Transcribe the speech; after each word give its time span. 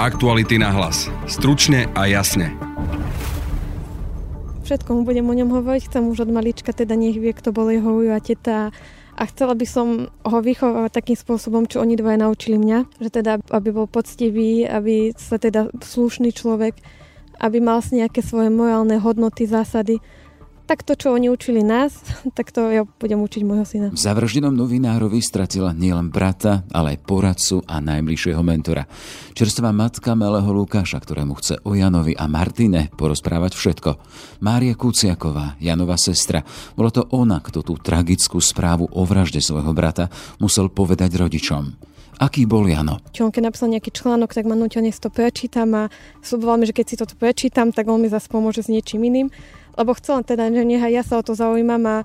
Aktuality 0.00 0.56
na 0.56 0.72
hlas. 0.72 1.12
Stručne 1.28 1.84
a 1.92 2.08
jasne. 2.08 2.56
Všetko 4.64 5.04
budem 5.04 5.28
o 5.28 5.36
ňom 5.36 5.52
hovoriť. 5.52 5.92
Chcem 5.92 6.08
už 6.08 6.24
od 6.24 6.32
malička, 6.32 6.72
teda 6.72 6.96
nech 6.96 7.20
vie, 7.20 7.36
kto 7.36 7.52
bol 7.52 7.68
jeho 7.68 8.00
a 8.08 8.16
teta. 8.16 8.72
A 9.12 9.22
chcela 9.28 9.52
by 9.52 9.66
som 9.68 10.08
ho 10.08 10.38
vychovať 10.40 10.96
takým 10.96 11.20
spôsobom, 11.20 11.68
čo 11.68 11.84
oni 11.84 12.00
dvaja 12.00 12.16
naučili 12.16 12.56
mňa. 12.56 12.96
Že 12.96 13.10
teda, 13.12 13.44
aby 13.52 13.68
bol 13.76 13.84
poctivý, 13.84 14.64
aby 14.64 15.12
sa 15.20 15.36
teda 15.36 15.68
slušný 15.84 16.32
človek, 16.32 16.80
aby 17.36 17.60
mal 17.60 17.84
nejaké 17.84 18.24
svoje 18.24 18.48
morálne 18.48 18.96
hodnoty, 18.96 19.44
zásady 19.44 20.00
tak 20.70 20.86
to, 20.86 20.94
čo 20.94 21.10
oni 21.10 21.26
učili 21.26 21.66
nás, 21.66 21.98
tak 22.38 22.54
to 22.54 22.70
ja 22.70 22.86
budem 22.86 23.18
učiť 23.18 23.42
môjho 23.42 23.66
syna. 23.66 23.86
V 23.90 23.98
zavraždenom 23.98 24.54
novinárovi 24.54 25.18
stratila 25.18 25.74
nielen 25.74 26.14
brata, 26.14 26.62
ale 26.70 26.94
aj 26.94 27.02
poradcu 27.02 27.66
a 27.66 27.82
najbližšieho 27.82 28.38
mentora. 28.38 28.86
Čerstvá 29.34 29.74
matka 29.74 30.14
Meleho 30.14 30.46
Lukáša, 30.54 31.02
ktorému 31.02 31.34
chce 31.42 31.58
o 31.66 31.74
Janovi 31.74 32.14
a 32.14 32.30
Martine 32.30 32.86
porozprávať 32.94 33.58
všetko. 33.58 33.90
Mária 34.46 34.78
Kuciaková, 34.78 35.58
Janova 35.58 35.98
sestra. 35.98 36.46
Bolo 36.78 36.94
to 36.94 37.02
ona, 37.10 37.42
kto 37.42 37.66
tú 37.66 37.74
tragickú 37.74 38.38
správu 38.38 38.86
o 38.86 39.02
vražde 39.02 39.42
svojho 39.42 39.74
brata 39.74 40.06
musel 40.38 40.70
povedať 40.70 41.18
rodičom. 41.18 41.90
Aký 42.20 42.44
bol 42.44 42.68
Jano? 42.68 43.00
Čo 43.16 43.26
on 43.26 43.32
keď 43.32 43.48
napísal 43.48 43.72
nejaký 43.72 43.96
článok, 43.96 44.36
tak 44.36 44.44
ma 44.44 44.52
nutil, 44.52 44.84
nech 44.84 45.00
to 45.00 45.08
prečítam 45.08 45.72
a 45.72 45.82
sluboval 46.20 46.60
mi, 46.60 46.68
že 46.68 46.76
keď 46.76 46.86
si 46.86 47.00
toto 47.00 47.16
prečítam, 47.16 47.72
tak 47.72 47.88
on 47.88 47.96
mi 47.96 48.12
zase 48.12 48.28
pomôže 48.28 48.60
s 48.60 48.68
niečím 48.68 49.08
iným 49.08 49.32
lebo 49.80 49.96
chcela 49.96 50.20
teda, 50.20 50.52
že 50.52 50.60
nechaj 50.60 50.92
ja 50.92 51.02
sa 51.02 51.16
o 51.16 51.24
to 51.24 51.32
zaujímam 51.32 51.80
a 51.88 51.96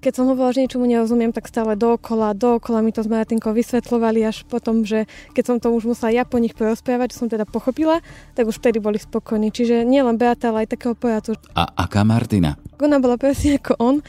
keď 0.00 0.12
som 0.16 0.32
hovorila, 0.32 0.56
že 0.56 0.64
niečomu 0.64 0.88
nerozumiem, 0.88 1.28
tak 1.28 1.44
stále 1.44 1.76
dookola, 1.76 2.32
dookola 2.32 2.80
mi 2.80 2.88
to 2.88 3.04
s 3.04 3.08
Martinkou 3.12 3.52
vysvetľovali, 3.52 4.24
až 4.24 4.48
potom, 4.48 4.80
že 4.80 5.04
keď 5.36 5.44
som 5.44 5.56
to 5.60 5.68
už 5.76 5.92
musela 5.92 6.08
ja 6.08 6.24
po 6.24 6.40
nich 6.40 6.56
porozprávať, 6.56 7.12
že 7.12 7.20
som 7.20 7.28
teda 7.28 7.44
pochopila, 7.44 8.00
tak 8.32 8.48
už 8.48 8.64
vtedy 8.64 8.80
boli 8.80 8.96
spokojní. 8.96 9.52
Čiže 9.52 9.84
nielen 9.84 10.16
Beata, 10.16 10.56
ale 10.56 10.64
aj 10.64 10.72
takého 10.72 10.96
pojacu. 10.96 11.36
A 11.52 11.68
aká 11.76 12.00
Martina? 12.00 12.56
Ona 12.80 12.96
bola 12.96 13.20
presne 13.20 13.60
ako 13.60 13.76
on 13.76 14.00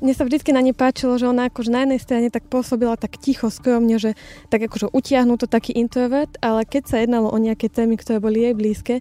mne 0.00 0.12
sa 0.12 0.24
vždy 0.24 0.52
na 0.52 0.62
nej 0.62 0.76
páčilo, 0.76 1.16
že 1.16 1.28
ona 1.28 1.48
akože 1.48 1.70
na 1.72 1.84
jednej 1.84 2.00
strane 2.00 2.28
tak 2.28 2.46
pôsobila 2.46 2.96
tak 2.96 3.16
ticho, 3.16 3.48
skromne, 3.48 3.96
že 3.96 4.14
tak 4.52 4.66
akože 4.68 4.92
utiahnuto 4.92 5.48
taký 5.48 5.76
introvert, 5.76 6.36
ale 6.44 6.68
keď 6.68 6.82
sa 6.86 6.96
jednalo 7.00 7.32
o 7.32 7.38
nejaké 7.38 7.72
témy, 7.72 7.96
ktoré 7.96 8.20
boli 8.20 8.44
jej 8.44 8.54
blízke, 8.54 8.94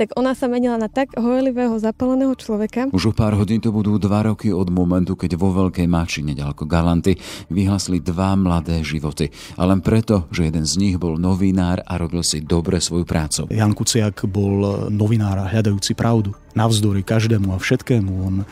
tak 0.00 0.16
ona 0.16 0.32
sa 0.32 0.48
menila 0.48 0.80
na 0.80 0.88
tak 0.88 1.12
horlivého, 1.14 1.76
zapaleného 1.76 2.32
človeka. 2.34 2.88
Už 2.90 3.10
o 3.10 3.16
pár 3.16 3.36
hodín 3.36 3.60
to 3.60 3.68
budú 3.68 4.00
dva 4.00 4.24
roky 4.26 4.48
od 4.48 4.72
momentu, 4.72 5.12
keď 5.14 5.36
vo 5.36 5.52
Veľkej 5.52 5.84
Máči 5.84 6.24
nedaleko 6.24 6.64
Galanty 6.64 7.20
vyhlasli 7.52 8.00
dva 8.00 8.32
mladé 8.32 8.80
životy. 8.80 9.28
A 9.60 9.68
len 9.68 9.84
preto, 9.84 10.24
že 10.32 10.48
jeden 10.48 10.64
z 10.64 10.80
nich 10.80 10.96
bol 10.96 11.20
novinár 11.20 11.84
a 11.84 12.00
robil 12.00 12.24
si 12.24 12.40
dobre 12.40 12.80
svoju 12.80 13.04
prácu. 13.04 13.52
Jan 13.52 13.76
Kuciak 13.76 14.24
bol 14.24 14.88
novinár 14.88 15.52
hľadajúci 15.52 15.92
pravdu 15.92 16.32
navzdory 16.58 17.06
každému 17.06 17.54
a 17.54 17.58
všetkému. 17.62 18.12
On 18.26 18.34
e, 18.42 18.44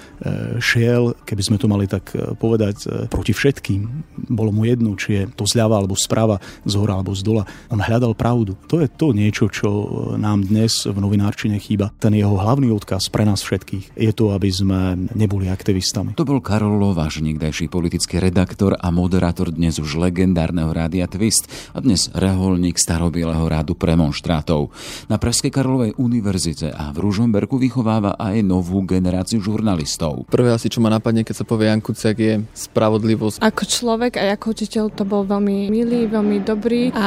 šiel, 0.63 1.19
keby 1.27 1.43
sme 1.43 1.57
to 1.59 1.67
mali 1.67 1.91
tak 1.91 2.15
e, 2.15 2.33
povedať, 2.39 2.77
e, 2.87 2.87
proti 3.11 3.35
všetkým. 3.35 4.07
Bolo 4.31 4.55
mu 4.55 4.63
jedno, 4.63 4.95
či 4.95 5.09
je 5.19 5.23
to 5.35 5.45
zľava 5.45 5.83
alebo 5.83 5.99
sprava, 5.99 6.39
z 6.63 6.75
hora 6.79 7.03
alebo 7.03 7.13
z 7.13 7.23
dola. 7.27 7.43
On 7.73 7.81
hľadal 7.81 8.15
pravdu. 8.15 8.55
To 8.71 8.79
je 8.79 8.89
to 8.89 9.11
niečo, 9.11 9.51
čo 9.51 9.69
nám 10.15 10.47
dnes 10.47 10.87
v 10.87 10.95
novinárčine 10.95 11.59
chýba. 11.59 11.91
Ten 11.99 12.15
jeho 12.15 12.39
hlavný 12.39 12.71
odkaz 12.71 13.11
pre 13.11 13.27
nás 13.27 13.43
všetkých 13.43 13.99
je 13.99 14.13
to, 14.15 14.31
aby 14.31 14.49
sme 14.49 15.11
neboli 15.19 15.51
aktivistami. 15.51 16.15
To 16.15 16.29
bol 16.29 16.39
Karol 16.39 16.79
Lováš, 16.79 17.21
niekdajší 17.21 17.67
politický 17.67 18.23
redaktor 18.23 18.79
a 18.79 18.89
moderátor 18.95 19.51
dnes 19.51 19.83
už 19.83 19.99
legendárneho 19.99 20.71
rádia 20.71 21.11
Twist 21.11 21.51
a 21.75 21.83
dnes 21.83 22.13
reholník 22.15 22.79
starobieleho 22.79 23.45
rádu 23.51 23.75
premonštrátov. 23.75 24.71
Na 25.11 25.19
Pražskej 25.19 25.51
Karolovej 25.51 25.99
univerzite 25.99 26.71
a 26.71 26.95
v 26.95 27.03
Ružomberku 27.03 27.59
vychoval 27.59 27.88
vychováva 27.89 28.21
aj 28.21 28.45
novú 28.45 28.85
generáciu 28.85 29.41
žurnalistov. 29.41 30.29
Prvé 30.29 30.53
asi, 30.53 30.69
čo 30.69 30.85
ma 30.85 30.93
napadne, 30.93 31.25
keď 31.25 31.41
sa 31.41 31.49
povie 31.49 31.73
Jan 31.73 31.81
Kuciak, 31.81 32.17
je 32.21 32.45
spravodlivosť. 32.53 33.41
Ako 33.41 33.65
človek 33.65 34.21
a 34.21 34.37
ako 34.37 34.53
učiteľ 34.53 34.93
to 34.93 35.09
bol 35.09 35.25
veľmi 35.25 35.73
milý, 35.73 36.05
veľmi 36.05 36.45
dobrý 36.45 36.93
a 36.93 37.07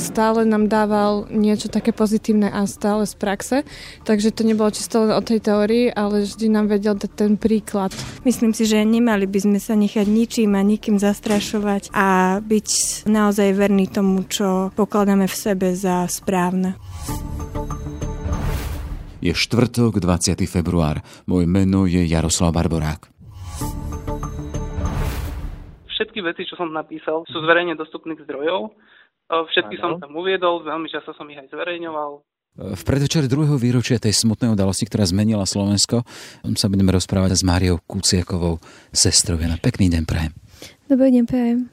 stále 0.00 0.48
nám 0.48 0.72
dával 0.72 1.28
niečo 1.28 1.68
také 1.68 1.92
pozitívne 1.92 2.48
a 2.48 2.64
stále 2.64 3.04
z 3.04 3.12
praxe. 3.12 3.56
Takže 4.08 4.32
to 4.32 4.48
nebolo 4.48 4.72
čisto 4.72 5.04
len 5.04 5.12
o 5.12 5.20
tej 5.20 5.44
teórii, 5.44 5.92
ale 5.92 6.24
vždy 6.24 6.48
nám 6.48 6.72
vedel 6.72 6.96
dať 6.96 7.12
ten 7.12 7.36
príklad. 7.36 7.92
Myslím 8.24 8.56
si, 8.56 8.64
že 8.64 8.80
nemali 8.88 9.28
by 9.28 9.44
sme 9.44 9.58
sa 9.60 9.76
nechať 9.76 10.08
ničím 10.08 10.56
a 10.56 10.64
nikým 10.64 10.96
zastrašovať 10.96 11.92
a 11.92 12.40
byť 12.40 12.68
naozaj 13.04 13.52
verný 13.52 13.84
tomu, 13.92 14.24
čo 14.24 14.72
pokladáme 14.72 15.28
v 15.28 15.36
sebe 15.36 15.76
za 15.76 16.08
správne. 16.08 16.80
Je 19.26 19.34
štvrtok, 19.34 19.98
20. 19.98 20.38
február. 20.46 21.02
Moje 21.26 21.50
meno 21.50 21.82
je 21.82 21.98
Jaroslav 22.06 22.54
Barborák. 22.54 23.10
Všetky 25.90 26.22
veci, 26.22 26.46
čo 26.46 26.54
som 26.54 26.70
napísal, 26.70 27.26
sú 27.26 27.42
zverejne 27.42 27.74
dostupných 27.74 28.22
zdrojov. 28.22 28.70
Všetky 29.26 29.82
ano. 29.82 29.82
som 29.82 29.90
tam 29.98 30.14
uviedol, 30.14 30.62
veľmi 30.62 30.86
často 30.86 31.10
som 31.18 31.26
ich 31.26 31.42
aj 31.42 31.50
zverejňoval. 31.50 32.22
V 32.78 32.82
predvečer 32.86 33.26
druhého 33.26 33.58
výročia 33.58 33.98
tej 33.98 34.14
smutnej 34.14 34.54
udalosti, 34.54 34.86
ktorá 34.86 35.02
zmenila 35.02 35.42
Slovensko, 35.42 36.06
sa 36.54 36.70
budeme 36.70 36.94
rozprávať 36.94 37.34
s 37.34 37.42
Máriou 37.42 37.82
Kuciakovou, 37.82 38.62
sestrou. 38.94 39.42
Na 39.42 39.58
pekný 39.58 39.90
deň 39.90 40.06
prajem. 40.06 40.32
Dobrý 40.86 41.10
deň 41.10 41.24
prajem. 41.26 41.66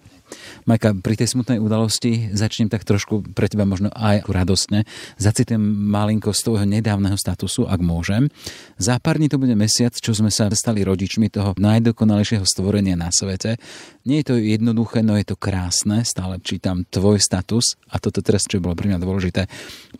Majka, 0.70 0.96
pri 1.00 1.16
tej 1.20 1.34
smutnej 1.34 1.60
udalosti 1.60 2.32
začnem 2.32 2.70
tak 2.72 2.86
trošku 2.86 3.34
pre 3.34 3.50
teba 3.50 3.66
možno 3.68 3.90
aj 3.94 4.28
radostne. 4.30 4.86
Zacitujem 5.18 5.62
malinko 5.64 6.32
z 6.32 6.42
tvojho 6.46 6.66
nedávneho 6.68 7.18
statusu, 7.20 7.66
ak 7.66 7.80
môžem. 7.84 8.30
Dní 8.78 9.30
to 9.30 9.40
bude 9.40 9.56
mesiac, 9.56 9.94
čo 9.96 10.12
sme 10.12 10.34
sa 10.34 10.52
stali 10.52 10.84
rodičmi 10.84 11.32
toho 11.32 11.56
najdokonalejšieho 11.56 12.44
stvorenia 12.44 13.00
na 13.00 13.08
svete. 13.14 13.56
Nie 14.04 14.20
je 14.20 14.28
to 14.28 14.36
jednoduché, 14.36 15.00
no 15.00 15.16
je 15.16 15.24
to 15.24 15.40
krásne. 15.40 16.04
Stále 16.04 16.36
čítam 16.44 16.84
tvoj 16.84 17.24
status 17.24 17.80
a 17.88 18.04
toto 18.04 18.20
teraz, 18.20 18.44
čo 18.44 18.60
bolo 18.60 18.76
pre 18.76 18.92
mňa 18.92 19.00
dôležité. 19.00 19.48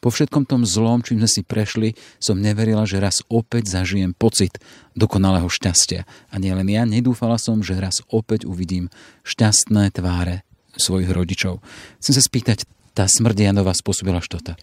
Po 0.04 0.12
všetkom 0.12 0.44
tom 0.44 0.68
zlom, 0.68 1.00
čím 1.00 1.24
sme 1.24 1.30
si 1.32 1.40
prešli, 1.40 1.96
som 2.20 2.36
neverila, 2.36 2.84
že 2.84 3.00
raz 3.00 3.24
opäť 3.32 3.72
zažijem 3.72 4.12
pocit 4.12 4.60
dokonalého 5.00 5.48
šťastia. 5.48 6.04
A 6.04 6.36
nielen 6.36 6.68
ja, 6.68 6.84
nedúfala 6.84 7.40
som, 7.40 7.64
že 7.64 7.80
raz 7.80 8.04
opäť 8.12 8.44
uvidím 8.44 8.92
šťastné 9.24 9.96
tváre 9.96 10.44
svojich 10.76 11.08
rodičov. 11.08 11.64
Chcem 12.04 12.14
sa 12.20 12.24
spýtať, 12.24 12.68
tá 12.92 13.08
smrť 13.08 13.50
Janova 13.50 13.72
spôsobila 13.72 14.20
štota? 14.20 14.60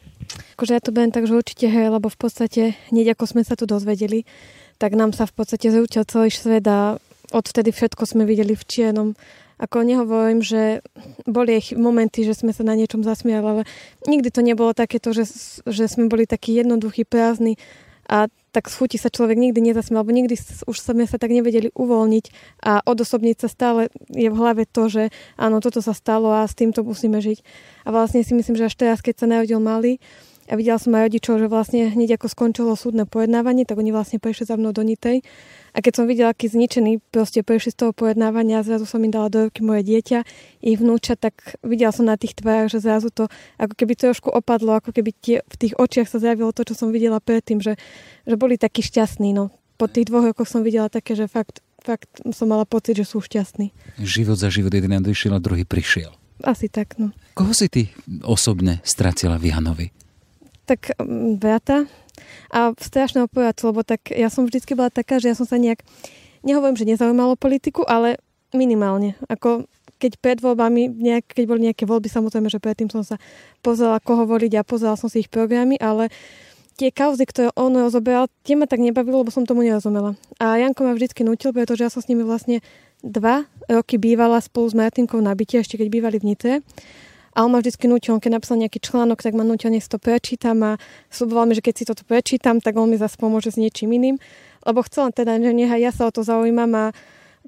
Akože 0.54 0.76
ja 0.76 0.84
to 0.84 0.92
budem 0.92 1.10
tak, 1.10 1.24
že 1.24 1.34
určite 1.34 1.66
hej, 1.66 1.88
lebo 1.88 2.12
v 2.12 2.18
podstate 2.20 2.76
hneď 2.92 3.16
ako 3.16 3.24
sme 3.24 3.42
sa 3.42 3.56
tu 3.56 3.64
dozvedeli, 3.64 4.28
tak 4.76 4.94
nám 4.94 5.16
sa 5.16 5.24
v 5.24 5.32
podstate 5.32 5.72
zúčil 5.72 6.04
celý 6.04 6.28
svet 6.28 6.68
a 6.68 7.00
odvtedy 7.30 7.70
všetko 7.70 8.02
sme 8.06 8.22
videli 8.26 8.54
v 8.54 8.64
čiernom. 8.66 9.08
Ako 9.60 9.84
nehovorím, 9.84 10.40
že 10.40 10.80
boli 11.28 11.60
aj 11.60 11.76
momenty, 11.76 12.24
že 12.24 12.32
sme 12.32 12.56
sa 12.56 12.64
na 12.64 12.72
niečom 12.72 13.04
zasmiali, 13.04 13.44
ale 13.44 13.62
nikdy 14.08 14.32
to 14.32 14.40
nebolo 14.40 14.72
takéto, 14.72 15.12
že, 15.12 15.28
že 15.68 15.84
sme 15.84 16.08
boli 16.08 16.24
takí 16.24 16.56
jednoduchí, 16.56 17.04
prázdni 17.04 17.60
a 18.10 18.26
tak 18.50 18.66
z 18.66 18.74
chuti 18.82 18.98
sa 18.98 19.06
človek 19.06 19.38
nikdy 19.38 19.62
nezasmiel, 19.62 20.02
alebo 20.02 20.10
nikdy 20.10 20.34
už 20.66 20.76
sme 20.82 21.06
sa 21.06 21.22
tak 21.22 21.30
nevedeli 21.30 21.70
uvoľniť 21.70 22.24
a 22.66 22.82
odosobniť 22.82 23.36
sa 23.38 23.46
stále 23.46 23.80
je 24.10 24.26
v 24.26 24.34
hlave 24.34 24.66
to, 24.66 24.90
že 24.90 25.14
áno, 25.38 25.62
toto 25.62 25.78
sa 25.78 25.94
stalo 25.94 26.34
a 26.34 26.42
s 26.42 26.58
týmto 26.58 26.82
musíme 26.82 27.22
žiť. 27.22 27.38
A 27.86 27.94
vlastne 27.94 28.26
si 28.26 28.34
myslím, 28.34 28.58
že 28.58 28.66
až 28.66 28.74
teraz, 28.74 28.98
keď 28.98 29.14
sa 29.22 29.26
narodil 29.30 29.62
malý, 29.62 30.02
a 30.50 30.58
videla 30.58 30.82
som 30.82 30.98
aj 30.98 31.06
rodičov, 31.06 31.38
že 31.38 31.46
vlastne 31.46 31.94
hneď 31.94 32.18
ako 32.18 32.26
skončilo 32.26 32.74
súdne 32.74 33.06
pojednávanie, 33.06 33.62
tak 33.62 33.78
oni 33.78 33.94
vlastne 33.94 34.18
prešli 34.18 34.50
za 34.50 34.58
mnou 34.58 34.74
do 34.74 34.82
Nitej. 34.82 35.22
A 35.74 35.78
keď 35.84 35.92
som 36.02 36.04
videla, 36.06 36.34
aký 36.34 36.50
zničený 36.50 37.00
proste 37.14 37.40
prešli 37.46 37.74
z 37.74 37.86
toho 37.86 37.92
pojednávania 37.94 38.62
zrazu 38.66 38.86
som 38.86 39.02
im 39.02 39.12
dala 39.12 39.30
do 39.30 39.46
ruky 39.46 39.62
moje 39.62 39.86
dieťa, 39.86 40.18
ich 40.64 40.78
vnúča, 40.78 41.14
tak 41.14 41.58
videla 41.62 41.94
som 41.94 42.06
na 42.06 42.18
tých 42.18 42.34
tvárach, 42.38 42.70
že 42.72 42.82
zrazu 42.82 43.08
to 43.14 43.30
ako 43.56 43.74
keby 43.74 43.94
trošku 43.94 44.28
opadlo, 44.30 44.78
ako 44.78 44.90
keby 44.90 45.10
tie, 45.14 45.36
v 45.46 45.56
tých 45.56 45.74
očiach 45.78 46.08
sa 46.10 46.18
zjavilo 46.18 46.50
to, 46.50 46.66
čo 46.66 46.74
som 46.74 46.90
videla 46.90 47.22
predtým, 47.22 47.62
že, 47.62 47.78
že 48.26 48.34
boli 48.34 48.58
takí 48.58 48.82
šťastní. 48.82 49.34
No. 49.36 49.54
Po 49.78 49.88
tých 49.88 50.10
dvoch 50.10 50.26
rokoch 50.34 50.50
som 50.50 50.60
videla 50.66 50.92
také, 50.92 51.16
že 51.16 51.30
fakt, 51.30 51.64
fakt 51.80 52.10
som 52.34 52.50
mala 52.50 52.68
pocit, 52.68 52.98
že 52.98 53.08
sú 53.08 53.22
šťastní. 53.24 53.72
Život 54.02 54.36
za 54.36 54.52
život 54.52 54.74
jeden 54.74 54.92
odišiel 55.00 55.36
a 55.36 55.40
druhý 55.40 55.64
prišiel. 55.64 56.12
Asi 56.40 56.72
tak, 56.72 56.96
no. 56.96 57.12
Koho 57.36 57.52
si 57.52 57.68
ty 57.68 57.92
osobne 58.24 58.80
stratila 58.84 59.36
v 59.36 59.52
Janovi? 59.52 59.88
tak 60.70 60.94
mm, 60.94 61.42
Beata 61.42 61.90
a 62.50 62.74
strašného 62.74 63.26
pojacu, 63.30 63.62
lebo 63.70 63.80
tak 63.82 64.10
ja 64.10 64.32
som 64.32 64.46
vždycky 64.46 64.74
bola 64.74 64.90
taká, 64.90 65.18
že 65.18 65.32
ja 65.32 65.36
som 65.36 65.46
sa 65.46 65.56
nejak, 65.56 65.82
nehovorím, 66.42 66.76
že 66.76 66.88
nezaujímalo 66.88 67.38
politiku, 67.38 67.84
ale 67.86 68.18
minimálne. 68.50 69.14
Ako 69.30 69.70
keď 70.00 70.12
pred 70.16 70.38
voľbami, 70.40 70.88
nejak, 70.88 71.36
keď 71.36 71.44
boli 71.44 71.60
nejaké 71.68 71.84
voľby, 71.84 72.08
samozrejme, 72.08 72.48
že 72.48 72.58
predtým 72.58 72.88
som 72.88 73.04
sa 73.04 73.20
pozrela, 73.60 74.00
koho 74.00 74.24
voliť 74.24 74.56
a 74.56 74.64
pozrela 74.64 74.96
som 74.96 75.12
si 75.12 75.22
ich 75.22 75.30
programy, 75.30 75.76
ale 75.76 76.08
tie 76.80 76.88
kauzy, 76.88 77.28
ktoré 77.28 77.52
on 77.60 77.76
rozoberal, 77.76 78.32
tie 78.40 78.56
ma 78.56 78.64
tak 78.64 78.80
nebavilo, 78.80 79.20
lebo 79.20 79.28
som 79.28 79.44
tomu 79.44 79.60
nerozumela. 79.60 80.16
A 80.40 80.56
Janko 80.56 80.88
ma 80.88 80.96
vždycky 80.96 81.20
nutil, 81.20 81.52
pretože 81.52 81.84
ja 81.84 81.92
som 81.92 82.00
s 82.00 82.08
nimi 82.08 82.24
vlastne 82.24 82.64
dva 83.04 83.44
roky 83.68 84.00
bývala 84.00 84.40
spolu 84.40 84.72
s 84.72 84.74
Martinkou 84.74 85.20
na 85.20 85.36
byte, 85.36 85.60
ešte 85.60 85.76
keď 85.76 85.88
bývali 85.92 86.16
v 86.16 86.32
Nitre. 86.32 86.52
A 87.40 87.48
on 87.48 87.56
ma 87.56 87.64
vždy 87.64 87.88
nutil, 87.88 88.20
keď 88.20 88.36
napísal 88.36 88.60
nejaký 88.60 88.84
článok, 88.84 89.24
tak 89.24 89.32
ma 89.32 89.48
nutil, 89.48 89.72
nech 89.72 89.88
to 89.88 89.96
prečítam 89.96 90.60
a 90.60 90.76
slúboval 91.08 91.48
mi, 91.48 91.56
že 91.56 91.64
keď 91.64 91.72
si 91.80 91.84
toto 91.88 92.04
prečítam, 92.04 92.60
tak 92.60 92.76
on 92.76 92.92
mi 92.92 93.00
zase 93.00 93.16
pomôže 93.16 93.48
s 93.48 93.56
niečím 93.56 93.96
iným. 93.96 94.20
Lebo 94.68 94.84
chcel 94.84 95.08
teda, 95.08 95.40
že 95.40 95.56
nechaj 95.56 95.80
ja 95.80 95.88
sa 95.88 96.04
o 96.04 96.12
to 96.12 96.20
zaujímam 96.20 96.68
a 96.76 96.84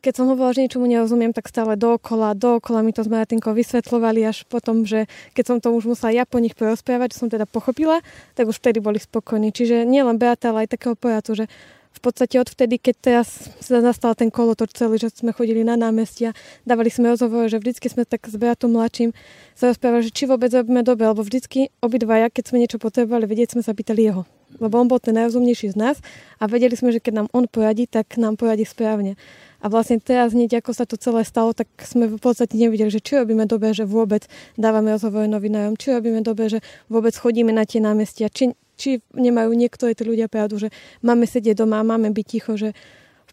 keď 0.00 0.12
som 0.16 0.32
hovorila, 0.32 0.56
že 0.56 0.64
ničomu 0.64 0.88
nerozumiem, 0.88 1.36
tak 1.36 1.52
stále 1.52 1.76
dookola, 1.76 2.32
dookola 2.32 2.80
mi 2.80 2.96
to 2.96 3.04
s 3.04 3.12
Martinkou 3.12 3.52
vysvetľovali, 3.52 4.24
až 4.24 4.48
potom, 4.48 4.88
že 4.88 5.04
keď 5.36 5.44
som 5.44 5.56
to 5.60 5.68
už 5.76 5.84
musela 5.84 6.08
ja 6.08 6.24
po 6.24 6.40
nich 6.40 6.56
porozprávať, 6.56 7.12
že 7.12 7.20
som 7.20 7.28
teda 7.28 7.44
pochopila, 7.44 8.00
tak 8.32 8.48
už 8.48 8.64
vtedy 8.64 8.80
boli 8.80 8.96
spokojní. 8.96 9.52
Čiže 9.52 9.84
nielen 9.84 10.16
Beata, 10.16 10.56
ale 10.56 10.64
aj 10.64 10.72
takého 10.72 10.96
pojacu, 10.96 11.44
že 11.44 11.52
v 11.92 12.00
podstate 12.00 12.40
odvtedy, 12.40 12.80
keď 12.80 12.94
teraz 12.98 13.52
sa 13.60 13.78
nastal 13.84 14.16
ten 14.16 14.32
kolotoč 14.32 14.72
celý, 14.74 14.96
že 14.96 15.12
sme 15.12 15.30
chodili 15.36 15.60
na 15.62 15.76
námestia, 15.76 16.32
dávali 16.64 16.88
sme 16.88 17.12
rozhovor, 17.12 17.46
že 17.52 17.60
vždycky 17.60 17.86
sme 17.92 18.08
tak 18.08 18.24
s 18.26 18.34
Beatom 18.34 18.72
mladším 18.72 19.12
sa 19.52 19.70
rozprávali, 19.70 20.08
že 20.08 20.16
či 20.16 20.24
vôbec 20.24 20.48
robíme 20.50 20.80
dobe, 20.80 21.04
lebo 21.04 21.20
vždycky 21.20 21.68
obidvaja, 21.84 22.32
keď 22.32 22.44
sme 22.48 22.64
niečo 22.64 22.80
potrebovali 22.80 23.28
vedieť, 23.28 23.54
sme 23.54 23.62
sa 23.62 23.76
pýtali 23.76 24.08
jeho. 24.08 24.24
Lebo 24.60 24.76
on 24.80 24.88
bol 24.88 25.00
ten 25.00 25.16
najrozumnejší 25.16 25.72
z 25.72 25.76
nás 25.80 25.96
a 26.36 26.44
vedeli 26.44 26.76
sme, 26.76 26.92
že 26.92 27.00
keď 27.00 27.24
nám 27.24 27.28
on 27.32 27.48
poradí, 27.48 27.88
tak 27.88 28.20
nám 28.20 28.36
poradí 28.36 28.68
správne. 28.68 29.16
A 29.62 29.70
vlastne 29.70 30.02
teraz 30.02 30.34
hneď, 30.34 30.58
ako 30.58 30.74
sa 30.74 30.84
to 30.84 30.98
celé 30.98 31.22
stalo, 31.22 31.54
tak 31.54 31.70
sme 31.86 32.10
v 32.10 32.18
podstate 32.18 32.58
nevideli, 32.58 32.90
že 32.90 32.98
či 32.98 33.16
robíme 33.16 33.46
dobe, 33.46 33.70
že 33.72 33.86
vôbec 33.86 34.26
dávame 34.58 34.92
rozhovor 34.92 35.24
novinárom, 35.30 35.78
či 35.78 35.94
robíme 35.94 36.20
dobe, 36.20 36.50
že 36.50 36.58
vôbec 36.90 37.14
chodíme 37.14 37.54
na 37.54 37.62
tie 37.62 37.78
námestia, 37.78 38.26
či 38.28 38.52
či 38.76 39.00
nemajú 39.12 39.52
niektorí 39.52 39.92
tí 39.96 40.02
ľudia 40.06 40.26
pravdu, 40.26 40.58
že 40.58 40.68
máme 41.04 41.28
sedieť 41.28 41.62
doma, 41.62 41.84
máme 41.84 42.10
byť 42.10 42.26
ticho, 42.26 42.52
že 42.56 42.72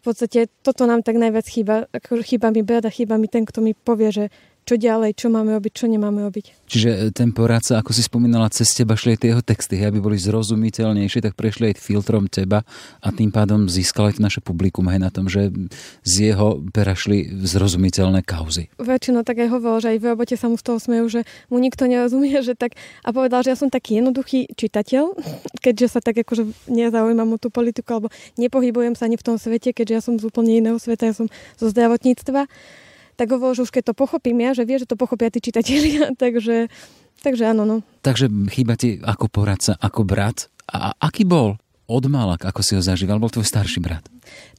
podstate 0.00 0.48
toto 0.64 0.88
nám 0.88 1.04
tak 1.04 1.20
najviac 1.20 1.44
chýba. 1.44 1.84
Chýba 2.24 2.48
mi 2.48 2.64
brat 2.64 2.88
a 2.88 2.90
chýba 2.90 3.20
mi 3.20 3.28
ten, 3.28 3.44
kto 3.44 3.60
mi 3.60 3.76
povie, 3.76 4.08
že 4.08 4.24
čo 4.70 4.78
ďalej, 4.78 5.18
čo 5.18 5.26
máme 5.34 5.50
robiť, 5.58 5.72
čo 5.74 5.90
nemáme 5.90 6.22
robiť. 6.30 6.70
Čiže 6.70 6.90
e, 6.94 6.98
ten 7.10 7.34
poradca, 7.34 7.82
ako 7.82 7.90
si 7.90 8.06
spomínala, 8.06 8.46
cez 8.54 8.70
teba 8.70 8.94
šli 8.94 9.18
tie 9.18 9.34
jeho 9.34 9.42
texty, 9.42 9.82
aby 9.82 9.98
boli 9.98 10.14
zrozumiteľnejšie, 10.14 11.26
tak 11.26 11.34
prešli 11.34 11.74
aj 11.74 11.82
filtrom 11.82 12.30
teba 12.30 12.62
a 13.02 13.08
tým 13.10 13.34
pádom 13.34 13.66
získali 13.66 14.14
naše 14.22 14.38
publikum 14.38 14.86
aj 14.86 14.98
na 15.02 15.10
tom, 15.10 15.26
že 15.26 15.50
z 16.06 16.30
jeho 16.30 16.62
pera 16.70 16.94
šli 16.94 17.26
zrozumiteľné 17.42 18.22
kauzy. 18.22 18.70
Väčšinou 18.78 19.26
tak 19.26 19.42
aj 19.42 19.50
hovoril, 19.50 19.82
že 19.82 19.90
aj 19.90 19.98
v 19.98 20.06
robote 20.14 20.34
sa 20.38 20.46
mu 20.46 20.54
z 20.54 20.62
toho 20.62 20.78
smejú, 20.78 21.06
že 21.10 21.20
mu 21.50 21.58
nikto 21.58 21.90
nerozumie, 21.90 22.38
že 22.46 22.54
tak 22.54 22.78
a 23.02 23.10
povedal, 23.10 23.42
že 23.42 23.50
ja 23.50 23.58
som 23.58 23.74
taký 23.74 23.98
jednoduchý 23.98 24.54
čitateľ, 24.54 25.18
keďže 25.58 25.98
sa 25.98 25.98
tak 25.98 26.22
akože 26.22 26.70
nezaujímam 26.70 27.26
o 27.34 27.42
tú 27.42 27.50
politiku 27.50 27.98
alebo 27.98 28.08
nepohybujem 28.38 28.94
sa 28.94 29.10
ani 29.10 29.18
v 29.18 29.26
tom 29.26 29.34
svete, 29.34 29.74
keďže 29.74 29.94
ja 29.98 30.02
som 30.04 30.14
z 30.14 30.30
úplne 30.30 30.62
iného 30.62 30.78
sveta, 30.78 31.10
ja 31.10 31.14
som 31.18 31.26
zo 31.58 31.66
zdravotníctva 31.66 32.46
tak 33.20 33.36
hovoril, 33.36 33.60
že 33.60 33.68
už 33.68 33.72
keď 33.76 33.92
to 33.92 33.94
pochopím 33.94 34.40
ja, 34.40 34.56
že 34.56 34.64
vie, 34.64 34.80
že 34.80 34.88
to 34.88 34.96
pochopia 34.96 35.28
tí 35.28 35.44
čitatelia, 35.44 36.08
takže, 36.22 36.72
takže 37.20 37.52
áno. 37.52 37.68
No. 37.68 37.76
Takže 38.00 38.32
chýba 38.48 38.80
ti 38.80 38.96
ako 38.96 39.28
poradca, 39.28 39.76
ako 39.76 40.08
brat. 40.08 40.48
A 40.72 40.96
aký 40.96 41.28
bol 41.28 41.60
od 41.90 42.04
malak, 42.06 42.46
ako 42.46 42.62
si 42.64 42.72
ho 42.78 42.80
zažíval? 42.80 43.20
Bol 43.20 43.28
tvoj 43.28 43.44
starší 43.44 43.82
brat? 43.82 44.06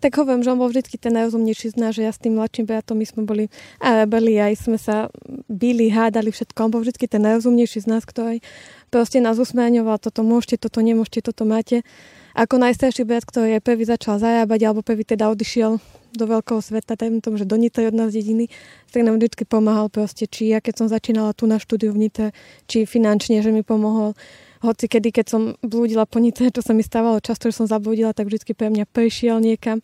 Tak 0.04 0.20
hovorím, 0.20 0.44
že 0.44 0.52
on 0.52 0.60
bol 0.60 0.68
vždy 0.68 1.00
ten 1.00 1.16
najrozumnejší 1.16 1.72
z 1.74 1.80
nás, 1.80 1.96
že 1.96 2.04
ja 2.04 2.12
s 2.12 2.20
tým 2.20 2.36
mladším 2.36 2.68
bratom 2.68 3.00
my 3.00 3.08
sme 3.08 3.24
boli 3.24 3.48
a 3.80 4.04
boli 4.04 4.36
aj 4.36 4.68
sme 4.68 4.76
sa 4.76 5.08
bili, 5.48 5.88
hádali 5.88 6.28
všetko. 6.28 6.68
On 6.68 6.72
bol 6.76 6.84
vždy 6.84 7.08
ten 7.08 7.24
najrozumnejší 7.24 7.82
z 7.82 7.88
nás, 7.88 8.04
ktorý 8.04 8.44
proste 8.92 9.24
nás 9.24 9.40
usmáňoval, 9.40 10.04
toto 10.04 10.28
môžete, 10.28 10.68
toto 10.68 10.84
nemôžete, 10.84 11.32
toto 11.32 11.48
máte. 11.48 11.88
Ako 12.32 12.56
najstarší 12.56 13.04
brat, 13.04 13.28
ktorý 13.28 13.60
je 13.60 13.62
prvý 13.64 13.84
začal 13.84 14.16
zarábať, 14.16 14.60
alebo 14.64 14.80
prvý 14.80 15.04
teda 15.04 15.28
odišiel 15.28 15.84
do 16.12 16.26
veľkého 16.28 16.60
sveta, 16.60 17.00
dajme 17.00 17.24
tomu, 17.24 17.40
že 17.40 17.48
do 17.48 17.56
Nitry 17.56 17.88
od 17.88 17.96
nás 17.96 18.12
dediny, 18.12 18.52
tak 18.92 19.04
nám 19.04 19.20
vždy 19.20 19.48
pomáhal 19.48 19.88
proste, 19.88 20.28
či 20.28 20.52
ja 20.52 20.60
keď 20.60 20.84
som 20.84 20.88
začínala 20.92 21.32
tu 21.32 21.48
na 21.48 21.60
štúdiu 21.60 21.96
v 21.96 22.08
Nitre, 22.08 22.28
či 22.68 22.84
finančne, 22.84 23.40
že 23.40 23.52
mi 23.52 23.64
pomohol. 23.64 24.16
Hoci 24.62 24.86
kedy, 24.92 25.10
keď 25.12 25.26
som 25.28 25.42
blúdila 25.64 26.04
po 26.08 26.20
Nitre, 26.20 26.52
čo 26.52 26.64
sa 26.64 26.76
mi 26.76 26.84
stávalo 26.84 27.24
často, 27.24 27.48
že 27.48 27.64
som 27.64 27.68
zablúdila, 27.68 28.16
tak 28.16 28.28
vždy 28.28 28.54
pre 28.56 28.68
mňa 28.72 28.86
prešiel 28.92 29.40
niekam. 29.40 29.80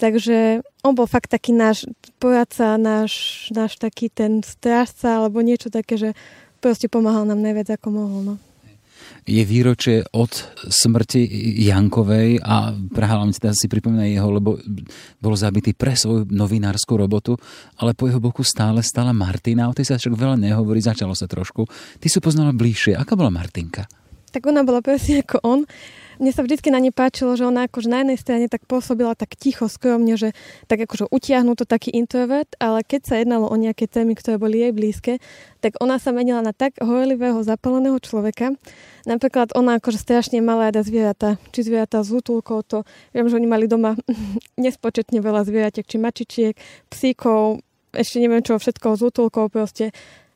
Takže 0.00 0.66
on 0.82 0.92
bol 0.98 1.06
fakt 1.06 1.30
taký 1.30 1.54
náš 1.54 1.86
poradca, 2.18 2.74
náš, 2.74 3.46
náš 3.54 3.78
taký 3.78 4.10
ten 4.10 4.42
strážca, 4.42 5.20
alebo 5.20 5.44
niečo 5.44 5.70
také, 5.70 5.94
že 5.94 6.10
proste 6.58 6.90
pomáhal 6.90 7.28
nám 7.28 7.38
najviac 7.38 7.78
ako 7.78 7.88
mohol. 7.92 8.20
No 8.24 8.51
je 9.22 9.42
výročie 9.46 10.02
od 10.14 10.30
smrti 10.66 11.22
Jankovej 11.62 12.42
a 12.42 12.74
Praha 12.90 13.22
hlavne 13.22 13.34
teda 13.34 13.54
si 13.54 13.70
pripomína 13.70 14.08
jeho, 14.10 14.28
lebo 14.34 14.58
bol 15.22 15.34
zabitý 15.38 15.72
pre 15.76 15.94
svoju 15.94 16.26
novinárskú 16.26 16.98
robotu, 16.98 17.38
ale 17.78 17.94
po 17.94 18.10
jeho 18.10 18.18
boku 18.18 18.42
stále 18.42 18.82
stala 18.82 19.14
Martina, 19.14 19.70
o 19.70 19.76
tej 19.76 19.94
sa 19.94 19.98
však 19.98 20.18
veľa 20.18 20.36
nehovorí, 20.38 20.82
začalo 20.82 21.14
sa 21.14 21.30
trošku. 21.30 21.66
Ty 22.02 22.06
si 22.10 22.18
poznala 22.18 22.50
bližšie. 22.50 22.98
Aká 22.98 23.14
bola 23.14 23.30
Martinka? 23.30 23.86
Tak 24.32 24.48
ona 24.48 24.64
bola 24.64 24.80
presne 24.80 25.20
ako 25.20 25.36
on 25.44 25.60
mne 26.22 26.30
sa 26.30 26.46
vždy 26.46 26.70
na 26.70 26.78
nej 26.78 26.94
páčilo, 26.94 27.34
že 27.34 27.42
ona 27.42 27.66
akože 27.66 27.90
na 27.90 28.06
jednej 28.06 28.14
strane 28.14 28.46
tak 28.46 28.62
pôsobila 28.70 29.18
tak 29.18 29.34
ticho, 29.34 29.66
skromne, 29.66 30.14
že 30.14 30.30
tak 30.70 30.86
akože 30.86 31.10
utiahnutý 31.10 31.66
taký 31.66 31.90
introvert, 31.90 32.46
ale 32.62 32.86
keď 32.86 33.00
sa 33.02 33.14
jednalo 33.18 33.50
o 33.50 33.56
nejaké 33.58 33.90
témy, 33.90 34.14
ktoré 34.14 34.38
boli 34.38 34.62
jej 34.62 34.70
blízke, 34.70 35.18
tak 35.58 35.74
ona 35.82 35.98
sa 35.98 36.14
menila 36.14 36.38
na 36.38 36.54
tak 36.54 36.78
horlivého, 36.78 37.42
zapaleného 37.42 37.98
človeka. 37.98 38.54
Napríklad 39.02 39.50
ona 39.58 39.82
akože 39.82 39.98
strašne 39.98 40.38
mala 40.38 40.70
rada 40.70 40.86
zvieratá, 40.86 41.42
či 41.50 41.66
zvieratá 41.66 42.06
z 42.06 42.22
útulkou, 42.22 42.62
to 42.62 42.86
viem, 43.10 43.26
že 43.26 43.34
oni 43.34 43.50
mali 43.50 43.66
doma 43.66 43.98
nespočetne 44.62 45.18
veľa 45.18 45.42
zvieratek, 45.42 45.90
či 45.90 45.96
mačičiek, 45.98 46.54
psíkov, 46.86 47.58
ešte 47.92 48.22
neviem 48.22 48.40
čo, 48.40 48.56
všetko 48.56 48.96
z 48.96 49.02
útulkou 49.12 49.52
proste 49.52 49.92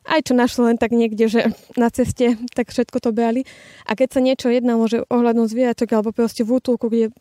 aj 0.07 0.31
čo 0.31 0.33
našlo 0.33 0.71
len 0.71 0.79
tak 0.79 0.95
niekde, 0.95 1.27
že 1.27 1.41
na 1.75 1.91
ceste, 1.91 2.39
tak 2.55 2.71
všetko 2.71 2.97
to 3.03 3.11
brali. 3.11 3.43
A 3.83 3.93
keď 3.93 4.17
sa 4.17 4.19
niečo 4.23 4.47
jednalo, 4.47 4.87
že 4.87 5.03
ohľadom 5.11 5.45
zvieratok 5.45 5.91
alebo 5.93 6.15
proste 6.15 6.47
v 6.47 6.57
útulku, 6.57 6.87
kde 6.87 7.11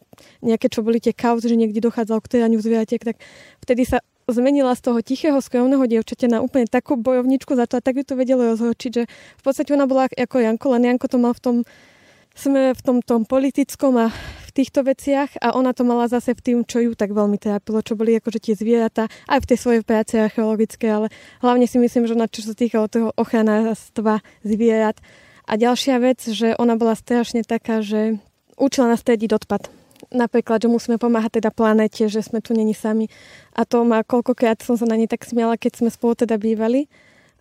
nejaké 0.40 0.70
čo 0.70 0.86
boli 0.86 1.02
tie 1.02 1.12
kauzy, 1.12 1.50
že 1.50 1.58
niekde 1.58 1.82
dochádzalo 1.82 2.22
k 2.22 2.38
týraniu 2.38 2.62
zvieratek, 2.62 3.02
tak 3.02 3.16
vtedy 3.60 3.82
sa 3.84 4.00
zmenila 4.26 4.74
z 4.74 4.82
toho 4.90 4.98
tichého, 5.02 5.38
skromného 5.38 5.86
dievčaťa 5.86 6.26
na 6.26 6.38
úplne 6.42 6.66
takú 6.66 6.98
bojovničku, 6.98 7.54
začala 7.54 7.82
tak 7.82 8.02
ju 8.02 8.04
to 8.06 8.18
vedelo 8.18 8.42
rozhorčiť, 8.54 8.90
že 8.90 9.02
v 9.10 9.42
podstate 9.42 9.70
ona 9.70 9.86
bola 9.86 10.10
ako 10.10 10.42
Janko, 10.42 10.66
len 10.74 10.82
Janko 10.90 11.06
to 11.06 11.18
mal 11.22 11.34
v 11.34 11.42
tom 11.42 11.56
sme 12.36 12.76
v 12.76 12.80
tom, 12.84 13.00
tom 13.00 13.24
politickom 13.24 13.96
a 13.96 14.12
v 14.12 14.50
týchto 14.52 14.84
veciach 14.84 15.40
a 15.40 15.56
ona 15.56 15.72
to 15.72 15.88
mala 15.88 16.04
zase 16.06 16.36
v 16.36 16.44
tým, 16.44 16.58
čo 16.68 16.84
ju 16.84 16.92
tak 16.92 17.16
veľmi 17.16 17.40
trápilo, 17.40 17.80
čo 17.80 17.96
boli 17.96 18.12
akože 18.20 18.38
tie 18.38 18.54
zvieratá 18.54 19.08
aj 19.26 19.40
v 19.42 19.48
tej 19.48 19.58
svojej 19.58 19.82
práci 19.82 20.20
archeologické, 20.20 20.86
ale 20.92 21.08
hlavne 21.40 21.64
si 21.64 21.80
myslím, 21.80 22.04
že 22.04 22.12
ona 22.12 22.28
čo 22.28 22.44
sa 22.44 22.52
týka 22.52 22.84
toho 22.92 23.16
ochranárstva 23.16 24.20
zvierat. 24.44 25.00
A 25.48 25.56
ďalšia 25.56 25.96
vec, 26.02 26.20
že 26.28 26.52
ona 26.60 26.76
bola 26.76 26.92
strašne 26.92 27.40
taká, 27.40 27.80
že 27.80 28.20
učila 28.60 28.92
nás 28.92 29.00
triediť 29.00 29.30
odpad. 29.32 29.72
Napríklad, 30.12 30.60
že 30.60 30.68
musíme 30.68 31.00
pomáhať 31.00 31.40
teda 31.40 31.50
planete, 31.50 32.06
že 32.10 32.20
sme 32.20 32.44
tu 32.44 32.52
není 32.52 32.76
sami. 32.76 33.08
A 33.56 33.64
to 33.64 33.80
ma 33.86 34.04
koľkokrát 34.04 34.60
som 34.60 34.76
sa 34.76 34.84
na 34.84 34.98
nej 34.98 35.08
tak 35.08 35.24
smiala, 35.24 35.56
keď 35.56 35.80
sme 35.80 35.90
spolu 35.90 36.18
teda 36.18 36.36
bývali 36.36 36.90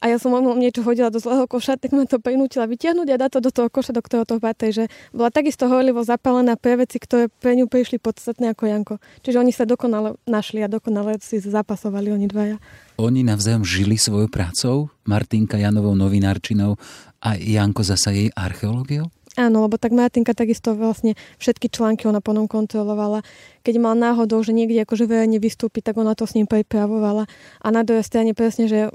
a 0.03 0.11
ja 0.11 0.17
som 0.19 0.35
mu 0.35 0.53
niečo 0.53 0.83
hodila 0.83 1.07
do 1.09 1.17
zlého 1.17 1.47
koša, 1.47 1.79
tak 1.79 1.95
ma 1.95 2.03
to 2.05 2.19
prinútila 2.19 2.67
vytiahnuť 2.67 3.07
a 3.09 3.21
dať 3.25 3.29
to 3.35 3.39
do 3.41 3.51
toho 3.51 3.67
koša, 3.71 3.95
do 3.95 4.03
ktorého 4.03 4.27
to 4.27 4.37
patrí, 4.37 4.69
že 4.75 4.85
bola 5.15 5.31
takisto 5.31 5.65
horlivo 5.65 6.03
zapálená 6.03 6.59
pre 6.59 6.77
veci, 6.83 6.99
ktoré 6.99 7.31
pre 7.31 7.55
ňu 7.55 7.71
prišli 7.71 7.97
podstatné 7.97 8.53
ako 8.53 8.63
Janko. 8.67 8.95
Čiže 9.23 9.41
oni 9.41 9.51
sa 9.55 9.63
dokonale 9.63 10.19
našli 10.27 10.61
a 10.61 10.69
dokonale 10.69 11.17
si 11.23 11.39
zapasovali 11.41 12.11
oni 12.11 12.27
dvaja. 12.27 12.57
Oni 13.01 13.23
navzájom 13.23 13.63
žili 13.67 13.99
svojou 13.99 14.27
prácou, 14.31 14.93
Martinka 15.07 15.59
Janovou 15.59 15.95
novinárčinou 15.97 16.79
a 17.19 17.35
Janko 17.35 17.83
zasa 17.83 18.13
jej 18.13 18.29
archeológiou? 18.35 19.09
Áno, 19.35 19.67
lebo 19.67 19.75
tak 19.75 19.91
Martinka 19.91 20.31
takisto 20.31 20.71
vlastne 20.79 21.19
všetky 21.43 21.67
články 21.67 22.07
ona 22.07 22.23
potom 22.23 22.47
kontrolovala. 22.47 23.19
Keď 23.67 23.75
mal 23.83 23.91
náhodou, 23.91 24.39
že 24.39 24.55
niekde 24.55 24.87
akože 24.87 25.11
verejne 25.11 25.43
vystúpi, 25.43 25.83
tak 25.83 25.99
ona 25.99 26.15
to 26.15 26.23
s 26.23 26.39
ním 26.39 26.47
pripravovala. 26.47 27.27
A 27.59 27.67
na 27.67 27.83
druhej 27.83 28.07
strane 28.07 28.31
presne, 28.31 28.71
že 28.71 28.87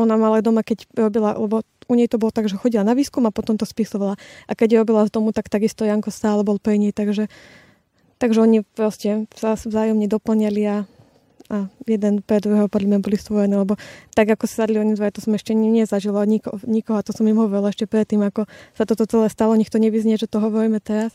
ona 0.00 0.16
mala 0.16 0.40
doma, 0.40 0.64
keď 0.64 0.88
robila, 0.96 1.36
lebo 1.36 1.60
u 1.84 1.94
nej 2.00 2.08
to 2.08 2.16
bolo 2.16 2.32
tak, 2.32 2.48
že 2.48 2.56
chodila 2.56 2.80
na 2.80 2.96
výskum 2.96 3.28
a 3.28 3.34
potom 3.34 3.60
to 3.60 3.68
spisovala. 3.68 4.16
A 4.48 4.52
keď 4.56 4.80
robila 4.80 5.04
z 5.04 5.12
domu, 5.12 5.36
tak 5.36 5.52
takisto 5.52 5.84
Janko 5.84 6.08
stále 6.08 6.40
bol 6.40 6.56
pri 6.56 6.80
nej, 6.80 6.96
takže, 6.96 7.28
takže 8.16 8.40
oni 8.40 8.64
proste 8.64 9.28
sa 9.36 9.52
vzájomne 9.52 10.08
doplňali 10.08 10.62
a 10.64 10.88
a 11.54 11.60
jeden 11.86 12.18
pre 12.26 12.42
druhého 12.42 12.66
podľa 12.66 12.88
mňa 12.90 13.00
boli 13.00 13.14
stvorené, 13.14 13.54
lebo 13.54 13.78
tak 14.18 14.34
ako 14.34 14.50
sa 14.50 14.66
sadli 14.66 14.82
oni 14.82 14.98
dva, 14.98 15.14
to 15.14 15.22
som 15.22 15.38
ešte 15.38 15.54
nezažila 15.54 16.26
od 16.26 16.28
niko, 16.28 16.50
nikoho 16.66 16.98
a 16.98 17.06
to 17.06 17.14
som 17.14 17.22
im 17.30 17.38
hovorila 17.38 17.70
ešte 17.70 17.86
predtým, 17.86 18.26
ako 18.26 18.50
sa 18.74 18.82
toto 18.82 19.06
celé 19.06 19.30
stalo, 19.30 19.54
nech 19.54 19.70
to 19.70 19.78
nevyznie, 19.78 20.18
že 20.18 20.26
to 20.26 20.42
hovoríme 20.42 20.82
teraz, 20.82 21.14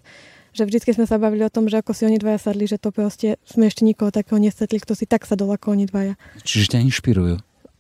že 0.55 0.63
vždy 0.63 0.95
sme 0.95 1.05
sa 1.05 1.19
bavili 1.19 1.43
o 1.43 1.51
tom, 1.51 1.67
že 1.67 1.83
ako 1.83 1.91
si 1.91 2.07
oni 2.07 2.17
dvaja 2.17 2.49
sadli, 2.49 2.65
že 2.65 2.79
to 2.79 2.89
proste 2.95 3.35
sme 3.43 3.67
ešte 3.67 3.83
nikoho 3.83 4.09
takého 4.09 4.39
nestretli, 4.39 4.79
kto 4.79 4.95
si 4.95 5.05
tak 5.05 5.27
sadol 5.27 5.51
ako 5.51 5.75
oni 5.75 5.85
dvaja. 5.85 6.15
Čiže 6.41 6.73
ťa 6.73 6.79
inšpirujú? 6.89 7.35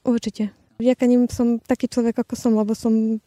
Určite. 0.05 0.53
Vďaka 0.79 1.03
ním 1.09 1.27
som 1.27 1.59
taký 1.59 1.89
človek, 1.91 2.23
ako 2.23 2.33
som, 2.37 2.55
lebo 2.55 2.71
som 2.77 3.19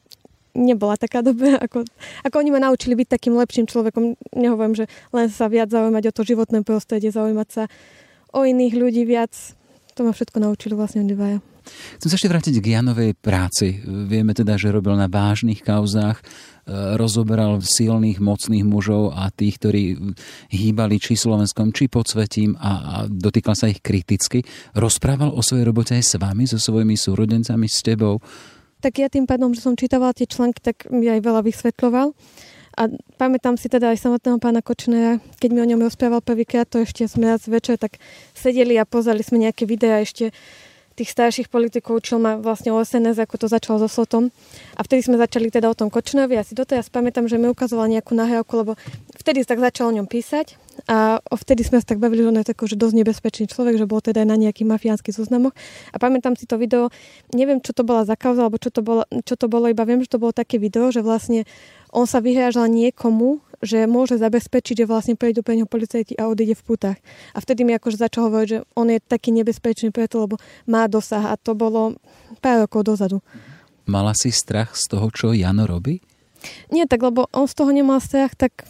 nebola 0.53 1.01
taká 1.01 1.25
dobrá, 1.25 1.57
ako, 1.61 1.85
ako 2.25 2.37
oni 2.37 2.51
ma 2.53 2.61
naučili 2.61 2.93
byť 2.97 3.09
takým 3.09 3.35
lepším 3.37 3.69
človekom. 3.69 4.21
Nehovorím, 4.37 4.77
že 4.77 4.85
len 5.12 5.33
sa 5.33 5.49
viac 5.49 5.73
zaujímať 5.73 6.12
o 6.12 6.17
to 6.17 6.23
životné 6.29 6.61
prostredie, 6.65 7.09
zaujímať 7.09 7.49
sa 7.49 7.62
o 8.33 8.41
iných 8.43 8.75
ľudí 8.75 9.03
viac. 9.05 9.33
To 9.97 10.09
ma 10.09 10.17
všetko 10.17 10.41
naučili 10.41 10.73
vlastne 10.73 11.05
dvaja. 11.05 11.45
Chcem 11.99 12.09
sa 12.11 12.17
ešte 12.19 12.31
vrátiť 12.31 12.55
k 12.59 12.75
Janovej 12.75 13.15
práci. 13.15 13.79
Vieme 13.87 14.35
teda, 14.35 14.59
že 14.59 14.75
robil 14.75 14.99
na 14.99 15.07
vážnych 15.07 15.62
kauzách, 15.62 16.19
e, 16.19 16.25
rozoberal 16.99 17.62
silných, 17.62 18.19
mocných 18.19 18.67
mužov 18.67 19.15
a 19.15 19.31
tých, 19.31 19.62
ktorí 19.62 19.83
hýbali 20.51 20.99
či 20.99 21.15
Slovenskom, 21.15 21.71
či 21.71 21.87
podsvetím 21.87 22.59
a, 22.59 22.73
a 22.83 22.95
dotýkal 23.07 23.55
sa 23.55 23.71
ich 23.71 23.79
kriticky. 23.79 24.43
Rozprával 24.75 25.31
o 25.31 25.41
svojej 25.45 25.62
robote 25.62 25.95
aj 25.95 26.03
s 26.03 26.15
vami, 26.19 26.51
so 26.51 26.59
svojimi 26.59 26.99
súrodencami, 26.99 27.71
s 27.71 27.79
tebou? 27.87 28.19
Tak 28.83 28.99
ja 28.99 29.07
tým 29.07 29.31
pádom, 29.31 29.55
že 29.55 29.62
som 29.62 29.79
čítavala 29.79 30.11
tie 30.11 30.27
články, 30.27 30.59
tak 30.59 30.91
mi 30.91 31.07
aj 31.07 31.23
veľa 31.23 31.47
vysvetľoval. 31.47 32.11
A 32.73 32.88
pamätám 33.21 33.61
si 33.61 33.69
teda 33.69 33.93
aj 33.93 34.00
samotného 34.00 34.41
pána 34.41 34.64
Kočnera, 34.64 35.21
keď 35.38 35.50
mi 35.52 35.61
o 35.61 35.69
ňom 35.69 35.85
rozprával 35.85 36.25
prvýkrát, 36.25 36.64
to 36.64 36.81
ešte 36.81 37.05
sme 37.05 37.29
raz 37.29 37.45
večer 37.45 37.76
tak 37.76 38.00
sedeli 38.33 38.81
a 38.81 38.88
pozreli 38.88 39.21
sme 39.21 39.45
nejaké 39.45 39.69
videá 39.69 40.00
ešte 40.00 40.33
tých 40.93 41.09
starších 41.12 41.49
politikov, 41.49 42.05
čo 42.05 42.21
ma 42.21 42.37
vlastne 42.37 42.69
o 42.73 42.79
SNS, 42.79 43.25
ako 43.25 43.35
to 43.41 43.47
začalo 43.49 43.81
so 43.81 43.88
Slotom. 43.88 44.29
A 44.76 44.81
vtedy 44.85 45.00
sme 45.09 45.17
začali 45.17 45.49
teda 45.49 45.73
o 45.73 45.76
tom 45.76 45.88
Kočnovi. 45.88 46.37
Ja 46.37 46.45
si 46.45 46.52
doteraz 46.52 46.93
pamätám, 46.93 47.26
že 47.29 47.41
mi 47.41 47.49
ukazoval 47.49 47.88
nejakú 47.88 48.12
nahrávku, 48.12 48.52
lebo 48.61 48.73
vtedy 49.17 49.41
tak 49.49 49.61
začal 49.61 49.88
o 49.88 49.97
ňom 49.97 50.05
písať. 50.05 50.61
A 50.88 51.21
vtedy 51.37 51.64
sme 51.64 51.81
sa 51.81 51.93
tak 51.93 52.00
bavili, 52.00 52.25
že 52.25 52.29
on 52.33 52.41
je 52.41 52.49
taký, 52.49 52.64
že 52.64 52.81
dosť 52.81 52.97
nebezpečný 53.05 53.45
človek, 53.49 53.76
že 53.76 53.88
bol 53.88 54.00
teda 54.00 54.25
aj 54.25 54.29
na 54.29 54.37
nejakých 54.41 54.69
mafiánskych 54.69 55.17
zoznamoch. 55.17 55.52
A 55.93 55.97
pamätám 56.00 56.37
si 56.37 56.49
to 56.49 56.57
video, 56.57 56.88
neviem, 57.33 57.61
čo 57.61 57.76
to 57.76 57.85
bola 57.85 58.09
za 58.09 58.17
kauza, 58.17 58.45
alebo 58.45 58.57
čo 58.57 58.73
to 58.73 58.81
bolo, 58.81 59.05
čo 59.25 59.37
to 59.37 59.49
bolo, 59.52 59.69
iba 59.69 59.85
viem, 59.85 60.00
že 60.00 60.12
to 60.12 60.21
bolo 60.21 60.33
také 60.33 60.57
video, 60.57 60.88
že 60.88 61.05
vlastne 61.05 61.45
on 61.93 62.09
sa 62.09 62.25
vyhrážal 62.25 62.73
niekomu, 62.73 63.45
že 63.63 63.87
môže 63.87 64.19
zabezpečiť, 64.19 64.83
že 64.83 64.91
vlastne 64.91 65.15
prejdú 65.15 65.47
pre 65.47 65.55
neho 65.55 65.71
policajti 65.71 66.19
a 66.19 66.27
odíde 66.27 66.59
v 66.59 66.67
putách. 66.67 66.99
A 67.31 67.39
vtedy 67.39 67.63
mi 67.63 67.79
akože 67.79 68.01
začal 68.01 68.27
hovoriť, 68.27 68.49
že 68.49 68.59
on 68.75 68.91
je 68.91 68.99
taký 68.99 69.31
nebezpečný 69.31 69.95
preto, 69.95 70.27
lebo 70.27 70.41
má 70.67 70.91
dosah 70.91 71.31
a 71.31 71.39
to 71.39 71.55
bolo 71.55 71.95
pár 72.43 72.67
rokov 72.67 72.83
dozadu. 72.83 73.23
Mala 73.87 74.19
si 74.19 74.35
strach 74.35 74.75
z 74.75 74.91
toho, 74.91 75.07
čo 75.15 75.31
Jano 75.31 75.69
robí? 75.69 76.03
Nie, 76.75 76.91
tak 76.91 77.07
lebo 77.07 77.31
on 77.31 77.47
z 77.47 77.55
toho 77.55 77.71
nemal 77.71 78.03
strach, 78.03 78.35
tak 78.35 78.67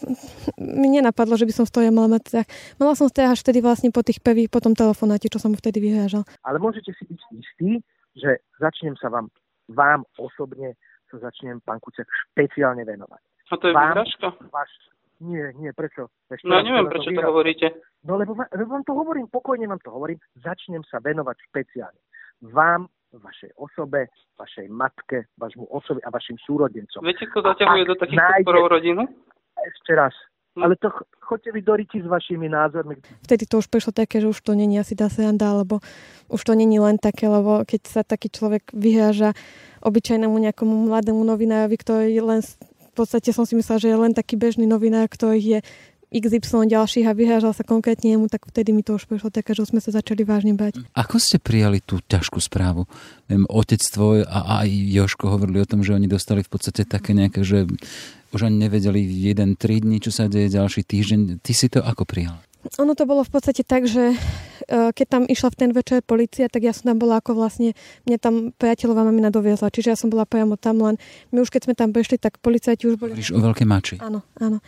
mi 0.60 0.92
nenapadlo, 0.92 1.40
že 1.40 1.48
by 1.48 1.52
som 1.56 1.64
z 1.64 1.72
toho 1.72 1.88
mala 1.88 2.20
mať 2.20 2.22
strach. 2.28 2.48
Mala 2.76 2.92
som 2.92 3.08
strach 3.08 3.32
až 3.32 3.40
vtedy 3.40 3.64
vlastne 3.64 3.88
po 3.88 4.04
tých 4.04 4.20
prvých, 4.20 4.52
po 4.52 4.60
tom 4.60 4.76
telefonáte, 4.76 5.32
čo 5.32 5.40
som 5.40 5.52
mu 5.52 5.56
vtedy 5.56 5.80
vyhrážal. 5.80 6.28
Ale 6.44 6.60
môžete 6.60 6.92
si 6.92 7.08
byť 7.08 7.20
istí, 7.32 7.70
že 8.12 8.44
začnem 8.60 8.92
sa 9.00 9.08
vám, 9.08 9.32
vám 9.72 10.04
osobne 10.20 10.76
sa 11.12 11.28
začnem, 11.28 11.60
pán 11.60 11.76
Kuciak, 11.78 12.08
špeciálne 12.32 12.88
venovať. 12.88 13.22
A 13.52 13.54
to 13.60 13.68
je 13.68 13.74
vyhražka? 13.76 14.32
Váš, 14.48 14.70
nie, 15.20 15.44
nie, 15.60 15.70
prečo? 15.76 16.08
Ešte 16.32 16.48
no 16.48 16.64
neviem, 16.64 16.88
prečo 16.88 17.12
to 17.12 17.22
hovoríte. 17.22 17.68
No 18.08 18.16
lebo, 18.16 18.32
lebo 18.34 18.68
vám 18.72 18.84
to 18.88 18.96
hovorím, 18.96 19.28
pokojne 19.28 19.68
vám 19.68 19.78
to 19.84 19.92
hovorím, 19.92 20.18
začnem 20.40 20.80
sa 20.88 20.98
venovať 21.04 21.36
špeciálne. 21.52 22.00
Vám, 22.48 22.88
vašej 23.12 23.52
osobe, 23.60 24.08
vašej 24.40 24.66
matke, 24.72 25.28
vašmu 25.36 25.68
osobe 25.68 26.00
a 26.02 26.10
vašim 26.10 26.40
súrodencom. 26.42 27.04
Viete, 27.04 27.28
kto 27.28 27.44
zaťahuje 27.44 27.84
do 27.86 27.94
takých 28.00 28.18
nájde... 28.18 28.66
rodinu? 28.66 29.02
Ešte 29.62 29.92
raz. 29.94 30.16
Hm. 30.52 30.62
Ale 30.68 30.74
to 30.76 30.92
ch- 30.92 31.08
chodte 31.20 31.48
vy 31.48 31.64
do 31.64 31.72
s 31.80 32.06
vašimi 32.06 32.48
názormi. 32.48 33.00
Vtedy 33.24 33.48
to 33.48 33.64
už 33.64 33.72
prišlo 33.72 33.96
také, 33.96 34.20
že 34.20 34.28
už 34.28 34.40
to 34.44 34.52
není 34.52 34.76
asi 34.76 34.92
dá 34.92 35.08
sranda, 35.08 35.48
alebo 35.48 35.80
už 36.28 36.44
to 36.44 36.52
není 36.52 36.76
len 36.76 37.00
také, 37.00 37.24
lebo 37.24 37.64
keď 37.64 37.80
sa 37.88 38.00
taký 38.04 38.28
človek 38.28 38.68
vyhráža 38.76 39.32
obyčajnému 39.80 40.36
nejakomu 40.36 40.92
mladému 40.92 41.24
novinárovi, 41.24 41.76
ktorý 41.80 42.20
len 42.20 42.44
v 42.92 42.92
podstate 42.92 43.32
som 43.32 43.48
si 43.48 43.56
myslela, 43.56 43.80
že 43.80 43.88
je 43.88 43.96
len 43.96 44.12
taký 44.12 44.36
bežný 44.36 44.68
novinár, 44.68 45.08
ktorý 45.08 45.40
je 45.40 45.58
XY 46.12 46.68
ďalších 46.68 47.08
a 47.08 47.16
vyhrážal 47.16 47.56
sa 47.56 47.64
konkrétne 47.64 48.12
jemu, 48.12 48.28
tak 48.28 48.44
vtedy 48.44 48.76
mi 48.76 48.84
to 48.84 49.00
už 49.00 49.08
prišlo 49.08 49.32
také, 49.32 49.56
že 49.56 49.64
sme 49.64 49.80
sa 49.80 49.96
začali 49.96 50.28
vážne 50.28 50.52
bať. 50.52 50.84
Ako 50.92 51.16
ste 51.16 51.40
prijali 51.40 51.80
tú 51.80 52.04
ťažkú 52.04 52.36
správu? 52.36 52.84
Viem, 53.32 53.48
otec 53.48 53.80
tvoj 53.80 54.28
a 54.28 54.60
aj 54.62 54.68
Joško 54.68 55.32
hovorili 55.32 55.64
o 55.64 55.68
tom, 55.68 55.80
že 55.80 55.96
oni 55.96 56.04
dostali 56.04 56.44
v 56.44 56.52
podstate 56.52 56.84
také 56.84 57.16
nejaké, 57.16 57.40
že 57.40 57.64
už 58.32 58.48
ani 58.48 58.66
nevedeli 58.66 59.04
jeden, 59.04 59.54
tri 59.60 59.78
dní, 59.78 60.00
čo 60.00 60.08
sa 60.08 60.26
deje 60.26 60.48
ďalší 60.48 60.88
týždeň. 60.88 61.44
Ty 61.44 61.52
si 61.52 61.68
to 61.68 61.84
ako 61.84 62.08
prijal? 62.08 62.40
Ono 62.78 62.94
to 62.94 63.10
bolo 63.10 63.26
v 63.26 63.32
podstate 63.34 63.66
tak, 63.66 63.90
že 63.90 64.14
e, 64.14 64.16
keď 64.94 65.06
tam 65.10 65.22
išla 65.26 65.50
v 65.50 65.58
ten 65.58 65.70
večer 65.74 65.98
policia, 65.98 66.46
tak 66.46 66.62
ja 66.62 66.70
som 66.70 66.94
tam 66.94 66.98
bola 67.02 67.18
ako 67.18 67.34
vlastne, 67.34 67.74
mňa 68.06 68.18
tam 68.22 68.34
priateľová 68.54 69.02
mamina 69.02 69.34
doviezla, 69.34 69.66
čiže 69.66 69.90
ja 69.90 69.98
som 69.98 70.14
bola 70.14 70.22
priamo 70.22 70.54
tam 70.54 70.78
len. 70.78 70.94
My 71.34 71.42
už 71.42 71.50
keď 71.50 71.66
sme 71.66 71.74
tam 71.74 71.90
prešli, 71.90 72.22
tak 72.22 72.38
policajti 72.38 72.86
už 72.86 73.02
boli... 73.02 73.18
Hovoríš 73.18 73.34
o 73.34 73.42
veľké 73.42 73.66
mači. 73.66 73.98
Áno, 73.98 74.22
áno. 74.38 74.62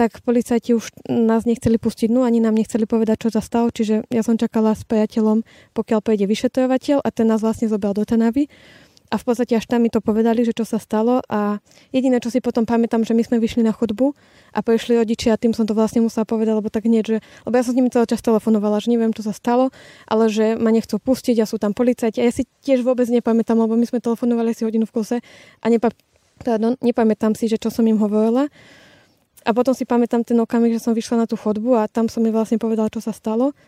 Tak 0.00 0.24
policajti 0.24 0.72
už 0.72 0.96
nás 1.12 1.44
nechceli 1.44 1.76
pustiť, 1.76 2.08
no 2.08 2.24
ani 2.24 2.40
nám 2.40 2.56
nechceli 2.56 2.88
povedať, 2.88 3.28
čo 3.28 3.36
sa 3.36 3.44
stalo, 3.44 3.68
čiže 3.68 4.08
ja 4.08 4.24
som 4.24 4.40
čakala 4.40 4.72
s 4.72 4.88
priateľom, 4.88 5.44
pokiaľ 5.76 6.00
pôjde 6.00 6.24
vyšetrovateľ 6.24 7.04
a 7.04 7.08
ten 7.12 7.28
nás 7.28 7.44
vlastne 7.44 7.68
zobral 7.68 7.92
do 7.92 8.08
Tanavy 8.08 8.48
a 9.10 9.18
v 9.18 9.24
podstate 9.26 9.58
až 9.58 9.66
tam 9.66 9.82
mi 9.82 9.90
to 9.90 9.98
povedali, 9.98 10.46
že 10.46 10.54
čo 10.54 10.62
sa 10.62 10.78
stalo. 10.78 11.18
A 11.26 11.58
jediné, 11.90 12.22
čo 12.22 12.30
si 12.30 12.38
potom 12.38 12.62
pamätám, 12.62 13.02
že 13.02 13.10
my 13.10 13.26
sme 13.26 13.36
vyšli 13.42 13.66
na 13.66 13.74
chodbu 13.74 14.14
a 14.54 14.62
prišli 14.62 14.94
rodičia 14.94 15.34
a 15.34 15.40
tým 15.40 15.50
som 15.50 15.66
to 15.66 15.74
vlastne 15.74 15.98
musela 15.98 16.22
povedať, 16.22 16.54
lebo 16.54 16.70
tak 16.70 16.86
nie, 16.86 17.02
že, 17.02 17.18
lebo 17.42 17.54
ja 17.58 17.66
som 17.66 17.74
s 17.74 17.78
nimi 17.82 17.90
celý 17.90 18.06
čas 18.06 18.22
telefonovala, 18.22 18.78
že 18.78 18.94
neviem, 18.94 19.10
čo 19.10 19.26
sa 19.26 19.34
stalo, 19.34 19.74
ale 20.06 20.30
že 20.30 20.54
ma 20.54 20.70
nechcú 20.70 21.02
pustiť 21.02 21.42
a 21.42 21.44
sú 21.44 21.58
tam 21.58 21.74
policajti. 21.74 22.22
A 22.22 22.30
ja 22.30 22.32
si 22.32 22.46
tiež 22.62 22.86
vôbec 22.86 23.10
nepamätám, 23.10 23.58
lebo 23.58 23.74
my 23.74 23.82
sme 23.82 23.98
telefonovali 23.98 24.54
si 24.54 24.62
hodinu 24.62 24.86
v 24.86 24.94
kuse 24.94 25.18
a 25.58 25.66
nepa, 25.66 25.90
pardon, 26.46 26.78
nepamätám 26.78 27.34
si, 27.34 27.50
že 27.50 27.58
čo 27.58 27.74
som 27.74 27.82
im 27.90 27.98
hovorila. 27.98 28.46
A 29.42 29.50
potom 29.50 29.74
si 29.74 29.82
pamätám 29.82 30.22
ten 30.22 30.38
okamih, 30.38 30.78
že 30.78 30.86
som 30.86 30.94
vyšla 30.94 31.24
na 31.24 31.26
tú 31.26 31.34
chodbu 31.34 31.74
a 31.74 31.90
tam 31.90 32.06
som 32.06 32.22
mi 32.22 32.30
vlastne 32.30 32.62
povedala, 32.62 32.92
čo 32.92 33.02
sa 33.02 33.10
stalo 33.10 33.58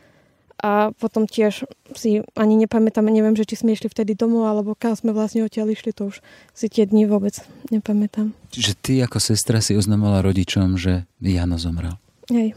a 0.61 0.93
potom 0.97 1.25
tiež 1.25 1.65
si 1.97 2.21
ani 2.37 2.55
nepamätám, 2.61 3.07
neviem, 3.09 3.37
že 3.39 3.49
či 3.49 3.61
sme 3.61 3.73
išli 3.73 3.89
vtedy 3.89 4.13
domov, 4.19 4.49
alebo 4.49 4.77
kam 4.77 4.93
sme 4.93 5.15
vlastne 5.15 5.47
odtiaľ 5.47 5.73
išli, 5.73 5.95
to 5.95 6.13
už 6.13 6.21
si 6.53 6.67
tie 6.69 6.85
dni 6.85 7.09
vôbec 7.09 7.39
nepamätám. 7.73 8.37
Čiže 8.53 8.73
ty 8.79 8.93
ako 9.01 9.19
sestra 9.23 9.65
si 9.65 9.79
oznamovala 9.79 10.25
rodičom, 10.27 10.77
že 10.77 11.09
Jano 11.23 11.57
zomrel? 11.57 11.97
Hej. 12.29 12.53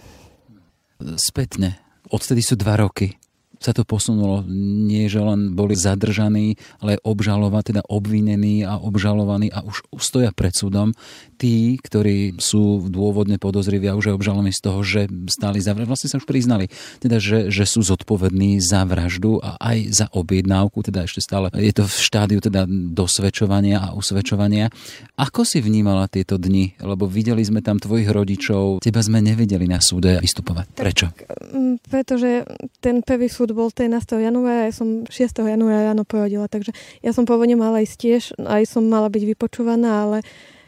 Spätne. 1.19 1.79
Odtedy 2.11 2.41
sú 2.45 2.59
dva 2.59 2.79
roky 2.79 3.15
sa 3.65 3.73
to 3.73 3.81
posunulo. 3.81 4.45
Nie, 4.85 5.09
že 5.09 5.17
len 5.23 5.57
boli 5.57 5.73
zadržaní, 5.73 6.59
ale 6.77 7.01
obžalova, 7.01 7.65
teda 7.65 7.81
obvinení 7.87 8.61
a 8.61 8.77
obžalovaní 8.77 9.49
a 9.49 9.65
už 9.65 9.81
stoja 9.97 10.29
pred 10.29 10.53
súdom. 10.53 10.93
Tí, 11.35 11.75
ktorí 11.79 12.39
sú 12.39 12.87
dôvodne 12.87 13.35
podozriví 13.35 13.91
a 13.91 13.97
už 13.99 14.11
aj 14.11 14.17
obžalovaní 14.17 14.51
z 14.55 14.61
toho, 14.63 14.79
že 14.81 15.01
stáli 15.27 15.59
za 15.59 15.75
vraždu, 15.75 15.91
vlastne 15.91 16.09
sa 16.11 16.19
už 16.19 16.27
priznali, 16.27 16.71
teda, 17.03 17.19
že, 17.19 17.51
že 17.51 17.67
sú 17.67 17.83
zodpovední 17.83 18.63
za 18.63 18.87
vraždu 18.87 19.43
a 19.43 19.59
aj 19.59 19.77
za 19.91 20.07
objednávku, 20.15 20.79
teda 20.79 21.03
ešte 21.03 21.19
stále 21.19 21.51
je 21.53 21.73
to 21.75 21.83
v 21.83 21.95
štádiu 21.99 22.39
teda 22.39 22.63
dosvedčovania 22.69 23.81
a 23.81 23.87
usvedčovania. 23.97 24.71
Ako 25.19 25.43
si 25.43 25.59
vnímala 25.59 26.07
tieto 26.07 26.39
dni? 26.39 26.77
Lebo 26.79 27.09
videli 27.09 27.43
sme 27.43 27.59
tam 27.59 27.81
tvojich 27.81 28.07
rodičov, 28.07 28.79
teba 28.79 29.01
sme 29.03 29.19
nevideli 29.19 29.67
na 29.67 29.83
súde 29.83 30.19
vystupovať. 30.21 30.65
Prečo? 30.75 31.05
Tak, 31.11 31.17
pretože 31.91 32.45
ten 32.79 33.01
prvý 33.03 33.27
súd 33.27 33.51
bol 33.51 33.69
13. 33.71 33.91
januára, 34.21 34.69
ja 34.69 34.73
som 34.73 35.03
6. 35.07 35.11
januára 35.43 35.91
ráno 35.91 36.07
porodila, 36.07 36.47
takže 36.47 36.71
ja 37.03 37.11
som 37.11 37.27
pôvodne 37.27 37.57
mala 37.57 37.83
ísť 37.83 37.95
tiež, 37.97 38.23
aj 38.39 38.63
som 38.69 38.85
mala 38.85 39.09
byť 39.11 39.23
vypočúvaná, 39.35 40.07
ale 40.07 40.17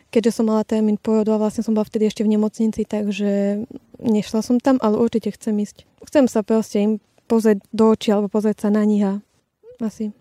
keďže 0.10 0.42
som 0.42 0.50
mala 0.50 0.64
termín 0.68 0.96
porodu 0.98 1.36
a 1.36 1.42
vlastne 1.42 1.64
som 1.64 1.76
bola 1.76 1.88
vtedy 1.88 2.08
ešte 2.08 2.24
v 2.24 2.32
nemocnici, 2.34 2.88
takže 2.88 3.64
nešla 4.00 4.42
som 4.42 4.58
tam, 4.58 4.80
ale 4.80 5.00
určite 5.00 5.34
chcem 5.36 5.56
ísť. 5.58 5.84
Chcem 6.08 6.26
sa 6.32 6.42
proste 6.42 6.78
im 6.80 6.92
pozrieť 7.28 7.64
do 7.76 7.92
očí 7.92 8.10
alebo 8.12 8.32
pozrieť 8.32 8.68
sa 8.68 8.70
na 8.72 8.84
nich 8.88 9.04
a 9.04 9.20
asi. 9.84 10.16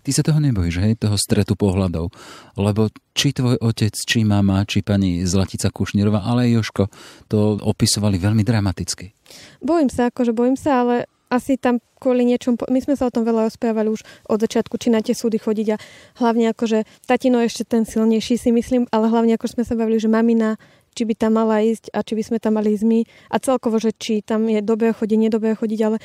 Ty 0.00 0.10
sa 0.16 0.24
toho 0.24 0.40
nebojíš, 0.40 0.80
hej, 0.80 0.96
toho 0.96 1.16
stretu 1.20 1.60
pohľadov. 1.60 2.08
Lebo 2.56 2.88
či 3.12 3.36
tvoj 3.36 3.60
otec, 3.60 3.92
či 3.92 4.24
mama, 4.24 4.64
či 4.64 4.80
pani 4.80 5.28
Zlatica 5.28 5.68
Kušnírová, 5.68 6.24
ale 6.24 6.48
aj 6.48 6.52
Joško 6.56 6.84
to 7.28 7.60
opisovali 7.60 8.16
veľmi 8.16 8.40
dramaticky. 8.40 9.12
Bojím 9.60 9.92
sa, 9.92 10.08
akože 10.08 10.32
bojím 10.32 10.56
sa, 10.56 10.80
ale 10.80 11.04
asi 11.30 11.56
tam 11.56 11.78
kvôli 12.02 12.26
niečom, 12.26 12.58
my 12.58 12.80
sme 12.82 12.98
sa 12.98 13.06
o 13.06 13.14
tom 13.14 13.22
veľa 13.22 13.46
rozprávali 13.46 13.88
už 13.88 14.02
od 14.26 14.38
začiatku, 14.42 14.74
či 14.76 14.90
na 14.90 14.98
tie 14.98 15.14
súdy 15.14 15.38
chodiť 15.38 15.68
a 15.72 15.80
hlavne 16.18 16.50
akože 16.50 16.84
tatino 17.06 17.38
ešte 17.38 17.62
ten 17.62 17.86
silnejší 17.86 18.34
si 18.34 18.50
myslím, 18.50 18.90
ale 18.90 19.06
hlavne 19.06 19.38
ako 19.38 19.46
sme 19.46 19.62
sa 19.62 19.78
bavili, 19.78 20.02
že 20.02 20.10
mamina, 20.10 20.58
či 20.90 21.06
by 21.06 21.14
tam 21.14 21.38
mala 21.38 21.62
ísť 21.62 21.94
a 21.94 22.02
či 22.02 22.18
by 22.18 22.22
sme 22.26 22.38
tam 22.42 22.58
mali 22.58 22.74
ísť 22.74 22.84
my 22.86 23.00
a 23.30 23.36
celkovo, 23.38 23.78
že 23.78 23.94
či 23.94 24.26
tam 24.26 24.50
je 24.50 24.58
dobré 24.58 24.90
chodiť, 24.90 25.18
nedobré 25.22 25.54
chodiť, 25.54 25.80
ale 25.86 26.02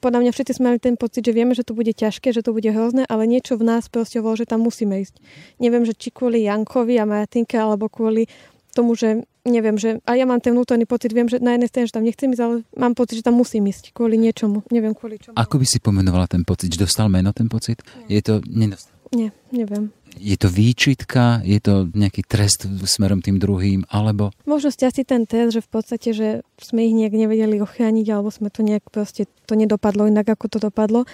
podľa 0.00 0.18
mňa 0.24 0.30
všetci 0.32 0.52
sme 0.56 0.66
mali 0.72 0.80
ten 0.80 0.96
pocit, 0.96 1.22
že 1.22 1.36
vieme, 1.36 1.52
že 1.52 1.66
to 1.66 1.76
bude 1.76 1.90
ťažké, 1.92 2.32
že 2.32 2.42
to 2.42 2.56
bude 2.56 2.66
hrozné, 2.66 3.04
ale 3.06 3.28
niečo 3.28 3.60
v 3.60 3.66
nás 3.66 3.92
proste 3.92 4.24
bolo, 4.24 4.34
že 4.34 4.48
tam 4.48 4.64
musíme 4.64 5.04
ísť. 5.04 5.20
Neviem, 5.60 5.84
že 5.84 5.92
či 5.92 6.10
kvôli 6.10 6.48
Jankovi 6.48 6.96
a 6.96 7.04
Martinke 7.04 7.60
alebo 7.60 7.92
kvôli 7.92 8.26
tomu, 8.72 8.96
že 8.96 9.28
neviem, 9.44 9.76
že 9.76 10.00
a 10.08 10.16
ja 10.16 10.24
mám 10.24 10.40
ten 10.40 10.56
vnútorný 10.56 10.88
pocit, 10.88 11.12
viem, 11.12 11.28
že 11.28 11.38
na 11.38 11.54
jednej 11.54 11.68
strane, 11.68 11.86
že 11.88 11.94
tam 11.94 12.04
nechcem 12.08 12.32
ísť, 12.32 12.42
ale 12.42 12.54
mám 12.72 12.96
pocit, 12.96 13.20
že 13.20 13.26
tam 13.28 13.36
musím 13.36 13.68
ísť 13.68 13.92
kvôli 13.92 14.16
niečomu. 14.16 14.64
Neviem 14.72 14.96
kvôli 14.96 15.20
čomu. 15.20 15.36
Ako 15.36 15.60
by 15.60 15.66
si 15.68 15.78
pomenovala 15.78 16.26
ten 16.26 16.42
pocit? 16.42 16.72
Že 16.72 16.88
dostal 16.88 17.06
meno 17.12 17.30
ten 17.36 17.46
pocit? 17.52 17.84
Nie. 18.08 18.18
Je 18.18 18.20
to 18.24 18.34
nedostal? 18.48 18.92
Nie, 19.12 19.28
neviem. 19.52 19.92
Je 20.16 20.36
to 20.40 20.48
výčitka, 20.48 21.40
je 21.44 21.60
to 21.60 21.88
nejaký 21.92 22.24
trest 22.24 22.68
smerom 22.84 23.20
tým 23.20 23.40
druhým, 23.40 23.84
alebo... 23.88 24.32
Možno 24.44 24.68
ste 24.72 24.88
asi 24.88 25.04
ten 25.04 25.24
trest, 25.24 25.56
že 25.56 25.64
v 25.64 25.70
podstate, 25.72 26.12
že 26.12 26.28
sme 26.60 26.84
ich 26.84 26.96
nejak 26.96 27.16
nevedeli 27.16 27.60
ochrániť, 27.60 28.06
alebo 28.12 28.28
sme 28.28 28.48
to 28.52 28.64
nejak 28.64 28.88
proste, 28.92 29.28
to 29.48 29.52
nedopadlo 29.56 30.08
inak, 30.08 30.32
ako 30.32 30.48
to 30.52 30.58
dopadlo. 30.60 31.04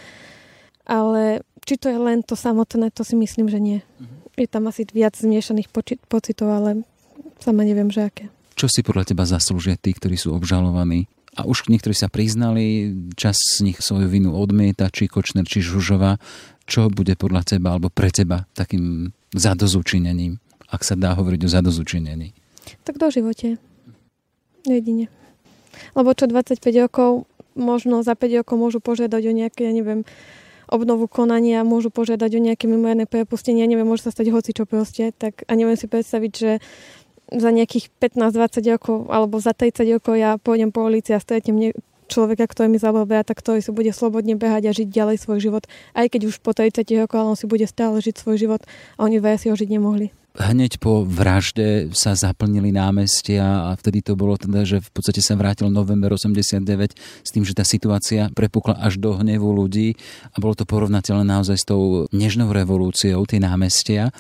ale 0.88 1.44
či 1.68 1.76
to 1.76 1.92
je 1.92 2.00
len 2.00 2.24
to 2.24 2.32
samotné, 2.32 2.88
to 2.90 3.04
si 3.04 3.12
myslím, 3.12 3.52
že 3.52 3.60
nie. 3.60 3.78
Je 4.40 4.48
tam 4.48 4.66
asi 4.72 4.88
viac 4.88 5.12
zmiešaných 5.12 5.68
poči- 5.68 6.00
pocitov, 6.08 6.48
ale 6.48 6.70
sama 7.42 7.62
neviem, 7.64 7.88
že 7.88 8.06
aké. 8.06 8.24
Čo 8.58 8.66
si 8.66 8.82
podľa 8.82 9.14
teba 9.14 9.22
zaslúžia 9.22 9.78
tí, 9.78 9.94
ktorí 9.94 10.18
sú 10.18 10.34
obžalovaní? 10.34 11.06
A 11.38 11.46
už 11.46 11.70
niektorí 11.70 11.94
sa 11.94 12.10
priznali, 12.10 12.90
čas 13.14 13.38
z 13.38 13.62
nich 13.62 13.78
svoju 13.78 14.10
vinu 14.10 14.34
odmieta, 14.34 14.90
či 14.90 15.06
Kočner, 15.06 15.46
či 15.46 15.62
Žužova. 15.62 16.18
Čo 16.66 16.90
bude 16.90 17.14
podľa 17.14 17.54
teba 17.54 17.78
alebo 17.78 17.88
pre 17.88 18.10
teba 18.10 18.50
takým 18.58 19.14
zadozučinením, 19.30 20.42
ak 20.68 20.82
sa 20.82 20.98
dá 20.98 21.14
hovoriť 21.14 21.40
o 21.46 21.52
zadozučinení? 21.52 22.34
Tak 22.82 22.98
do 22.98 23.08
živote. 23.08 23.62
Jedine. 24.66 25.06
Lebo 25.94 26.10
čo 26.12 26.26
25 26.26 26.58
rokov, 26.82 27.30
možno 27.54 28.02
za 28.02 28.18
5 28.18 28.42
rokov 28.42 28.56
môžu 28.58 28.78
požiadať 28.82 29.22
o 29.22 29.32
nejaké, 29.32 29.70
ja 29.70 29.72
neviem, 29.72 30.02
obnovu 30.68 31.08
konania, 31.08 31.64
môžu 31.64 31.88
požiadať 31.88 32.30
o 32.36 32.40
nejaké 32.44 32.68
mimoriadne 32.68 33.08
prepustenie, 33.08 33.64
ja 33.64 33.70
neviem, 33.70 33.88
môže 33.88 34.04
sa 34.04 34.12
stať 34.12 34.28
hoci 34.28 34.52
čo 34.52 34.68
proste, 34.68 35.10
tak 35.16 35.46
a 35.48 35.52
neviem 35.56 35.78
si 35.78 35.88
predstaviť, 35.88 36.32
že 36.34 36.50
za 37.28 37.50
nejakých 37.52 37.92
15-20 38.00 38.74
rokov 38.74 38.96
alebo 39.12 39.36
za 39.38 39.52
30 39.52 40.00
rokov 40.00 40.14
ja 40.16 40.40
pôjdem 40.40 40.72
po 40.72 40.84
ulici 40.84 41.12
a 41.12 41.20
stretnem 41.20 41.76
človeka, 42.08 42.48
ktorý 42.48 42.72
mi 42.72 42.80
zablbé 42.80 43.20
a 43.20 43.26
tak 43.26 43.44
ktorý 43.44 43.60
si 43.60 43.70
bude 43.70 43.92
slobodne 43.92 44.34
behať 44.34 44.72
a 44.72 44.72
žiť 44.72 44.88
ďalej 44.88 45.16
svoj 45.20 45.38
život. 45.44 45.64
Aj 45.92 46.08
keď 46.08 46.32
už 46.32 46.40
po 46.40 46.56
30 46.56 46.88
rokoch, 47.04 47.20
ale 47.20 47.30
on 47.36 47.38
si 47.38 47.44
bude 47.44 47.68
stále 47.68 48.00
žiť 48.00 48.16
svoj 48.16 48.36
život 48.40 48.64
a 48.96 49.04
oni 49.04 49.20
dvaja 49.20 49.36
si 49.36 49.46
ho 49.52 49.54
žiť 49.54 49.68
nemohli. 49.68 50.08
Hneď 50.38 50.78
po 50.78 51.02
vražde 51.02 51.90
sa 51.98 52.14
zaplnili 52.14 52.70
námestia 52.70 53.68
a 53.68 53.74
vtedy 53.74 54.06
to 54.06 54.14
bolo 54.14 54.38
teda, 54.38 54.62
že 54.62 54.78
v 54.78 54.90
podstate 54.94 55.18
sa 55.18 55.34
vrátil 55.34 55.66
november 55.66 56.14
89 56.14 56.94
s 57.26 57.30
tým, 57.34 57.42
že 57.42 57.58
tá 57.58 57.66
situácia 57.66 58.30
prepukla 58.30 58.78
až 58.78 59.02
do 59.02 59.18
hnevu 59.18 59.50
ľudí 59.50 59.98
a 60.30 60.36
bolo 60.38 60.54
to 60.54 60.62
porovnateľné 60.62 61.26
naozaj 61.26 61.58
s 61.58 61.66
tou 61.66 62.06
nežnou 62.14 62.54
revolúciou, 62.54 63.18
tie 63.26 63.42
námestia. 63.42 64.14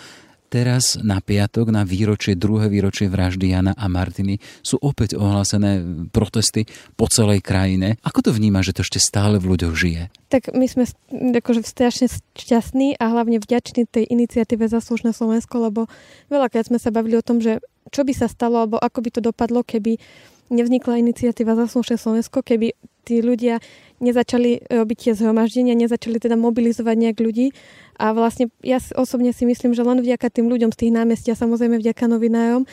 Teraz 0.48 0.96
na 1.04 1.20
piatok, 1.20 1.68
na 1.68 1.84
výročie, 1.84 2.32
druhé 2.32 2.72
výročie 2.72 3.12
vraždy 3.12 3.52
Jana 3.52 3.76
a 3.76 3.84
Martiny 3.84 4.40
sú 4.64 4.80
opäť 4.80 5.20
ohlásené 5.20 5.84
protesty 6.08 6.64
po 6.96 7.04
celej 7.04 7.44
krajine. 7.44 8.00
Ako 8.00 8.24
to 8.24 8.30
vníma, 8.32 8.64
že 8.64 8.72
to 8.72 8.80
ešte 8.80 8.96
stále 8.96 9.36
v 9.36 9.52
ľuďoch 9.52 9.74
žije? 9.76 10.02
Tak 10.32 10.56
my 10.56 10.64
sme 10.64 10.88
akože 11.12 11.68
strašne 11.68 12.08
šťastní 12.32 12.96
a 12.96 13.04
hlavne 13.12 13.44
vďační 13.44 13.84
tej 13.92 14.08
iniciatíve 14.08 14.64
Zaslušné 14.72 15.12
Slovensko, 15.12 15.68
lebo 15.68 15.84
veľakrát 16.32 16.72
sme 16.72 16.80
sa 16.80 16.88
bavili 16.88 17.20
o 17.20 17.24
tom, 17.24 17.44
že 17.44 17.60
čo 17.92 18.04
by 18.04 18.12
sa 18.16 18.28
stalo, 18.28 18.64
alebo 18.64 18.76
ako 18.80 19.04
by 19.04 19.10
to 19.12 19.20
dopadlo, 19.20 19.60
keby 19.64 20.00
nevznikla 20.48 21.00
iniciatíva 21.00 21.56
Zaslušné 21.56 21.96
Slovensko, 22.00 22.44
keby 22.44 22.72
tí 23.08 23.24
ľudia 23.24 23.60
nezačali 24.04 24.68
robiť 24.68 24.96
tie 25.00 25.12
zhromaždenia, 25.16 25.72
nezačali 25.72 26.20
teda 26.20 26.36
mobilizovať 26.36 26.96
nejak 26.96 27.18
ľudí 27.18 27.56
a 27.96 28.12
vlastne 28.12 28.52
ja 28.60 28.78
osobne 28.94 29.32
si 29.32 29.48
myslím, 29.48 29.72
že 29.72 29.82
len 29.82 29.98
vďaka 30.04 30.28
tým 30.28 30.46
ľuďom 30.46 30.70
z 30.70 30.86
tých 30.86 30.92
námestia, 30.92 31.34
samozrejme 31.34 31.80
vďaka 31.80 32.04
novinárom, 32.06 32.68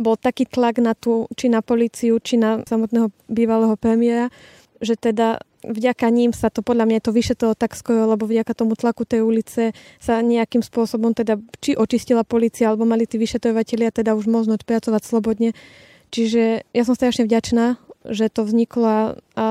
bol 0.00 0.16
taký 0.16 0.48
tlak 0.48 0.80
na 0.80 0.96
tú, 0.96 1.28
či 1.36 1.52
na 1.52 1.60
policiu, 1.60 2.16
či 2.22 2.40
na 2.40 2.64
samotného 2.64 3.12
bývalého 3.28 3.76
premiéra, 3.76 4.32
že 4.80 4.96
teda 4.96 5.44
vďaka 5.60 6.08
ním 6.08 6.32
sa 6.32 6.48
to 6.48 6.64
podľa 6.64 6.88
mňa 6.88 7.00
to 7.04 7.12
vyšetrilo 7.12 7.52
tak 7.52 7.76
skoro, 7.76 8.08
lebo 8.08 8.24
vďaka 8.24 8.56
tomu 8.56 8.72
tlaku 8.72 9.04
tej 9.04 9.20
ulice 9.20 9.76
sa 10.00 10.24
nejakým 10.24 10.64
spôsobom 10.64 11.12
teda 11.12 11.36
či 11.60 11.76
očistila 11.76 12.24
policia, 12.24 12.72
alebo 12.72 12.88
mali 12.88 13.04
tí 13.04 13.20
vyšetrovateľia 13.20 13.92
teda 13.92 14.16
už 14.16 14.24
možnosť 14.24 14.64
pracovať 14.64 15.02
slobodne. 15.04 15.52
Čiže 16.10 16.66
ja 16.74 16.82
som 16.82 16.98
strašne 16.98 17.26
vďačná 17.26 17.78
že 18.08 18.32
to 18.32 18.48
vzniklo 18.48 19.20
a, 19.36 19.46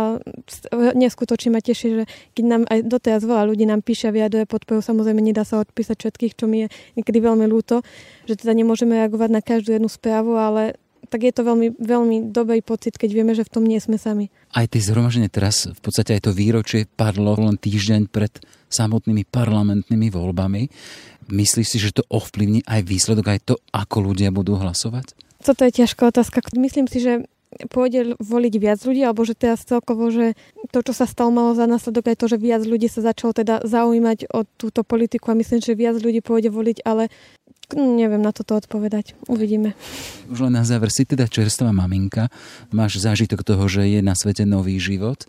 neskutočne 0.97 1.53
ma 1.53 1.61
teší, 1.61 2.01
že 2.01 2.03
keď 2.33 2.45
nám 2.49 2.63
aj 2.65 2.79
doteraz 2.81 3.21
veľa 3.21 3.45
ľudí 3.45 3.69
nám 3.69 3.85
píše 3.85 4.09
a 4.09 4.15
vyjaduje 4.15 4.49
podporu, 4.49 4.81
samozrejme 4.81 5.21
nedá 5.21 5.45
sa 5.45 5.61
odpísať 5.61 6.01
všetkých, 6.01 6.33
čo 6.33 6.49
mi 6.49 6.65
je 6.65 6.67
niekedy 6.97 7.21
veľmi 7.21 7.45
ľúto, 7.45 7.85
že 8.25 8.41
teda 8.41 8.57
nemôžeme 8.57 8.97
reagovať 8.97 9.29
na 9.29 9.41
každú 9.45 9.77
jednu 9.77 9.85
správu, 9.85 10.33
ale 10.33 10.81
tak 11.09 11.25
je 11.25 11.33
to 11.33 11.45
veľmi, 11.45 11.77
veľmi 11.77 12.17
dobrý 12.33 12.61
pocit, 12.61 12.97
keď 12.97 13.09
vieme, 13.13 13.33
že 13.33 13.45
v 13.45 13.53
tom 13.53 13.65
nie 13.65 13.77
sme 13.81 13.97
sami. 14.01 14.29
Aj 14.53 14.65
tie 14.65 14.81
zhromaždenie 14.81 15.29
teraz, 15.29 15.69
v 15.69 15.81
podstate 15.81 16.17
aj 16.17 16.29
to 16.29 16.31
výročie 16.33 16.85
padlo 16.85 17.33
len 17.37 17.57
týždeň 17.57 18.09
pred 18.09 18.33
samotnými 18.69 19.25
parlamentnými 19.29 20.09
voľbami. 20.13 20.69
Myslíš 21.29 21.67
si, 21.69 21.77
že 21.81 21.93
to 21.93 22.05
ovplyvní 22.09 22.65
aj 22.65 22.81
výsledok, 22.85 23.25
aj 23.29 23.39
to, 23.45 23.55
ako 23.73 24.09
ľudia 24.09 24.33
budú 24.33 24.57
hlasovať? 24.57 25.28
Toto 25.39 25.61
je 25.63 25.71
ťažká 25.83 26.11
otázka. 26.11 26.43
Myslím 26.55 26.87
si, 26.91 26.99
že 26.99 27.23
pôjde 27.73 28.13
voliť 28.21 28.53
viac 28.61 28.79
ľudí, 28.85 29.01
alebo 29.01 29.25
že 29.25 29.33
teraz 29.33 29.65
celkovo, 29.65 30.13
že 30.13 30.37
to, 30.69 30.85
čo 30.85 30.93
sa 30.93 31.09
stalo, 31.09 31.33
malo 31.33 31.57
za 31.57 31.65
následok 31.65 32.13
aj 32.13 32.17
to, 32.21 32.25
že 32.29 32.37
viac 32.37 32.61
ľudí 32.61 32.85
sa 32.85 33.01
začalo 33.01 33.33
teda 33.33 33.65
zaujímať 33.65 34.29
o 34.29 34.45
túto 34.45 34.85
politiku 34.85 35.33
a 35.33 35.39
myslím, 35.39 35.57
že 35.57 35.73
viac 35.73 35.97
ľudí 35.97 36.21
pôjde 36.21 36.53
voliť, 36.53 36.85
ale 36.85 37.09
neviem 37.73 38.21
na 38.21 38.29
toto 38.29 38.53
odpovedať. 38.53 39.17
Uvidíme. 39.25 39.73
Už 40.29 40.45
len 40.45 40.53
na 40.53 40.65
záver, 40.65 40.93
si 40.93 41.09
teda 41.09 41.25
čerstvá 41.25 41.73
maminka, 41.73 42.29
máš 42.69 43.01
zážitok 43.01 43.41
toho, 43.41 43.65
že 43.65 43.89
je 43.89 44.01
na 44.05 44.13
svete 44.13 44.45
nový 44.45 44.77
život. 44.77 45.25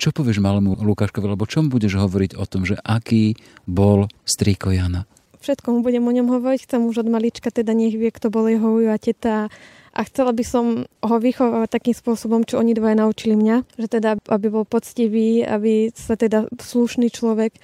Čo 0.00 0.16
povieš 0.16 0.40
malému 0.40 0.80
Lukáškovi, 0.80 1.26
lebo 1.28 1.44
čom 1.44 1.68
budeš 1.68 2.00
hovoriť 2.00 2.34
o 2.40 2.44
tom, 2.48 2.64
že 2.64 2.80
aký 2.82 3.36
bol 3.68 4.08
strýko 4.24 4.72
Jana? 4.72 5.04
Všetko 5.40 5.72
mu 5.72 5.78
budem 5.80 6.04
o 6.04 6.12
ňom 6.12 6.28
hovoriť, 6.28 6.68
chcem 6.68 6.84
už 6.84 7.04
od 7.04 7.08
malička, 7.08 7.48
teda 7.48 7.72
nech 7.72 7.96
vie, 7.96 8.12
kto 8.12 8.28
bol 8.28 8.44
jeho 8.44 8.76
a 8.92 9.00
teta 9.00 9.48
a 9.90 10.00
chcela 10.06 10.30
by 10.30 10.44
som 10.46 10.86
ho 10.86 11.16
vychovať 11.18 11.66
takým 11.66 11.96
spôsobom, 11.96 12.46
čo 12.46 12.62
oni 12.62 12.76
dvaja 12.76 13.02
naučili 13.02 13.34
mňa, 13.34 13.56
že 13.74 13.88
teda, 13.90 14.20
aby 14.30 14.46
bol 14.52 14.62
poctivý, 14.62 15.42
aby 15.42 15.90
sa 15.90 16.14
teda 16.14 16.46
slušný 16.54 17.10
človek, 17.10 17.58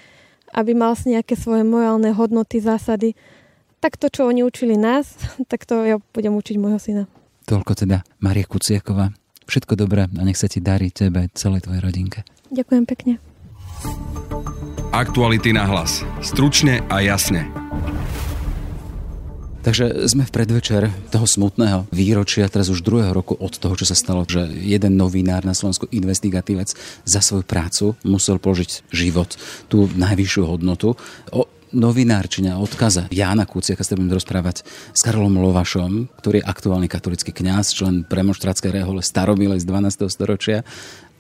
aby 0.56 0.72
mal 0.74 0.98
si 0.98 1.14
nejaké 1.14 1.38
svoje 1.38 1.62
morálne 1.62 2.10
hodnoty, 2.10 2.58
zásady. 2.58 3.14
Tak 3.78 4.00
to, 4.00 4.10
čo 4.10 4.26
oni 4.26 4.42
učili 4.42 4.74
nás, 4.74 5.14
tak 5.50 5.68
to 5.68 5.86
ja 5.86 5.96
budem 6.16 6.34
učiť 6.34 6.56
môjho 6.58 6.80
syna. 6.82 7.02
Toľko 7.46 7.86
teda 7.86 8.02
Maria 8.18 8.48
Kuciaková. 8.48 9.14
Všetko 9.46 9.78
dobré 9.78 10.10
a 10.10 10.22
nech 10.26 10.34
sa 10.34 10.50
ti 10.50 10.58
darí 10.58 10.90
tebe, 10.90 11.30
celej 11.30 11.70
tvojej 11.70 11.78
rodinke. 11.78 12.26
Ďakujem 12.50 12.84
pekne. 12.90 13.22
Aktuality 14.90 15.54
na 15.54 15.70
hlas. 15.70 16.02
Stručne 16.18 16.82
a 16.90 16.98
jasne. 16.98 17.65
Takže 19.66 20.06
sme 20.06 20.22
v 20.22 20.30
predvečer 20.30 20.94
toho 21.10 21.26
smutného 21.26 21.90
výročia, 21.90 22.46
teraz 22.46 22.70
už 22.70 22.86
druhého 22.86 23.10
roku 23.10 23.34
od 23.34 23.50
toho, 23.50 23.74
čo 23.74 23.82
sa 23.82 23.98
stalo, 23.98 24.22
že 24.22 24.46
jeden 24.46 24.94
novinár 24.94 25.42
na 25.42 25.58
Slovensku, 25.58 25.90
investigatívec, 25.90 26.70
za 27.02 27.18
svoju 27.18 27.42
prácu 27.42 27.98
musel 28.06 28.38
položiť 28.38 28.86
život, 28.94 29.34
tú 29.66 29.90
najvyššiu 29.90 30.42
hodnotu. 30.46 30.94
O 31.34 31.50
novinárčine 31.74 32.54
a 32.54 32.62
odkaza 32.62 33.10
Jána 33.10 33.42
Kuciaka 33.42 33.82
sa 33.82 33.98
budem 33.98 34.14
rozprávať 34.14 34.62
s 34.94 35.00
Karolom 35.02 35.42
Lovašom, 35.42 36.14
ktorý 36.14 36.40
je 36.40 36.46
aktuálny 36.46 36.86
katolický 36.86 37.34
kňaz, 37.34 37.74
člen 37.74 38.06
premonštratskej 38.06 38.70
rehole 38.70 39.02
staromile 39.02 39.58
z 39.58 39.66
12. 39.66 40.06
storočia 40.06 40.62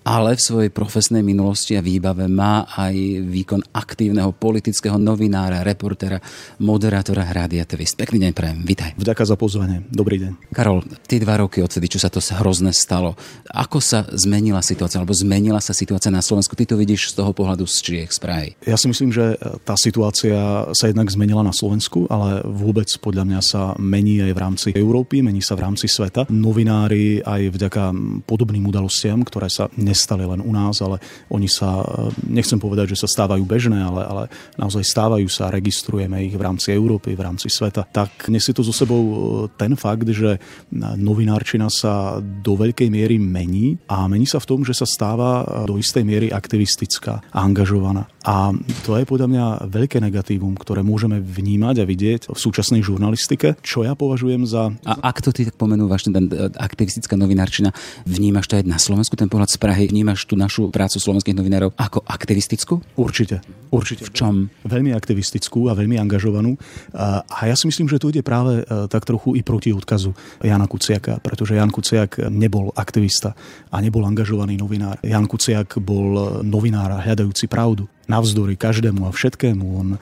ale 0.06 0.38
v 0.38 0.40
svojej 0.40 0.70
profesnej 0.70 1.26
minulosti 1.26 1.74
a 1.74 1.82
výbave 1.82 2.30
má 2.30 2.70
aj 2.70 2.94
výkon 3.26 3.74
aktívneho 3.74 4.30
politického 4.30 4.94
novinára, 5.02 5.66
reportéra, 5.66 6.22
moderátora 6.62 7.26
Rádia 7.26 7.66
TV. 7.66 7.82
Pekný 7.90 8.22
deň 8.22 8.30
prajem, 8.30 8.62
vitaj. 8.62 8.94
Vďaka 8.94 9.26
za 9.26 9.34
pozvanie, 9.34 9.82
dobrý 9.90 10.22
deň. 10.22 10.54
Karol, 10.54 10.86
tie 11.10 11.18
dva 11.18 11.42
roky 11.42 11.58
odtedy, 11.58 11.90
čo 11.90 11.98
sa 11.98 12.06
to 12.06 12.22
hrozné 12.22 12.70
stalo, 12.70 13.18
ako 13.50 13.82
sa 13.82 14.06
zmenila 14.14 14.62
situácia, 14.62 15.02
alebo 15.02 15.10
zmenila 15.10 15.58
sa 15.58 15.74
situácia 15.74 16.14
na 16.14 16.22
Slovensku? 16.22 16.54
Ty 16.54 16.70
to 16.70 16.76
vidíš 16.78 17.10
z 17.10 17.18
toho 17.18 17.34
pohľadu 17.34 17.66
z 17.66 17.76
Čiech, 17.82 18.14
z 18.14 18.18
Prahy. 18.22 18.48
Ja 18.62 18.78
si 18.78 18.86
myslím, 18.86 19.10
že 19.10 19.34
tá 19.66 19.74
situácia 19.74 20.70
sa 20.70 20.86
jednak 20.86 21.10
zmenila 21.10 21.42
na 21.42 21.50
Slovensku, 21.50 22.06
ale 22.06 22.46
vôbec 22.46 22.86
podľa 23.02 23.26
mňa 23.26 23.40
sa 23.42 23.74
mení 23.82 24.22
aj 24.22 24.32
v 24.32 24.38
rámci 24.38 24.68
Európy, 24.70 25.26
mení 25.26 25.42
sa 25.42 25.58
v 25.58 25.66
rámci 25.66 25.90
sveta. 25.90 26.30
Novinári 26.30 27.26
aj 27.26 27.42
vďaka 27.50 27.82
podobným 28.22 28.70
udalostiam, 28.70 29.26
ktoré 29.26 29.50
sa 29.50 29.66
nestali 29.96 30.28
len 30.28 30.44
u 30.44 30.52
nás, 30.52 30.84
ale 30.84 31.00
oni 31.32 31.48
sa, 31.48 31.80
eh, 31.80 32.12
nechcem 32.28 32.60
povedať, 32.60 32.92
že 32.92 33.00
sa 33.00 33.08
stávajú 33.08 33.48
bežné, 33.48 33.80
ale, 33.80 34.04
ale 34.04 34.22
naozaj 34.60 34.84
stávajú 34.84 35.24
sa, 35.32 35.48
registrujeme 35.48 36.20
ich 36.28 36.36
v 36.36 36.44
rámci 36.44 36.76
Európy, 36.76 37.16
v 37.16 37.24
rámci 37.24 37.48
sveta. 37.48 37.88
Tak 37.88 38.28
nesie 38.28 38.52
to 38.52 38.60
so 38.60 38.76
sebou 38.76 39.00
eh, 39.00 39.16
ten 39.56 39.72
fakt, 39.72 40.04
že 40.12 40.36
novinárčina 40.76 41.72
sa 41.72 42.20
do 42.20 42.52
veľkej 42.60 42.92
miery 42.92 43.16
mení 43.16 43.80
a 43.88 44.04
mení 44.04 44.28
sa 44.28 44.36
v 44.36 44.48
tom, 44.52 44.60
že 44.60 44.76
sa 44.76 44.84
stáva 44.84 45.40
eh, 45.40 45.64
do 45.64 45.80
istej 45.80 46.04
miery 46.04 46.28
aktivistická 46.28 47.24
a 47.32 47.38
angažovaná. 47.40 48.04
A 48.26 48.50
to 48.82 48.98
je 48.98 49.06
podľa 49.06 49.30
mňa 49.30 49.44
veľké 49.70 50.02
negatívum, 50.02 50.58
ktoré 50.58 50.82
môžeme 50.82 51.22
vnímať 51.22 51.76
a 51.78 51.84
vidieť 51.86 52.22
v 52.26 52.38
súčasnej 52.38 52.82
žurnalistike, 52.82 53.54
čo 53.62 53.86
ja 53.86 53.94
považujem 53.94 54.42
za... 54.42 54.74
A 54.82 54.92
ak 54.98 55.22
to 55.22 55.30
ty 55.30 55.46
tak 55.46 55.54
pomenúvaš, 55.54 56.10
ten 56.10 56.26
aktivistická 56.58 57.14
novinárčina, 57.14 57.70
vnímaš 58.02 58.50
to 58.50 58.58
aj 58.58 58.66
na 58.66 58.82
Slovensku, 58.82 59.14
ten 59.14 59.30
pohľad 59.30 59.46
z 59.46 59.58
Prahy, 59.62 59.85
vnímaš 59.90 60.26
tú 60.26 60.34
našu 60.34 60.68
prácu 60.68 60.98
slovenských 60.98 61.36
novinárov 61.36 61.74
ako 61.78 62.02
aktivistickú? 62.04 62.82
Určite. 62.98 63.40
Určite. 63.72 64.06
V 64.06 64.10
čom? 64.14 64.34
Veľmi 64.66 64.94
aktivistickú 64.94 65.70
a 65.70 65.76
veľmi 65.76 65.98
angažovanú. 65.98 66.54
A 66.96 67.40
ja 67.46 67.54
si 67.58 67.66
myslím, 67.66 67.90
že 67.90 67.98
tu 67.98 68.10
ide 68.10 68.22
práve 68.22 68.62
e, 68.62 68.86
tak 68.86 69.02
trochu 69.08 69.34
i 69.34 69.42
proti 69.42 69.74
odkazu 69.74 70.14
Jana 70.42 70.70
Kuciaka, 70.70 71.18
pretože 71.18 71.58
Jan 71.58 71.72
Kuciak 71.72 72.30
nebol 72.30 72.70
aktivista 72.76 73.34
a 73.72 73.76
nebol 73.82 74.06
angažovaný 74.06 74.58
novinár. 74.60 75.02
Jan 75.02 75.26
Kuciak 75.26 75.78
bol 75.82 76.42
novinár 76.46 76.94
hľadajúci 77.02 77.50
pravdu. 77.50 77.90
Navzdory 78.06 78.54
každému 78.54 79.06
a 79.06 79.14
všetkému. 79.14 79.64
On 79.66 79.88
e, 79.94 79.98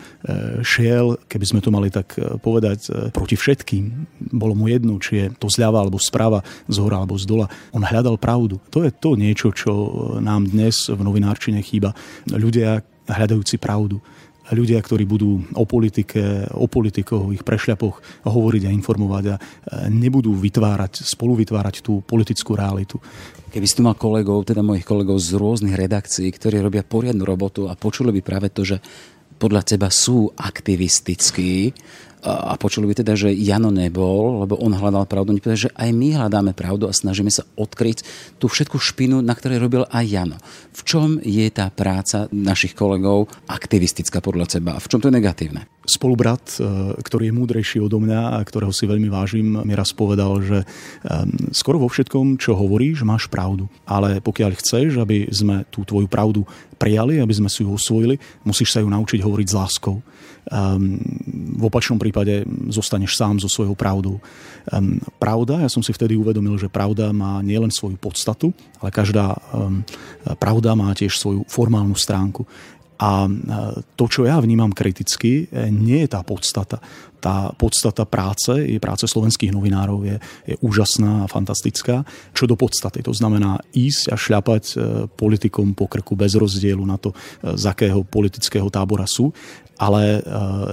šiel, 0.61 1.17
keby 1.29 1.45
sme 1.45 1.61
to 1.65 1.73
mali 1.73 1.89
tak 1.89 2.17
e, 2.17 2.37
povedať, 2.39 2.79
e, 2.89 2.91
proti 3.11 3.37
všetkým. 3.37 3.85
Bolo 4.33 4.53
mu 4.57 4.69
jedno, 4.69 5.01
či 5.01 5.13
je 5.21 5.27
to 5.37 5.49
zľava 5.49 5.85
alebo 5.85 5.97
správa, 5.97 6.45
z 6.69 6.77
hora 6.81 7.01
alebo 7.01 7.17
z 7.17 7.25
dola. 7.25 7.49
On 7.73 7.81
hľadal 7.81 8.21
pravdu. 8.21 8.61
To 8.73 8.85
je 8.85 8.93
to 8.93 9.17
niečo, 9.17 9.51
čo 9.53 9.73
nám 10.21 10.49
dnes 10.49 10.89
v 10.89 11.01
novinárčine 11.01 11.61
chýba. 11.65 11.97
Ľudia 12.29 12.85
hľadajúci 13.09 13.61
pravdu 13.61 14.01
ľudia, 14.53 14.77
ktorí 14.85 15.09
budú 15.09 15.41
o 15.57 15.65
politike, 15.65 16.51
o 16.53 16.69
politikoch, 16.69 17.33
ich 17.33 17.47
prešľapoch 17.47 18.27
hovoriť 18.29 18.63
a 18.69 18.75
informovať 18.77 19.25
a 19.33 19.37
nebudú 19.89 20.37
vytvárať, 20.37 21.01
spolu 21.07 21.41
vytvárať 21.41 21.81
tú 21.81 22.05
politickú 22.05 22.53
realitu. 22.53 23.01
Keby 23.49 23.65
si 23.65 23.79
tu 23.79 23.87
mal 23.87 23.97
kolegov, 23.97 24.45
teda 24.45 24.61
mojich 24.61 24.85
kolegov 24.85 25.17
z 25.23 25.39
rôznych 25.39 25.79
redakcií, 25.79 26.29
ktorí 26.29 26.61
robia 26.61 26.85
poriadnu 26.85 27.23
robotu 27.23 27.71
a 27.71 27.79
počuli 27.79 28.11
by 28.11 28.21
práve 28.21 28.51
to, 28.51 28.67
že 28.67 28.83
podľa 29.39 29.63
teba 29.65 29.89
sú 29.89 30.31
aktivistickí 30.35 31.73
a 32.25 32.57
počuli 32.57 32.89
by 32.89 33.05
teda, 33.05 33.13
že 33.13 33.37
Jano 33.37 33.69
nebol, 33.69 34.41
lebo 34.49 34.57
on 34.57 34.73
hľadal 34.73 35.05
pravdu. 35.05 35.37
Oni 35.37 35.45
povedali, 35.45 35.69
že 35.69 35.77
aj 35.77 35.91
my 35.93 36.09
hľadáme 36.17 36.53
pravdu 36.57 36.89
a 36.89 36.97
snažíme 36.97 37.29
sa 37.29 37.45
odkryť 37.61 38.01
tú 38.41 38.49
všetku 38.49 38.81
špinu, 38.81 39.21
na 39.21 39.37
ktorej 39.37 39.61
robil 39.61 39.85
aj 39.93 40.05
Jano. 40.09 40.41
V 40.73 40.81
čom 40.89 41.09
je 41.21 41.45
tá 41.53 41.69
práca 41.69 42.25
našich 42.33 42.73
kolegov 42.73 43.29
aktivistická 43.45 44.25
podľa 44.25 44.57
teba? 44.57 44.81
V 44.81 44.89
čom 44.89 45.05
to 45.05 45.13
je 45.13 45.17
negatívne? 45.21 45.74
Spolubrat, 45.85 46.57
e, 46.57 46.65
ktorý 46.99 47.29
je 47.29 47.37
múdrejší 47.37 47.79
odo 47.81 48.01
mňa 48.01 48.37
a 48.37 48.45
ktorého 48.45 48.73
si 48.73 48.89
veľmi 48.89 49.09
vážim, 49.13 49.61
mi 49.65 49.75
raz 49.77 49.93
povedal, 49.93 50.41
že 50.41 50.59
skoro 51.53 51.77
vo 51.79 51.89
všetkom, 51.89 52.41
čo 52.41 52.57
hovoríš, 52.57 53.05
máš 53.05 53.29
pravdu. 53.29 53.69
Ale 53.85 54.19
pokiaľ 54.25 54.57
chceš, 54.57 54.97
aby 54.99 55.29
sme 55.29 55.69
tú 55.69 55.85
tvoju 55.85 56.09
pravdu 56.09 56.43
prijali, 56.75 57.21
aby 57.21 57.35
sme 57.35 57.49
si 57.53 57.63
ju 57.63 57.71
osvojili, 57.73 58.19
musíš 58.43 58.75
sa 58.75 58.83
ju 58.83 58.89
naučiť 58.91 59.21
hovoriť 59.21 59.47
s 59.49 59.57
láskou. 59.57 59.97
Um, 60.45 61.01
v 61.57 61.73
opačnom 61.73 61.97
prípade 61.97 62.45
zostaneš 62.69 63.17
sám 63.17 63.41
so 63.41 63.49
svojou 63.49 63.73
pravdou. 63.73 64.21
Um, 64.69 65.01
pravda, 65.17 65.65
ja 65.65 65.73
som 65.73 65.81
si 65.81 65.89
vtedy 65.89 66.21
uvedomil, 66.21 66.61
že 66.61 66.69
pravda 66.69 67.17
má 67.17 67.41
nielen 67.41 67.73
svoju 67.73 67.97
podstatu, 67.97 68.53
ale 68.77 68.93
každá 68.93 69.33
pravda 70.37 70.77
má 70.77 70.93
tiež 70.93 71.17
svoju 71.17 71.49
formálnu 71.49 71.97
stránku. 71.97 72.45
A 72.95 73.27
to, 73.99 74.05
čo 74.07 74.23
ja 74.23 74.39
vnímam 74.39 74.71
kriticky, 74.71 75.51
e, 75.51 75.67
nie 75.71 76.07
je 76.07 76.09
tá 76.15 76.23
podstata. 76.23 76.79
Tá 77.19 77.51
podstata 77.57 78.07
práce, 78.07 78.53
je 78.55 78.79
práce 78.79 79.09
slovenských 79.09 79.51
novinárov, 79.51 80.07
je, 80.07 80.17
je 80.47 80.55
úžasná 80.63 81.27
a 81.27 81.31
fantastická. 81.31 82.07
Čo 82.31 82.47
do 82.47 82.55
podstaty, 82.55 83.03
to 83.03 83.11
znamená 83.11 83.59
ísť 83.75 84.15
a 84.15 84.17
šľapať 84.17 84.65
e, 84.71 84.75
politikom 85.11 85.75
po 85.75 85.91
krku 85.91 86.15
bez 86.15 86.39
rozdielu 86.39 86.85
na 86.87 87.01
to, 87.01 87.11
e, 87.11 87.57
z 87.59 87.65
akého 87.67 88.07
politického 88.07 88.71
tábora 88.71 89.11
sú. 89.11 89.35
Ale 89.75 90.23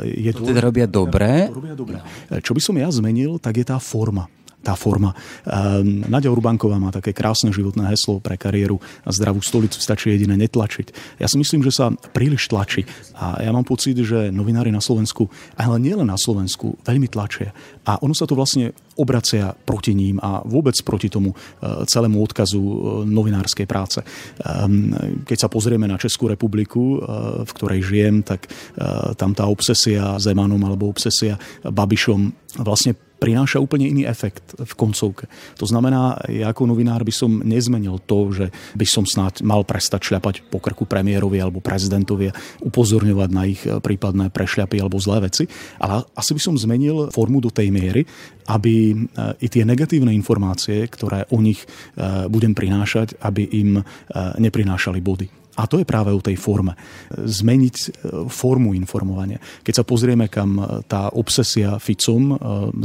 je 0.05 0.29
to... 0.29 0.45
To 0.45 0.53
teda 0.53 0.61
robia 0.61 0.85
dobre. 0.85 1.49
To 1.49 1.57
robia 1.57 1.73
dobre. 1.73 1.97
Čo 2.37 2.53
by 2.53 2.61
som 2.61 2.77
ja 2.77 2.85
zmenil, 2.93 3.41
tak 3.41 3.57
je 3.57 3.65
tá 3.65 3.81
forma 3.81 4.29
tá 4.61 4.77
forma. 4.77 5.17
Um, 5.43 6.05
Nadia 6.05 6.29
Urbánková 6.29 6.77
má 6.77 6.93
také 6.93 7.11
krásne 7.11 7.49
životné 7.49 7.89
heslo 7.89 8.21
pre 8.21 8.37
kariéru 8.37 8.77
a 9.03 9.09
zdravú 9.09 9.41
stolicu 9.41 9.81
stačí 9.81 10.13
jedine 10.13 10.37
netlačiť. 10.37 11.17
Ja 11.17 11.25
si 11.25 11.41
myslím, 11.41 11.65
že 11.65 11.73
sa 11.73 11.89
príliš 12.13 12.47
tlačí 12.49 12.85
a 13.17 13.41
ja 13.41 13.49
mám 13.49 13.65
pocit, 13.65 13.97
že 13.97 14.29
novinári 14.29 14.69
na 14.69 14.79
Slovensku, 14.79 15.27
ale 15.57 15.81
nielen 15.81 16.07
na 16.07 16.17
Slovensku, 16.17 16.77
veľmi 16.85 17.09
tlačia. 17.09 17.53
A 17.85 17.97
ono 18.01 18.13
sa 18.13 18.29
to 18.29 18.37
vlastne 18.37 18.73
obracia 19.01 19.49
proti 19.53 19.97
ním 19.97 20.21
a 20.21 20.45
vôbec 20.45 20.77
proti 20.85 21.09
tomu 21.09 21.33
uh, 21.33 21.81
celému 21.89 22.21
odkazu 22.21 22.61
uh, 22.61 22.73
novinárskej 23.05 23.65
práce. 23.65 23.99
Um, 24.45 24.93
keď 25.25 25.37
sa 25.45 25.49
pozrieme 25.49 25.89
na 25.89 25.97
Českú 25.97 26.29
republiku, 26.29 27.01
uh, 27.01 27.41
v 27.41 27.51
ktorej 27.57 27.81
žijem, 27.81 28.21
tak 28.21 28.47
tam 29.17 29.33
tá 29.33 29.45
obsesia 29.49 30.19
Zemanom 30.21 30.61
alebo 30.61 30.89
obsesia 30.89 31.37
Babišom 31.65 32.53
vlastne 32.61 32.93
prináša 33.21 33.61
úplne 33.61 33.85
iný 33.85 34.09
efekt 34.09 34.57
v 34.57 34.73
koncovke. 34.73 35.29
To 35.61 35.69
znamená, 35.69 36.17
ja 36.25 36.49
ako 36.49 36.73
novinár 36.73 37.05
by 37.05 37.13
som 37.13 37.45
nezmenil 37.45 38.01
to, 38.09 38.33
že 38.33 38.49
by 38.73 38.85
som 38.89 39.05
snáď 39.05 39.45
mal 39.45 39.61
prestať 39.61 40.09
šľapať 40.09 40.49
po 40.49 40.57
krku 40.57 40.89
premiérovi 40.89 41.37
alebo 41.37 41.61
prezidentovi 41.61 42.33
a 42.33 42.37
upozorňovať 42.65 43.29
na 43.29 43.43
ich 43.45 43.61
prípadné 43.61 44.33
prešľapy 44.33 44.81
alebo 44.81 44.97
zlé 44.97 45.29
veci, 45.29 45.45
ale 45.77 46.01
asi 46.17 46.33
by 46.33 46.41
som 46.41 46.57
zmenil 46.57 47.13
formu 47.13 47.37
do 47.37 47.53
tej 47.53 47.69
miery, 47.69 48.01
aby 48.49 48.97
i 49.37 49.47
tie 49.47 49.61
negatívne 49.61 50.09
informácie, 50.11 50.89
ktoré 50.89 51.29
o 51.29 51.37
nich 51.37 51.61
eh, 51.61 52.25
budem 52.25 52.57
prinášať, 52.57 53.21
aby 53.21 53.45
im 53.61 53.69
eh, 53.77 53.83
neprinášali 54.41 54.97
body. 54.97 55.40
A 55.59 55.67
to 55.67 55.83
je 55.83 55.87
práve 55.87 56.15
o 56.15 56.23
tej 56.23 56.39
forme. 56.39 56.79
Zmeniť 57.11 57.75
e, 57.75 57.87
formu 58.31 58.71
informovania. 58.71 59.43
Keď 59.67 59.83
sa 59.83 59.87
pozrieme, 59.87 60.31
kam 60.31 60.55
e, 60.55 60.63
tá 60.87 61.11
obsesia 61.11 61.75
Ficom 61.75 62.23
e, 62.31 62.35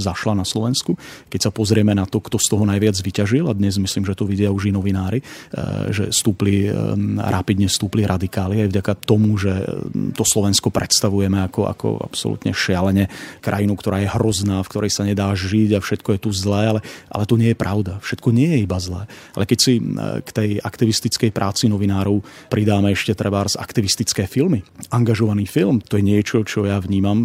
zašla 0.02 0.34
na 0.34 0.42
Slovensku, 0.42 0.98
keď 1.30 1.46
sa 1.46 1.50
pozrieme 1.54 1.94
na 1.94 2.10
to, 2.10 2.18
kto 2.18 2.42
z 2.42 2.46
toho 2.50 2.66
najviac 2.66 2.98
vyťažil, 2.98 3.46
a 3.46 3.54
dnes 3.54 3.78
myslím, 3.78 4.02
že 4.02 4.18
to 4.18 4.26
vidia 4.26 4.50
už 4.50 4.70
i 4.70 4.72
novinári, 4.74 5.22
že 5.90 6.10
stúpli, 6.10 6.66
rapidne 7.18 7.70
stúpli 7.70 8.02
radikáli 8.02 8.66
aj 8.66 8.68
vďaka 8.72 8.92
tomu, 9.04 9.38
že 9.38 9.52
to 10.16 10.24
Slovensko 10.26 10.72
predstavujeme 10.72 11.46
ako, 11.46 11.68
ako 11.68 11.88
absolútne 12.02 12.50
šialene 12.50 13.06
krajinu, 13.44 13.76
ktorá 13.78 14.02
je 14.02 14.12
hrozná, 14.12 14.62
v 14.62 14.70
ktorej 14.70 14.92
sa 14.92 15.06
nedá 15.06 15.30
žiť 15.32 15.78
a 15.78 15.84
všetko 15.84 16.08
je 16.16 16.20
tu 16.22 16.30
zlé, 16.32 16.62
ale, 16.76 16.80
ale 17.12 17.24
to 17.28 17.38
nie 17.38 17.52
je 17.52 17.58
pravda. 17.58 17.98
Všetko 18.02 18.28
nie 18.34 18.48
je 18.56 18.58
iba 18.64 18.78
zlé. 18.80 19.06
Ale 19.36 19.44
keď 19.44 19.58
si 19.58 19.72
k 20.22 20.30
tej 20.32 20.50
aktivistickej 20.62 21.30
práci 21.30 21.70
novinárov 21.70 22.24
pridáme 22.56 22.96
ešte 22.96 23.12
treba 23.12 23.44
aktivistické 23.44 24.24
filmy. 24.24 24.64
Angažovaný 24.88 25.44
film, 25.44 25.84
to 25.84 26.00
je 26.00 26.04
niečo, 26.08 26.40
čo 26.40 26.64
ja 26.64 26.80
vnímam. 26.80 27.20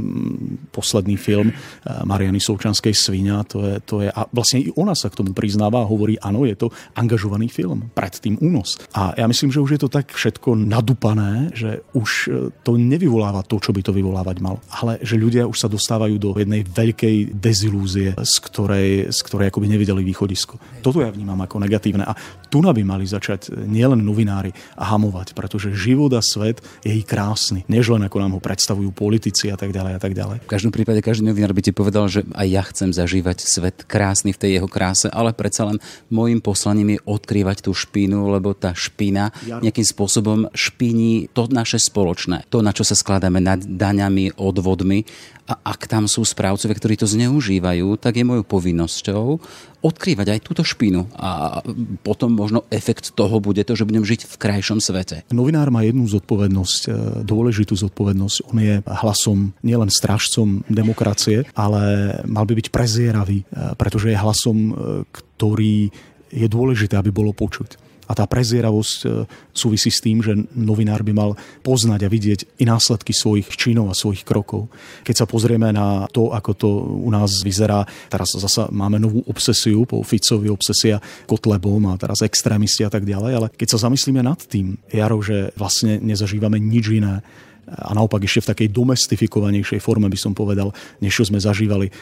Posledný 0.75 1.15
film 1.15 1.55
eh, 1.55 2.03
Mariany 2.03 2.43
Součanskej 2.43 2.91
Svinia, 2.91 3.47
to 3.47 3.63
je, 3.63 3.75
to 3.87 3.95
je, 4.03 4.11
a 4.11 4.27
vlastne 4.35 4.59
i 4.59 4.67
ona 4.75 4.91
sa 4.91 5.07
k 5.07 5.23
tomu 5.23 5.31
priznáva 5.31 5.79
a 5.79 5.87
hovorí, 5.87 6.19
áno, 6.19 6.43
je 6.43 6.59
to 6.59 6.67
angažovaný 6.99 7.47
film, 7.47 7.87
predtým 7.95 8.35
únos. 8.43 8.75
A 8.91 9.15
ja 9.15 9.23
myslím, 9.31 9.55
že 9.55 9.63
už 9.63 9.79
je 9.79 9.81
to 9.87 9.87
tak 9.87 10.11
všetko 10.11 10.59
nadupané, 10.59 11.55
že 11.55 11.79
už 11.95 12.09
eh, 12.27 12.51
to 12.67 12.75
nevyvoláva 12.75 13.47
to, 13.47 13.55
čo 13.63 13.71
by 13.71 13.79
to 13.79 13.95
vyvolávať 13.95 14.43
malo. 14.43 14.59
Ale 14.83 14.99
že 14.99 15.15
ľudia 15.15 15.47
už 15.47 15.55
sa 15.55 15.71
dostávajú 15.71 16.19
do 16.19 16.35
jednej 16.35 16.67
veľkej 16.67 17.31
dezilúzie, 17.39 18.19
z 18.19 18.35
ktorej, 18.51 19.15
z 19.15 19.19
ktorej 19.23 19.47
akoby 19.47 19.71
nevideli 19.71 20.03
východisko. 20.03 20.83
Toto 20.83 20.99
ja 20.99 21.07
vnímam 21.07 21.39
ako 21.39 21.63
negatívne. 21.63 22.03
A 22.03 22.17
tu 22.51 22.59
by 22.59 22.83
mali 22.83 23.07
začať 23.07 23.55
nielen 23.63 24.03
novinári 24.03 24.51
a 24.75 24.91
hamovať 24.91 25.20
milovať, 25.21 25.37
pretože 25.37 25.77
život 25.77 26.09
a 26.17 26.21
svet 26.25 26.65
je 26.81 26.97
i 26.97 27.05
krásny, 27.05 27.61
než 27.69 27.93
len 27.93 28.01
ako 28.01 28.17
nám 28.17 28.33
ho 28.37 28.41
predstavujú 28.41 28.89
politici 28.89 29.53
a 29.53 29.57
tak 29.57 29.69
ďalej 29.69 29.93
a 29.93 29.99
tak 30.01 30.17
ďalej. 30.17 30.37
V 30.41 30.49
každom 30.49 30.73
prípade 30.73 31.05
každý 31.05 31.29
novinár 31.29 31.53
by 31.53 31.61
ti 31.61 31.71
povedal, 31.71 32.09
že 32.09 32.25
aj 32.33 32.47
ja 32.49 32.63
chcem 32.65 32.89
zažívať 32.89 33.37
svet 33.45 33.85
krásny 33.85 34.33
v 34.33 34.41
tej 34.41 34.51
jeho 34.57 34.67
kráse, 34.67 35.07
ale 35.13 35.37
predsa 35.37 35.69
len 35.69 35.77
môjim 36.09 36.41
poslaním 36.41 36.97
je 36.97 36.99
odkrývať 37.05 37.69
tú 37.69 37.71
špínu, 37.77 38.33
lebo 38.33 38.57
tá 38.57 38.73
špína 38.73 39.29
nejakým 39.45 39.85
spôsobom 39.85 40.49
špíni 40.57 41.29
to 41.29 41.45
naše 41.53 41.77
spoločné, 41.77 42.49
to, 42.49 42.65
na 42.65 42.73
čo 42.73 42.81
sa 42.81 42.97
skladáme 42.97 43.37
nad 43.37 43.61
daňami, 43.61 44.41
odvodmi 44.41 45.05
a 45.51 45.59
ak 45.67 45.91
tam 45.91 46.07
sú 46.07 46.23
správcovia, 46.23 46.79
ktorí 46.79 46.95
to 46.95 47.03
zneužívajú, 47.03 47.99
tak 47.99 48.15
je 48.15 48.23
mojou 48.23 48.47
povinnosťou 48.47 49.43
odkrývať 49.83 50.37
aj 50.37 50.39
túto 50.45 50.63
špínu. 50.63 51.11
A 51.19 51.59
potom 52.07 52.31
možno 52.31 52.63
efekt 52.71 53.11
toho 53.11 53.43
bude 53.43 53.59
to, 53.67 53.75
že 53.75 53.83
budem 53.83 54.07
žiť 54.07 54.29
v 54.29 54.35
krajšom 54.39 54.79
svete. 54.79 55.27
Novinár 55.33 55.67
má 55.73 55.83
jednu 55.83 56.07
zodpovednosť, 56.07 56.81
e, 56.87 56.91
dôležitú 57.27 57.75
zodpovednosť. 57.75 58.37
On 58.53 58.57
je 58.61 58.79
hlasom, 58.85 59.51
nielen 59.65 59.91
strážcom 59.91 60.63
demokracie, 60.71 61.43
ale 61.57 62.15
mal 62.29 62.47
by 62.47 62.53
byť 62.55 62.67
prezieravý, 62.71 63.43
e, 63.43 63.45
pretože 63.75 64.13
je 64.13 64.21
hlasom, 64.21 64.57
e, 64.57 64.73
ktorý 65.11 65.91
je 66.31 66.47
dôležité, 66.47 66.95
aby 66.95 67.11
bolo 67.11 67.35
počuť. 67.35 67.80
A 68.11 68.13
tá 68.13 68.27
prezieravosť 68.27 68.99
e, 69.07 69.07
súvisí 69.55 69.87
s 69.87 70.03
tým, 70.03 70.19
že 70.19 70.35
novinár 70.51 70.99
by 71.07 71.15
mal 71.15 71.31
poznať 71.63 72.03
a 72.03 72.11
vidieť 72.11 72.59
i 72.59 72.67
následky 72.67 73.15
svojich 73.15 73.47
činov 73.55 73.87
a 73.87 73.95
svojich 73.95 74.27
krokov. 74.27 74.67
Keď 75.07 75.23
sa 75.23 75.25
pozrieme 75.25 75.71
na 75.71 76.11
to, 76.11 76.35
ako 76.35 76.51
to 76.51 76.69
u 77.07 77.07
nás 77.07 77.39
vyzerá, 77.39 77.87
teraz 78.11 78.35
zasa 78.35 78.67
máme 78.67 78.99
novú 78.99 79.23
obsesiu 79.31 79.87
po 79.87 80.03
Ficovi, 80.03 80.51
obsesia 80.51 80.99
Kotlebom 81.23 81.87
a 81.87 81.95
teraz 81.95 82.19
extrémisti 82.19 82.83
a 82.83 82.91
tak 82.91 83.07
ďalej, 83.07 83.31
ale 83.31 83.47
keď 83.47 83.79
sa 83.79 83.87
zamyslíme 83.87 84.19
nad 84.19 84.43
tým, 84.43 84.75
Jaro, 84.91 85.23
že 85.23 85.55
vlastne 85.55 86.03
nezažívame 86.03 86.59
nič 86.59 86.91
iné, 86.91 87.23
a 87.71 87.91
naopak 87.95 88.27
ešte 88.27 88.43
v 88.43 88.49
takej 88.51 88.67
domestifikovanejšej 88.75 89.79
forme 89.79 90.11
by 90.11 90.19
som 90.19 90.35
povedal, 90.35 90.75
než 90.99 91.15
čo 91.15 91.23
sme 91.27 91.39
zažívali 91.39 91.87
e, 91.87 91.93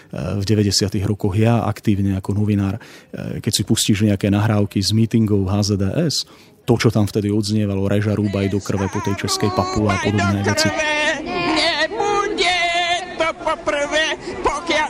v 0.42 0.44
90. 0.44 0.90
rokoch 1.06 1.38
ja 1.38 1.66
aktívne 1.70 2.18
ako 2.18 2.34
novinár. 2.34 2.82
E, 3.14 3.38
keď 3.38 3.52
si 3.54 3.64
pustíš 3.66 4.02
nejaké 4.02 4.34
nahrávky 4.34 4.82
z 4.82 4.90
meetingov 4.98 5.46
HZDS, 5.46 6.26
to, 6.66 6.74
čo 6.78 6.94
tam 6.94 7.10
vtedy 7.10 7.34
odznievalo, 7.34 7.90
reža 7.90 8.14
rúbaj 8.14 8.50
do 8.50 8.62
krve 8.62 8.86
po 8.94 9.02
tej 9.02 9.18
českej 9.26 9.50
papule 9.58 9.90
a 9.90 9.98
podobné 10.06 10.42
veci. 10.46 10.70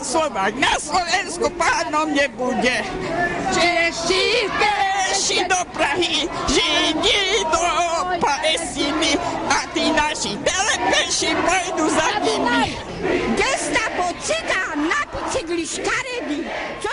Slovak 0.10 0.58
na 0.58 0.74
Slovensku 0.80 1.54
pánom 1.54 2.10
nebude. 2.10 2.82
Češi, 3.54 4.50
naši 5.20 5.44
do 5.52 5.60
Prahy, 5.76 6.32
Židi 6.48 7.44
do 7.52 7.60
Palestiny 8.24 9.20
a 9.52 9.68
tí 9.76 9.92
naši 9.92 10.32
telepeši 10.40 11.36
pôjdu 11.44 11.92
za 11.92 12.24
nimi. 12.24 12.72
Gestapo, 13.36 14.16
cigán, 14.24 14.88
na 14.88 15.04
bicykli, 15.12 15.68
škaredy. 15.68 16.38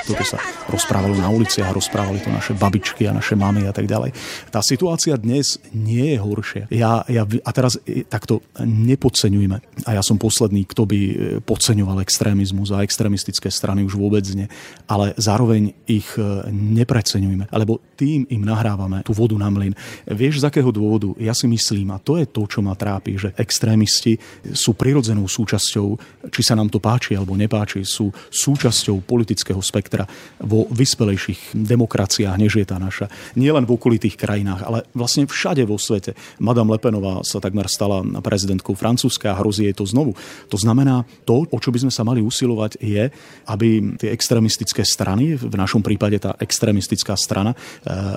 Toto 0.06 0.22
sa 0.22 0.38
rozprávalo 0.70 1.18
na 1.18 1.26
uliciach, 1.30 1.74
rozprávali 1.74 2.22
to 2.22 2.30
naše 2.30 2.54
babičky 2.54 3.10
a 3.10 3.14
naše 3.14 3.34
mamy 3.34 3.66
a 3.66 3.74
tak 3.74 3.90
ďalej. 3.90 4.14
Tá 4.54 4.62
situácia 4.62 5.18
dnes 5.18 5.58
nie 5.74 6.14
je 6.14 6.18
horšia. 6.22 6.64
Ja, 6.70 7.02
ja, 7.10 7.26
a 7.26 7.50
teraz 7.50 7.78
e, 7.82 8.06
takto 8.06 8.42
nepodceňujme. 8.62 9.86
A 9.86 9.90
ja 9.98 10.02
som 10.06 10.14
posledný, 10.14 10.62
kto 10.62 10.86
by 10.86 10.98
e, 10.98 11.14
podceňoval 11.42 12.02
extrémizmus 12.06 12.70
a 12.70 12.86
extrémistické 12.86 13.50
strany 13.50 13.82
už 13.82 13.98
vôbec 13.98 14.22
nie. 14.34 14.46
Ale 14.86 15.10
zároveň 15.18 15.74
ich 15.90 16.06
e, 16.14 16.22
nepreceňujme, 16.54 17.50
lebo 17.50 17.82
tým 18.16 18.24
im 18.32 18.48
nahrávame 18.48 19.04
tú 19.04 19.12
vodu 19.12 19.36
na 19.36 19.52
mlyn. 19.52 19.76
Vieš, 20.08 20.40
z 20.40 20.48
akého 20.48 20.72
dôvodu? 20.72 21.12
Ja 21.20 21.36
si 21.36 21.44
myslím, 21.44 21.92
a 21.92 22.00
to 22.00 22.16
je 22.16 22.24
to, 22.24 22.48
čo 22.48 22.64
ma 22.64 22.72
trápi, 22.72 23.20
že 23.20 23.36
extrémisti 23.36 24.16
sú 24.56 24.72
prirodzenou 24.72 25.28
súčasťou, 25.28 25.88
či 26.32 26.40
sa 26.40 26.56
nám 26.56 26.72
to 26.72 26.80
páči 26.80 27.12
alebo 27.12 27.36
nepáči, 27.36 27.84
sú 27.84 28.08
súčasťou 28.32 29.04
politického 29.04 29.60
spektra 29.60 30.08
vo 30.40 30.64
vyspelejších 30.72 31.52
demokraciách, 31.52 32.40
než 32.40 32.56
je 32.56 32.64
tá 32.64 32.80
naša. 32.80 33.12
Nie 33.36 33.52
len 33.52 33.68
v 33.68 33.76
okolitých 33.76 34.16
krajinách, 34.16 34.64
ale 34.64 34.88
vlastne 34.96 35.28
všade 35.28 35.60
vo 35.68 35.76
svete. 35.76 36.16
Madame 36.40 36.72
Lepenová 36.72 37.20
sa 37.20 37.36
takmer 37.36 37.68
stala 37.68 38.00
prezidentkou 38.24 38.72
Francúzska 38.72 39.36
a 39.36 39.38
hrozí 39.44 39.68
jej 39.68 39.76
to 39.76 39.84
znovu. 39.84 40.16
To 40.48 40.56
znamená, 40.56 41.04
to, 41.28 41.44
o 41.44 41.58
čo 41.60 41.68
by 41.68 41.84
sme 41.84 41.92
sa 41.92 42.00
mali 42.00 42.24
usilovať, 42.24 42.80
je, 42.80 43.12
aby 43.52 44.00
tie 44.00 44.08
extrémistické 44.08 44.86
strany, 44.86 45.36
v 45.36 45.56
našom 45.58 45.84
prípade 45.84 46.16
tá 46.16 46.32
extrémistická 46.40 47.18
strana 47.18 47.52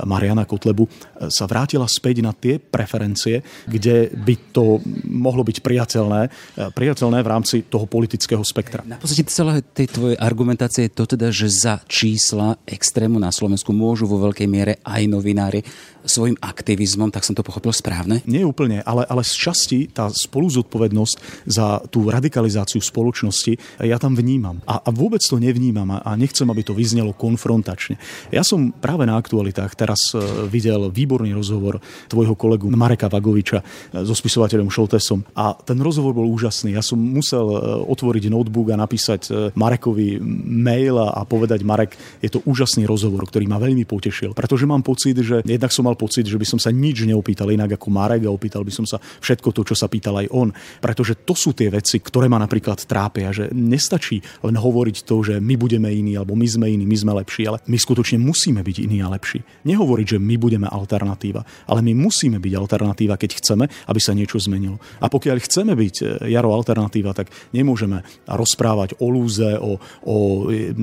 Mariana 0.06 0.46
Kotlebu, 0.46 0.86
eh, 0.86 1.28
sa 1.30 1.46
vrátila 1.46 1.86
späť 1.86 2.22
na 2.24 2.32
tie 2.36 2.58
preferencie, 2.60 3.42
kde 3.66 4.12
by 4.14 4.36
to 4.54 4.84
mohlo 5.08 5.44
byť 5.46 5.58
priateľné, 5.62 6.22
eh, 6.26 6.70
priateľné 6.74 7.20
v 7.22 7.32
rámci 7.32 7.56
toho 7.68 7.86
politického 7.86 8.42
spektra. 8.46 8.86
Na 8.86 9.00
podstate 9.00 9.28
celé 9.30 9.62
tej 9.62 9.92
tvojej 9.92 10.18
argumentácie 10.20 10.88
je 10.88 10.94
to 10.94 11.06
teda, 11.06 11.30
že 11.30 11.48
za 11.50 11.82
čísla 11.86 12.58
extrému 12.66 13.18
na 13.20 13.30
Slovensku 13.30 13.72
môžu 13.76 14.10
vo 14.10 14.22
veľkej 14.30 14.48
miere 14.48 14.74
aj 14.84 15.02
novinári 15.06 15.62
svojim 16.08 16.38
aktivizmom, 16.40 17.12
tak 17.12 17.28
som 17.28 17.36
to 17.36 17.44
pochopil 17.44 17.76
správne? 17.76 18.24
Nie 18.24 18.48
úplne, 18.48 18.80
ale, 18.88 19.04
ale 19.06 19.22
z 19.22 19.36
časti 19.36 19.80
tá 19.92 20.08
spoluzodpovednosť 20.08 21.16
za 21.46 21.84
tú 21.92 22.08
radikalizáciu 22.08 22.80
spoločnosti 22.80 23.60
ja 23.84 23.98
tam 24.00 24.16
vnímam. 24.16 24.64
A, 24.64 24.80
a 24.80 24.90
vôbec 24.90 25.22
to 25.22 25.38
nevnímam 25.38 25.88
a, 25.94 26.00
a 26.02 26.16
nechcem, 26.16 26.48
aby 26.48 26.64
to 26.64 26.74
vyznelo 26.74 27.12
konfrontačne. 27.12 28.00
Ja 28.32 28.42
som 28.42 28.72
práve 28.72 29.06
na 29.06 29.20
aktualitách 29.20 29.69
teraz 29.76 30.14
e, 30.14 30.22
videl 30.48 30.90
výborný 30.90 31.34
rozhovor 31.34 31.82
tvojho 32.08 32.34
kolegu 32.34 32.70
Mareka 32.72 33.10
Vagoviča 33.10 33.60
e, 33.60 33.64
so 34.06 34.14
spisovateľom 34.16 34.70
Šoltesom 34.72 35.26
a 35.36 35.54
ten 35.58 35.78
rozhovor 35.82 36.14
bol 36.16 36.30
úžasný. 36.30 36.74
Ja 36.78 36.84
som 36.86 37.02
musel 37.02 37.44
e, 37.44 37.58
otvoriť 37.90 38.30
notebook 38.30 38.72
a 38.74 38.80
napísať 38.80 39.54
Marekovi 39.58 40.22
mail 40.46 40.96
a 40.98 41.22
povedať 41.26 41.66
Marek, 41.66 41.98
je 42.22 42.30
to 42.30 42.44
úžasný 42.46 42.86
rozhovor, 42.86 43.26
ktorý 43.28 43.46
ma 43.50 43.58
veľmi 43.58 43.84
potešil, 43.84 44.38
pretože 44.38 44.70
mám 44.70 44.86
pocit, 44.86 45.18
že 45.20 45.42
jednak 45.44 45.74
som 45.74 45.86
mal 45.86 45.98
pocit, 45.98 46.26
že 46.26 46.38
by 46.38 46.46
som 46.46 46.60
sa 46.62 46.70
nič 46.70 47.04
neopýtal 47.04 47.50
inak 47.52 47.76
ako 47.76 47.88
Marek 47.90 48.26
a 48.26 48.34
opýtal 48.34 48.64
by 48.64 48.74
som 48.74 48.86
sa 48.86 49.02
všetko 49.02 49.50
to, 49.52 49.62
čo 49.68 49.76
sa 49.76 49.90
pýtal 49.92 50.22
aj 50.22 50.28
on. 50.32 50.50
Pretože 50.80 51.26
to 51.26 51.34
sú 51.34 51.52
tie 51.58 51.68
veci, 51.74 52.00
ktoré 52.00 52.30
ma 52.30 52.40
napríklad 52.40 52.86
trápia, 52.86 53.34
že 53.34 53.50
nestačí 53.52 54.22
len 54.46 54.56
hovoriť 54.56 55.04
to, 55.04 55.16
že 55.26 55.36
my 55.42 55.56
budeme 55.60 55.90
iní 55.92 56.16
alebo 56.16 56.38
my 56.38 56.48
sme 56.48 56.68
iní, 56.72 56.86
my 56.86 56.98
sme 56.98 57.12
lepší, 57.20 57.50
ale 57.50 57.60
my 57.66 57.78
skutočne 57.78 58.22
musíme 58.22 58.62
byť 58.62 58.78
iní 58.86 59.02
a 59.02 59.12
lepší. 59.12 59.42
Nehovoriť, 59.68 60.16
že 60.16 60.20
my 60.20 60.36
budeme 60.40 60.68
alternatíva, 60.70 61.44
ale 61.68 61.80
my 61.84 61.92
musíme 61.96 62.40
byť 62.40 62.54
alternatíva, 62.56 63.20
keď 63.20 63.32
chceme, 63.44 63.66
aby 63.68 64.00
sa 64.00 64.16
niečo 64.16 64.40
zmenilo. 64.40 64.80
A 65.04 65.12
pokiaľ 65.12 65.38
chceme 65.44 65.74
byť 65.76 65.96
e, 66.00 66.06
Jaro 66.32 66.56
alternatíva, 66.56 67.12
tak 67.12 67.32
nemôžeme 67.52 68.04
rozprávať 68.28 68.96
o 69.04 69.12
lúze, 69.12 69.60
o, 69.60 69.80
o 70.08 70.16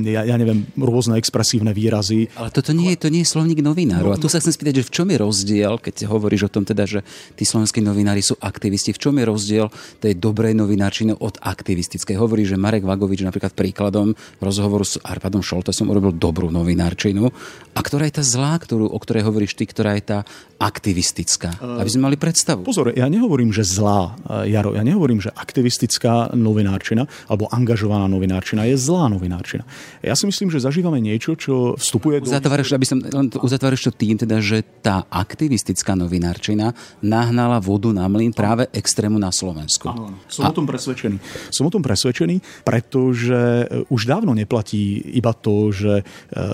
ja, 0.04 0.28
ja 0.28 0.36
neviem, 0.36 0.68
rôzne 0.76 1.16
expresívne 1.16 1.72
výrazy. 1.72 2.28
Ale 2.36 2.52
toto 2.52 2.76
nie 2.76 2.92
je, 2.94 2.98
to 3.00 3.08
nie 3.08 3.22
je 3.24 3.32
slovník 3.32 3.64
novinárov. 3.64 4.12
No, 4.12 4.16
a 4.16 4.20
tu 4.20 4.28
sa 4.28 4.42
chcem 4.42 4.52
spýtať, 4.52 4.84
že 4.84 4.86
v 4.88 4.92
čom 4.92 5.06
je 5.08 5.18
rozdiel, 5.18 5.72
keď 5.80 5.94
hovoríš 6.10 6.48
o 6.48 6.52
tom 6.52 6.64
teda, 6.68 6.84
že 6.84 7.00
tí 7.34 7.48
slovenskí 7.48 7.80
novinári 7.80 8.20
sú 8.20 8.36
aktivisti, 8.38 8.92
v 8.92 9.00
čom 9.00 9.14
je 9.16 9.24
rozdiel 9.24 9.66
tej 10.02 10.18
dobrej 10.20 10.52
novinárčiny 10.52 11.16
od 11.16 11.40
aktivistickej? 11.40 12.16
Hovorí, 12.20 12.44
že 12.44 12.60
Marek 12.60 12.84
Vagovič 12.84 13.24
napríklad 13.24 13.56
príkladom 13.56 14.12
rozhovoru 14.38 14.84
s 14.84 15.00
Arpadom 15.00 15.40
Šoltesom 15.40 15.88
urobil 15.88 16.12
dobrú 16.14 16.52
novinárčinu. 16.52 17.30
A 17.76 17.80
ktorá 17.80 18.08
je 18.08 18.20
tá 18.20 18.24
zlá, 18.24 18.56
ktorú, 18.66 18.90
o 18.90 18.98
ktorej 18.98 19.22
hovoríš 19.22 19.54
ty, 19.54 19.64
ktorá 19.64 19.94
je 19.94 20.02
tá 20.02 20.18
aktivistická? 20.58 21.62
Aby 21.62 21.90
sme 21.92 22.10
mali 22.10 22.16
predstavu. 22.18 22.66
Pozor, 22.66 22.90
ja 22.90 23.06
nehovorím, 23.06 23.54
že 23.54 23.62
zlá, 23.62 24.18
eh, 24.26 24.50
Jaro, 24.50 24.74
ja 24.74 24.82
nehovorím, 24.82 25.22
že 25.22 25.30
aktivistická 25.30 26.34
novinárčina 26.34 27.06
alebo 27.30 27.46
angažovaná 27.46 28.10
novinárčina 28.10 28.66
je 28.66 28.74
zlá 28.74 29.06
novinárčina. 29.06 29.62
Ja 30.02 30.18
si 30.18 30.26
myslím, 30.26 30.50
že 30.50 30.58
zažívame 30.58 30.98
niečo, 30.98 31.38
čo 31.38 31.78
vstupuje 31.78 32.24
do... 32.24 32.26
Uzatváraš, 32.26 32.74
aby 32.74 32.86
som, 32.88 32.98
len 32.98 33.30
uzatváraš 33.30 33.86
to 33.86 33.92
tým, 33.94 34.18
teda, 34.18 34.42
že 34.42 34.66
tá 34.82 35.06
aktivistická 35.06 35.94
novinárčina 35.94 36.74
nahnala 37.04 37.62
vodu 37.62 37.92
na 37.94 38.10
mlyn 38.10 38.34
práve 38.34 38.66
extrému 38.74 39.20
na 39.20 39.30
Slovensku. 39.30 39.92
Áno, 39.92 40.18
som 40.26 40.48
a... 40.48 40.50
o 40.50 40.56
tom 40.56 40.66
presvedčený. 40.66 41.16
Som 41.52 41.68
o 41.68 41.72
tom 41.72 41.84
presvedčený, 41.84 42.64
pretože 42.64 43.68
e, 43.68 43.86
už 43.92 44.08
dávno 44.08 44.32
neplatí 44.32 44.98
iba 45.14 45.36
to, 45.36 45.70
že 45.70 46.02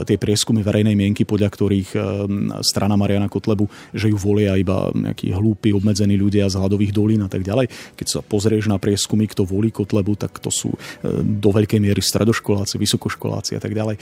tie 0.06 0.16
prieskumy 0.18 0.60
verejnej 0.60 0.96
mienky, 0.98 1.22
podľa 1.22 1.48
ktorých 1.52 1.90
strana 2.62 2.96
Mariana 2.96 3.28
Kotlebu, 3.28 3.68
že 3.94 4.08
ju 4.08 4.16
volia 4.16 4.56
iba 4.56 4.90
nejakí 4.92 5.32
hlúpi, 5.32 5.72
obmedzení 5.74 6.14
ľudia 6.18 6.48
z 6.48 6.58
hladových 6.58 6.92
dolín 6.92 7.22
a 7.24 7.30
tak 7.30 7.42
ďalej. 7.42 7.68
Keď 7.96 8.06
sa 8.06 8.20
pozrieš 8.20 8.68
na 8.68 8.78
prieskumy, 8.78 9.26
kto 9.30 9.46
volí 9.46 9.74
Kotlebu, 9.74 10.18
tak 10.18 10.38
to 10.42 10.50
sú 10.52 10.74
do 11.22 11.50
veľkej 11.50 11.80
miery 11.80 12.02
stredoškoláci, 12.04 12.76
vysokoškoláci 12.76 13.56
a 13.56 13.60
tak 13.62 13.72
ďalej. 13.72 13.96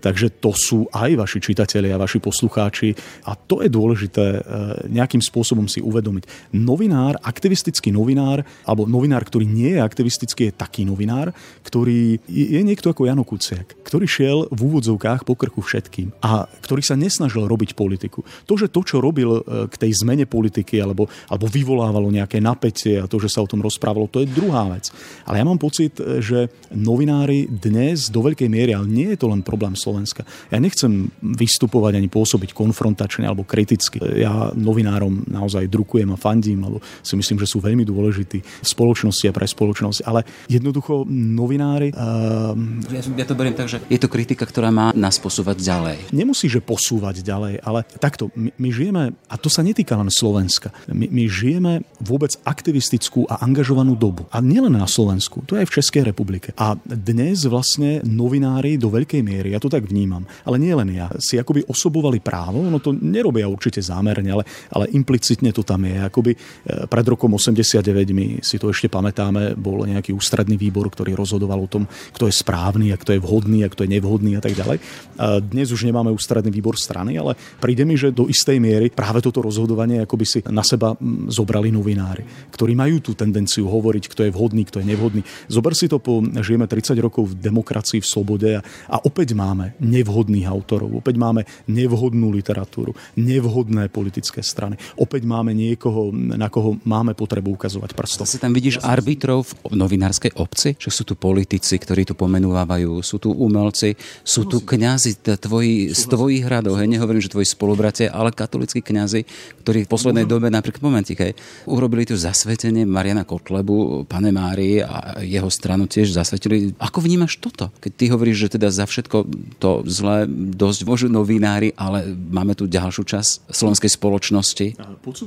Takže 0.00 0.38
to 0.38 0.50
sú 0.54 0.86
aj 0.92 1.16
vaši 1.18 1.38
čitatelia, 1.42 2.00
vaši 2.00 2.18
poslucháči 2.22 2.94
a 3.26 3.34
to 3.36 3.60
je 3.64 3.68
dôležité 3.72 4.42
nejakým 4.88 5.20
spôsobom 5.20 5.66
si 5.66 5.82
uvedomiť. 5.82 6.54
Novinár, 6.56 7.18
aktivistický 7.22 7.90
novinár, 7.90 8.44
alebo 8.66 8.86
novinár, 8.86 9.24
ktorý 9.26 9.48
nie 9.48 9.76
je 9.76 9.80
aktivistický, 9.80 10.50
je 10.50 10.58
taký 10.58 10.82
novinár, 10.86 11.30
ktorý 11.66 12.20
je 12.26 12.60
niekto 12.62 12.90
ako 12.90 13.06
Jano 13.08 13.24
Kuciak, 13.24 13.78
ktorý 13.86 14.06
šiel 14.06 14.38
v 14.50 14.60
úvodzovkách 14.60 15.24
po 15.24 15.34
krku 15.38 15.62
všetkým 15.62 16.14
a 16.22 16.46
ktorý 16.62 16.82
sa 16.82 16.98
nesnažil 17.22 17.46
robiť 17.46 17.78
politiku. 17.78 18.26
To, 18.50 18.58
že 18.58 18.66
to, 18.66 18.82
čo 18.82 18.98
robil 18.98 19.38
e, 19.38 19.70
k 19.70 19.74
tej 19.78 20.02
zmene 20.02 20.26
politiky 20.26 20.82
alebo, 20.82 21.06
alebo 21.30 21.46
vyvolávalo 21.46 22.10
nejaké 22.10 22.42
napätie 22.42 22.98
a 22.98 23.06
to, 23.06 23.22
že 23.22 23.30
sa 23.30 23.46
o 23.46 23.46
tom 23.46 23.62
rozprávalo, 23.62 24.10
to 24.10 24.26
je 24.26 24.26
druhá 24.26 24.66
vec. 24.74 24.90
Ale 25.22 25.38
ja 25.38 25.46
mám 25.46 25.62
pocit, 25.62 26.02
e, 26.02 26.18
že 26.18 26.50
novinári 26.74 27.46
dnes 27.46 28.10
do 28.10 28.26
veľkej 28.26 28.50
miery, 28.50 28.74
ale 28.74 28.90
nie 28.90 29.14
je 29.14 29.22
to 29.22 29.30
len 29.30 29.46
problém 29.46 29.78
Slovenska. 29.78 30.26
Ja 30.50 30.58
nechcem 30.58 31.14
vystupovať 31.22 32.02
ani 32.02 32.10
pôsobiť 32.10 32.50
konfrontačne 32.50 33.30
alebo 33.30 33.46
kriticky. 33.46 34.02
Ja 34.18 34.50
novinárom 34.50 35.30
naozaj 35.30 35.70
drukujem 35.70 36.10
a 36.10 36.18
fandím, 36.18 36.66
lebo 36.66 36.82
si 37.06 37.14
myslím, 37.14 37.38
že 37.38 37.46
sú 37.46 37.62
veľmi 37.62 37.86
dôležití 37.86 38.38
v 38.42 38.66
spoločnosti 38.66 39.30
a 39.30 39.36
pre 39.36 39.46
spoločnosť. 39.46 39.98
Ale 40.02 40.26
jednoducho 40.50 41.06
novinári... 41.12 41.94
Uh, 41.94 42.56
ja, 42.90 43.04
ja 43.04 43.26
to 43.28 43.38
beriem 43.38 43.54
tak, 43.54 43.70
že 43.70 43.78
je 43.86 44.00
to 44.00 44.10
kritika, 44.10 44.48
ktorá 44.48 44.72
má 44.72 44.90
nás 44.96 45.20
posúvať 45.20 45.60
ďalej. 45.60 45.98
Nemusí, 46.16 46.48
že 46.48 46.64
posúvať 46.64 47.11
ďalej, 47.20 47.60
ale 47.60 47.84
takto, 48.00 48.32
my, 48.32 48.50
my 48.56 48.68
žijeme, 48.72 49.02
a 49.28 49.34
to 49.36 49.52
sa 49.52 49.60
netýka 49.60 49.92
len 49.98 50.08
Slovenska, 50.08 50.72
my, 50.88 51.06
my 51.12 51.24
žijeme 51.28 51.72
vôbec 52.00 52.32
aktivistickú 52.48 53.28
a 53.28 53.44
angažovanú 53.44 53.92
dobu. 53.92 54.24
A 54.32 54.40
nielen 54.40 54.72
na 54.72 54.88
Slovensku, 54.88 55.44
to 55.44 55.54
je 55.54 55.62
aj 55.64 55.68
v 55.68 55.76
Českej 55.82 56.02
republike. 56.08 56.56
A 56.56 56.78
dnes 56.84 57.44
vlastne 57.44 58.00
novinári 58.06 58.80
do 58.80 58.88
veľkej 58.88 59.20
miery, 59.20 59.52
ja 59.52 59.60
to 59.60 59.68
tak 59.68 59.84
vnímam, 59.84 60.24
ale 60.46 60.56
nie 60.56 60.72
len 60.72 60.88
ja, 60.94 61.12
si 61.20 61.36
akoby 61.36 61.68
osobovali 61.68 62.22
právo, 62.22 62.64
no 62.64 62.78
to 62.80 62.94
nerobia 62.94 63.50
určite 63.50 63.82
zámerne, 63.82 64.30
ale, 64.32 64.44
ale 64.72 64.88
implicitne 64.94 65.50
to 65.50 65.66
tam 65.66 65.84
je. 65.84 65.98
Akoby 65.98 66.32
e, 66.32 66.38
pred 66.86 67.06
rokom 67.06 67.34
89, 67.34 67.82
my 68.14 68.26
si 68.40 68.56
to 68.56 68.70
ešte 68.70 68.86
pamätáme, 68.86 69.58
bol 69.58 69.84
nejaký 69.84 70.14
ústredný 70.14 70.54
výbor, 70.54 70.88
ktorý 70.88 71.18
rozhodoval 71.18 71.66
o 71.66 71.70
tom, 71.70 71.84
kto 72.14 72.30
je 72.30 72.34
správny, 72.34 72.94
a 72.94 73.00
kto 73.00 73.16
je 73.16 73.20
vhodný, 73.22 73.66
a 73.66 73.72
kto 73.72 73.84
je 73.84 73.92
nevhodný 73.98 74.38
a 74.38 74.42
tak 74.42 74.54
ďalej. 74.54 74.78
A 75.18 75.40
dnes 75.42 75.74
už 75.74 75.88
nemáme 75.88 76.14
ústredný 76.14 76.52
výbor 76.52 76.78
strany, 77.02 77.18
ale 77.18 77.34
príde 77.58 77.82
mi, 77.82 77.98
že 77.98 78.14
do 78.14 78.30
istej 78.30 78.62
miery 78.62 78.86
práve 78.94 79.18
toto 79.18 79.42
rozhodovanie 79.42 80.06
akoby 80.06 80.24
si 80.24 80.38
na 80.46 80.62
seba 80.62 80.94
zobrali 81.26 81.74
novinári, 81.74 82.22
ktorí 82.54 82.78
majú 82.78 83.02
tú 83.02 83.18
tendenciu 83.18 83.66
hovoriť, 83.66 84.04
kto 84.06 84.20
je 84.28 84.30
vhodný, 84.30 84.62
kto 84.70 84.78
je 84.78 84.86
nevhodný. 84.86 85.22
Zober 85.50 85.74
si 85.74 85.90
to 85.90 85.98
po, 85.98 86.22
žijeme 86.22 86.70
30 86.70 86.94
rokov 87.02 87.34
v 87.34 87.38
demokracii, 87.42 87.98
v 87.98 88.06
slobode 88.06 88.48
a, 88.54 88.62
a 88.86 88.96
opäť 89.02 89.34
máme 89.34 89.74
nevhodných 89.82 90.46
autorov, 90.46 91.02
opäť 91.02 91.18
máme 91.18 91.42
nevhodnú 91.66 92.30
literatúru, 92.30 92.94
nevhodné 93.18 93.90
politické 93.90 94.38
strany. 94.46 94.78
Opäť 94.94 95.26
máme 95.26 95.50
niekoho, 95.50 96.14
na 96.14 96.46
koho 96.46 96.78
máme 96.86 97.18
potrebu 97.18 97.58
ukazovať 97.58 97.98
prstom. 97.98 98.28
Si 98.28 98.38
tam 98.38 98.54
vidíš 98.54 98.78
arbitrov 98.86 99.50
v 99.66 99.74
novinárskej 99.74 100.38
obci? 100.38 100.78
Že 100.78 100.90
sú 100.94 101.02
tu 101.02 101.14
politici, 101.18 101.74
ktorí 101.80 102.06
tu 102.06 102.14
pomenúvajú, 102.14 103.02
sú 103.02 103.18
tu 103.18 103.34
umelci, 103.34 103.98
sú 104.22 104.46
tu 104.46 104.62
kňazi 104.62 105.18
tvoji, 105.40 105.90
z 105.96 106.02
tvojich 106.12 106.44
hradov, 106.44 106.76
hej, 106.76 106.91
nehovorím, 106.92 107.24
že 107.24 107.32
tvoji 107.32 107.48
spolubratia, 107.48 108.12
ale 108.12 108.30
katolickí 108.30 108.84
kňazi, 108.84 109.24
ktorí 109.64 109.84
v 109.84 109.92
poslednej 109.92 110.28
dobe, 110.28 110.52
napríklad 110.52 110.84
momentik, 110.84 111.18
hej, 111.24 111.32
urobili 111.64 112.04
tu 112.04 112.14
zasvetenie 112.18 112.84
Mariana 112.84 113.24
Kotlebu, 113.24 114.04
pane 114.04 114.30
Mári 114.34 114.84
a 114.84 115.22
jeho 115.22 115.48
stranu 115.48 115.88
tiež 115.88 116.12
zasvetili. 116.12 116.74
Ako 116.76 117.00
vnímaš 117.00 117.38
toto? 117.40 117.72
Keď 117.80 117.92
ty 117.96 118.04
hovoríš, 118.10 118.48
že 118.48 118.58
teda 118.58 118.68
za 118.68 118.84
všetko 118.84 119.16
to 119.62 119.86
zlé 119.88 120.26
dosť 120.52 120.80
môžu 120.84 121.06
novinári, 121.08 121.72
ale 121.78 122.12
máme 122.12 122.58
tu 122.58 122.66
ďalšiu 122.66 123.02
časť 123.06 123.30
slovenskej 123.48 123.90
spoločnosti. 123.94 124.66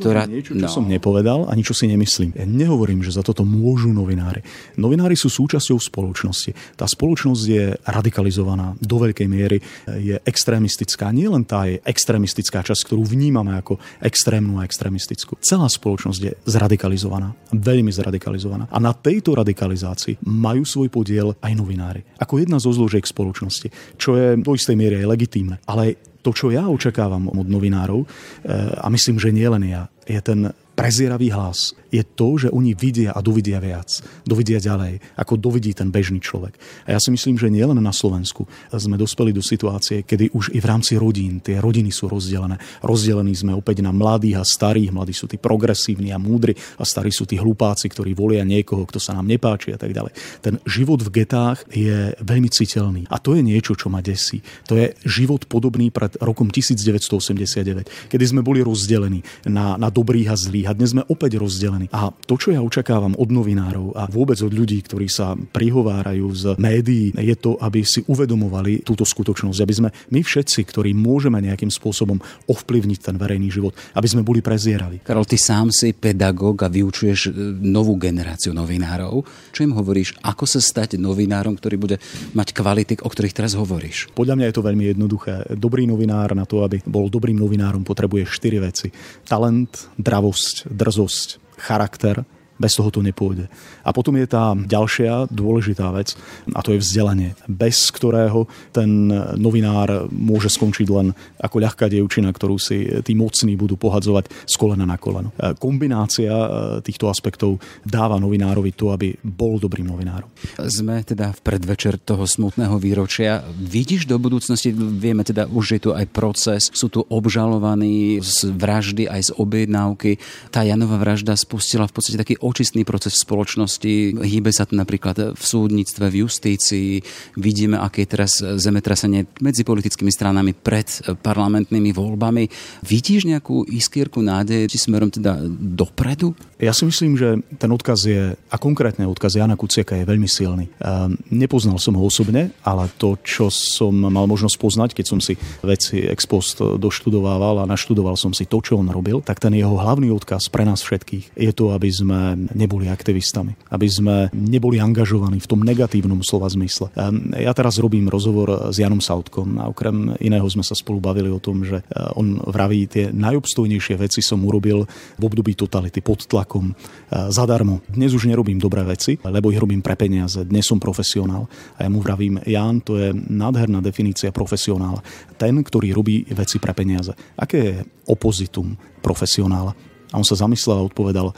Ktorá... 0.01 0.27
niečo, 0.27 0.53
čo 0.53 0.67
no. 0.67 0.71
som 0.71 0.85
nepovedal, 0.85 1.47
ani 1.47 1.63
čo 1.63 1.71
si 1.71 1.87
nemyslím. 1.87 2.35
Ja 2.35 2.45
nehovorím, 2.45 3.01
že 3.05 3.15
za 3.15 3.23
toto 3.23 3.47
môžu 3.47 3.95
novinári. 3.95 4.43
Novinári 4.75 5.15
sú 5.15 5.31
súčasťou 5.31 5.79
spoločnosti. 5.79 6.51
Tá 6.75 6.89
spoločnosť 6.89 7.43
je 7.47 7.65
radikalizovaná 7.87 8.75
do 8.83 8.97
veľkej 8.99 9.27
miery, 9.29 9.57
je 9.87 10.19
extrémistická. 10.27 11.13
Nie 11.15 11.31
len 11.31 11.44
tá 11.45 11.69
je 11.69 11.79
extrémistická 11.85 12.65
časť, 12.65 12.91
ktorú 12.91 13.05
vnímame 13.05 13.55
ako 13.55 13.77
extrémnu 14.01 14.59
a 14.59 14.65
extrémistickú. 14.65 15.37
Celá 15.39 15.69
spoločnosť 15.69 16.19
je 16.19 16.33
zradikalizovaná, 16.49 17.31
veľmi 17.53 17.93
zradikalizovaná. 17.93 18.67
A 18.73 18.77
na 18.81 18.91
tejto 18.91 19.37
radikalizácii 19.37 20.25
majú 20.25 20.65
svoj 20.65 20.89
podiel 20.89 21.37
aj 21.39 21.53
novinári. 21.53 22.01
Ako 22.17 22.41
jedna 22.41 22.57
zo 22.57 22.73
zložiek 22.73 23.05
spoločnosti, 23.05 23.97
čo 24.01 24.17
je 24.17 24.35
do 24.41 24.51
istej 24.51 24.75
miery 24.75 25.05
aj 25.05 25.09
legitímne. 25.13 25.61
Ale 25.69 25.95
to, 26.25 26.33
čo 26.33 26.49
ja 26.49 26.65
očakávam 26.65 27.29
od 27.29 27.45
novinárov, 27.45 28.01
eh, 28.01 28.73
a 28.81 28.89
myslím, 28.89 29.21
že 29.21 29.29
nie 29.29 29.45
len 29.45 29.63
ja, 29.69 29.85
je 30.09 30.17
ten 30.25 30.49
prezieravý 30.75 31.31
hlas 31.31 31.73
je 31.95 32.03
to, 32.03 32.35
že 32.35 32.51
oni 32.51 32.75
vidia 32.75 33.15
a 33.15 33.23
dovidia 33.23 33.63
viac, 33.63 34.03
dovidia 34.27 34.59
ďalej, 34.59 34.99
ako 35.15 35.39
dovidí 35.39 35.71
ten 35.71 35.87
bežný 35.87 36.19
človek. 36.19 36.59
A 36.83 36.95
ja 36.95 36.99
si 36.99 37.07
myslím, 37.15 37.39
že 37.39 37.47
nielen 37.47 37.79
na 37.79 37.95
Slovensku 37.95 38.43
sme 38.75 38.99
dospeli 38.99 39.31
do 39.31 39.39
situácie, 39.39 40.03
kedy 40.03 40.35
už 40.35 40.51
i 40.51 40.59
v 40.59 40.67
rámci 40.67 40.99
rodín 40.99 41.39
tie 41.39 41.63
rodiny 41.63 41.95
sú 41.95 42.11
rozdelené. 42.11 42.59
Rozdelení 42.83 43.31
sme 43.31 43.55
opäť 43.55 43.79
na 43.79 43.95
mladých 43.95 44.43
a 44.43 44.43
starých. 44.43 44.91
Mladí 44.91 45.15
sú 45.15 45.31
tí 45.31 45.39
progresívni 45.39 46.11
a 46.11 46.19
múdri 46.19 46.51
a 46.75 46.83
starí 46.83 47.15
sú 47.15 47.23
tí 47.23 47.39
hlupáci, 47.39 47.87
ktorí 47.87 48.11
volia 48.11 48.43
niekoho, 48.43 48.83
kto 48.83 48.99
sa 48.99 49.15
nám 49.15 49.31
nepáči 49.31 49.71
a 49.71 49.79
tak 49.79 49.95
ďalej. 49.95 50.11
Ten 50.43 50.59
život 50.67 50.99
v 50.99 51.23
getách 51.23 51.63
je 51.71 52.11
veľmi 52.19 52.51
citeľný. 52.51 53.07
A 53.07 53.23
to 53.23 53.39
je 53.39 53.41
niečo, 53.45 53.79
čo 53.79 53.87
ma 53.87 54.03
desí. 54.03 54.43
To 54.67 54.75
je 54.75 54.91
život 55.07 55.47
podobný 55.47 55.87
pred 55.95 56.19
rokom 56.19 56.51
1989, 56.51 58.11
kedy 58.11 58.23
sme 58.27 58.43
boli 58.43 58.59
rozdelení 58.59 59.23
na, 59.47 59.79
na 59.79 59.87
dobrých 59.87 60.27
a 60.27 60.35
zlých. 60.35 60.64
A 60.65 60.73
dnes 60.73 60.97
sme 60.97 61.05
opäť 61.07 61.37
rozdelení. 61.37 61.87
A 61.93 62.09
to, 62.11 62.35
čo 62.35 62.51
ja 62.51 62.61
očakávam 62.61 63.13
od 63.15 63.29
novinárov 63.29 63.93
a 63.93 64.09
vôbec 64.09 64.37
od 64.41 64.51
ľudí, 64.51 64.81
ktorí 64.81 65.05
sa 65.05 65.37
prihovárajú 65.37 66.27
z 66.33 66.43
médií, 66.57 67.13
je 67.13 67.35
to, 67.37 67.57
aby 67.61 67.85
si 67.85 68.01
uvedomovali 68.05 68.81
túto 68.81 69.05
skutočnosť, 69.05 69.59
aby 69.61 69.73
sme 69.73 69.89
my 70.11 70.21
všetci, 70.25 70.59
ktorí 70.65 70.97
môžeme 70.97 71.37
nejakým 71.41 71.69
spôsobom 71.69 72.17
ovplyvniť 72.49 72.99
ten 73.01 73.15
verejný 73.15 73.53
život, 73.53 73.77
aby 73.93 74.07
sme 74.09 74.25
boli 74.25 74.41
prezieraví. 74.41 75.05
Karol, 75.05 75.29
ty 75.29 75.37
sám 75.37 75.69
si 75.69 75.93
pedagóg 75.93 76.65
a 76.65 76.71
vyučuješ 76.71 77.19
e, 77.27 77.31
novú 77.61 77.99
generáciu 77.99 78.55
novinárov. 78.55 79.21
Čo 79.51 79.65
im 79.67 79.77
hovoríš? 79.77 80.17
Ako 80.25 80.47
sa 80.49 80.63
stať 80.63 80.97
novinárom, 80.97 81.53
ktorý 81.53 81.75
bude 81.77 81.97
mať 82.33 82.55
kvality, 82.55 82.93
o 83.03 83.09
ktorých 83.11 83.35
teraz 83.35 83.53
hovoríš? 83.53 84.09
Podľa 84.15 84.35
mňa 84.39 84.45
je 84.49 84.55
to 84.55 84.65
veľmi 84.65 84.85
jednoduché. 84.95 85.33
Dobrý 85.53 85.85
novinár 85.85 86.33
na 86.33 86.47
to, 86.47 86.63
aby 86.63 86.81
bol 86.87 87.11
dobrým 87.11 87.35
novinárom, 87.35 87.83
potrebuje 87.83 88.25
štyri 88.29 88.57
veci. 88.63 88.87
Talent, 89.27 89.91
dravosť, 89.99 90.54
drzosť, 90.63 91.59
charakter 91.59 92.23
bez 92.55 92.75
toho 92.75 92.89
to 92.91 93.03
nepôjde. 93.03 93.51
A 93.83 93.89
potom 93.91 94.15
je 94.15 94.27
tá 94.27 94.55
ďalšia 94.55 95.27
dôležitá 95.31 95.91
vec 95.91 96.15
a 96.55 96.59
to 96.63 96.75
je 96.75 96.81
vzdelanie, 96.81 97.35
bez 97.45 97.91
ktorého 97.91 98.47
ten 98.71 99.11
novinár 99.35 100.07
môže 100.11 100.47
skončiť 100.51 100.87
len 100.91 101.11
ako 101.39 101.55
ľahká 101.59 101.91
dievčina, 101.91 102.31
ktorú 102.31 102.55
si 102.57 102.87
tí 103.03 103.13
mocní 103.13 103.59
budú 103.59 103.75
pohadzovať 103.75 104.31
z 104.47 104.55
kolena 104.55 104.87
na 104.87 104.95
koleno. 104.95 105.35
E, 105.35 105.53
kombinácia 105.59 106.31
e, 106.31 106.47
týchto 106.81 107.11
aspektov 107.11 107.59
dáva 107.83 108.17
novinárovi 108.17 108.71
to, 108.73 108.91
aby 108.95 109.13
bol 109.21 109.59
dobrým 109.59 109.87
novinárom. 109.87 110.27
Sme 110.57 111.03
teda 111.03 111.35
v 111.35 111.39
predvečer 111.43 111.99
toho 112.01 112.23
smutného 112.25 112.79
výročia. 112.79 113.43
Vidíš 113.55 114.07
do 114.07 114.17
budúcnosti, 114.17 114.71
vieme 114.73 115.21
teda, 115.21 115.45
už 115.51 115.77
je 115.77 115.79
tu 115.79 115.89
aj 115.91 116.05
proces, 116.09 116.71
sú 116.71 116.87
tu 116.87 117.03
obžalovaní 117.05 118.23
z 118.23 118.49
vraždy 118.55 119.05
aj 119.11 119.21
z 119.29 119.31
objednávky. 119.35 120.17
Tá 120.49 120.63
Janová 120.63 120.97
vražda 120.97 121.35
spustila 121.37 121.85
v 121.85 121.93
podstate 121.93 122.17
taký 122.21 122.35
očistný 122.45 122.85
proces 122.85 123.17
v 123.17 123.25
spoločnosti. 123.25 123.93
Hýbe 124.21 124.53
sa 124.53 124.69
to 124.69 124.77
napríklad 124.77 125.33
v 125.33 125.43
súdnictve, 125.43 126.13
v 126.13 126.29
justícii. 126.29 127.01
Vidíme, 127.41 127.81
aké 127.81 128.05
je 128.05 128.13
teraz 128.13 128.37
zemetrasenie 128.37 129.25
medzi 129.41 129.65
politickými 129.65 130.13
stranami 130.13 130.53
pred 130.53 130.85
parlamentnými 131.25 131.89
voľbami. 131.89 132.45
Vidíš 132.85 133.25
nejakú 133.25 133.65
iskierku 133.65 134.21
nádeje, 134.21 134.69
či 134.69 134.85
smerom 134.85 135.09
teda 135.09 135.41
dopredu? 135.49 136.37
Ja 136.61 136.71
si 136.71 136.87
myslím, 136.87 137.19
že 137.19 137.41
ten 137.59 137.67
odkaz 137.73 138.07
je, 138.07 138.37
a 138.37 138.55
konkrétne 138.55 139.03
odkaz 139.09 139.35
Jana 139.35 139.59
Kuciaka 139.59 139.99
je 139.99 140.07
veľmi 140.07 140.29
silný. 140.29 140.71
Ehm, 140.79 141.19
nepoznal 141.27 141.81
som 141.81 141.97
ho 141.99 142.03
osobne, 142.05 142.55
ale 142.63 142.87
to, 142.95 143.19
čo 143.25 143.51
som 143.51 143.91
mal 143.91 144.23
možnosť 144.29 144.55
poznať, 144.55 144.89
keď 144.95 145.05
som 145.09 145.19
si 145.19 145.35
veci 145.65 146.05
ex 146.05 146.23
post 146.23 146.61
doštudovával 146.61 147.65
a 147.65 147.69
naštudoval 147.69 148.15
som 148.15 148.31
si 148.31 148.47
to, 148.47 148.63
čo 148.63 148.79
on 148.79 148.87
robil, 148.87 149.19
tak 149.19 149.43
ten 149.43 149.51
jeho 149.51 149.75
hlavný 149.75 150.13
odkaz 150.15 150.47
pre 150.47 150.63
nás 150.63 150.79
všetkých 150.79 151.35
je 151.35 151.51
to, 151.51 151.75
aby 151.75 151.89
sme 151.91 152.34
neboli 152.35 152.91
aktivistami, 152.91 153.55
aby 153.71 153.87
sme 153.87 154.15
neboli 154.31 154.77
angažovaní 154.77 155.39
v 155.41 155.49
tom 155.49 155.63
negatívnom 155.63 156.21
slova 156.21 156.51
zmysle. 156.51 156.91
Ehm, 156.93 157.33
ja 157.33 157.55
teraz 157.55 157.79
robím 157.81 158.11
rozhovor 158.11 158.71
s 158.71 158.77
Janom 158.77 159.01
Sautkom 159.01 159.57
a 159.57 159.71
okrem 159.71 160.13
iného 160.21 160.45
sme 160.51 160.61
sa 160.61 160.77
spolu 160.77 161.01
bavili 161.01 161.31
o 161.31 161.39
tom, 161.41 161.63
že 161.65 161.81
eh, 161.81 162.19
on 162.19 162.37
vraví, 162.39 162.85
tie 162.85 163.09
najobstojnejšie 163.09 163.95
veci 163.97 164.19
som 164.21 164.43
urobil 164.43 164.85
v 165.17 165.23
období 165.23 165.55
totality 165.57 166.03
pod 166.03 166.27
tlakom 166.27 166.71
eh, 166.71 167.31
zadarmo. 167.31 167.81
Dnes 167.89 168.13
už 168.13 168.27
nerobím 168.29 168.59
dobré 168.59 168.83
veci, 168.83 169.17
lebo 169.23 169.49
ich 169.49 169.59
robím 169.59 169.81
pre 169.81 169.95
peniaze. 169.95 170.43
Dnes 170.43 170.67
som 170.67 170.77
profesionál. 170.77 171.47
A 171.79 171.87
ja 171.87 171.89
mu 171.89 172.03
vravím, 172.03 172.37
Jan, 172.45 172.83
to 172.83 172.99
je 172.99 173.15
nádherná 173.15 173.79
definícia 173.79 174.29
profesionála. 174.29 174.99
Ten, 175.39 175.61
ktorý 175.63 175.95
robí 175.95 176.27
veci 176.33 176.59
pre 176.59 176.75
peniaze. 176.75 177.15
Aké 177.39 177.57
je 177.57 177.75
opozitum 178.09 178.75
profesionála? 178.99 179.73
A 180.13 180.15
on 180.15 180.27
sa 180.27 180.37
zamyslel 180.37 180.77
a 180.79 180.87
odpovedal, 180.87 181.33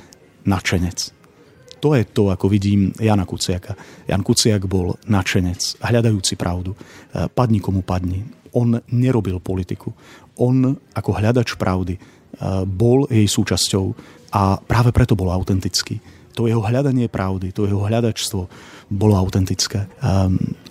načenec. 0.47 1.13
To 1.77 1.93
je 1.93 2.03
to, 2.09 2.33
ako 2.33 2.49
vidím 2.49 2.89
Jana 2.97 3.27
Kuciaka. 3.27 3.77
Jan 4.09 4.25
Kuciak 4.25 4.65
bol 4.65 4.97
načenec, 5.05 5.77
hľadajúci 5.77 6.33
pravdu. 6.33 6.73
E, 6.73 6.77
padni 7.29 7.61
komu 7.61 7.85
padni. 7.85 8.25
On 8.57 8.73
nerobil 8.89 9.37
politiku. 9.37 9.93
On 10.41 10.73
ako 10.73 11.11
hľadač 11.13 11.53
pravdy 11.53 11.93
e, 11.93 12.01
bol 12.65 13.05
jej 13.11 13.29
súčasťou 13.29 13.85
a 14.33 14.57
práve 14.57 14.89
preto 14.89 15.13
bol 15.13 15.29
autentický. 15.29 16.01
To 16.33 16.49
jeho 16.49 16.61
hľadanie 16.61 17.09
pravdy, 17.09 17.53
to 17.53 17.65
jeho 17.69 17.85
hľadačstvo 17.85 18.41
bolo 18.93 19.13
autentické. 19.17 19.89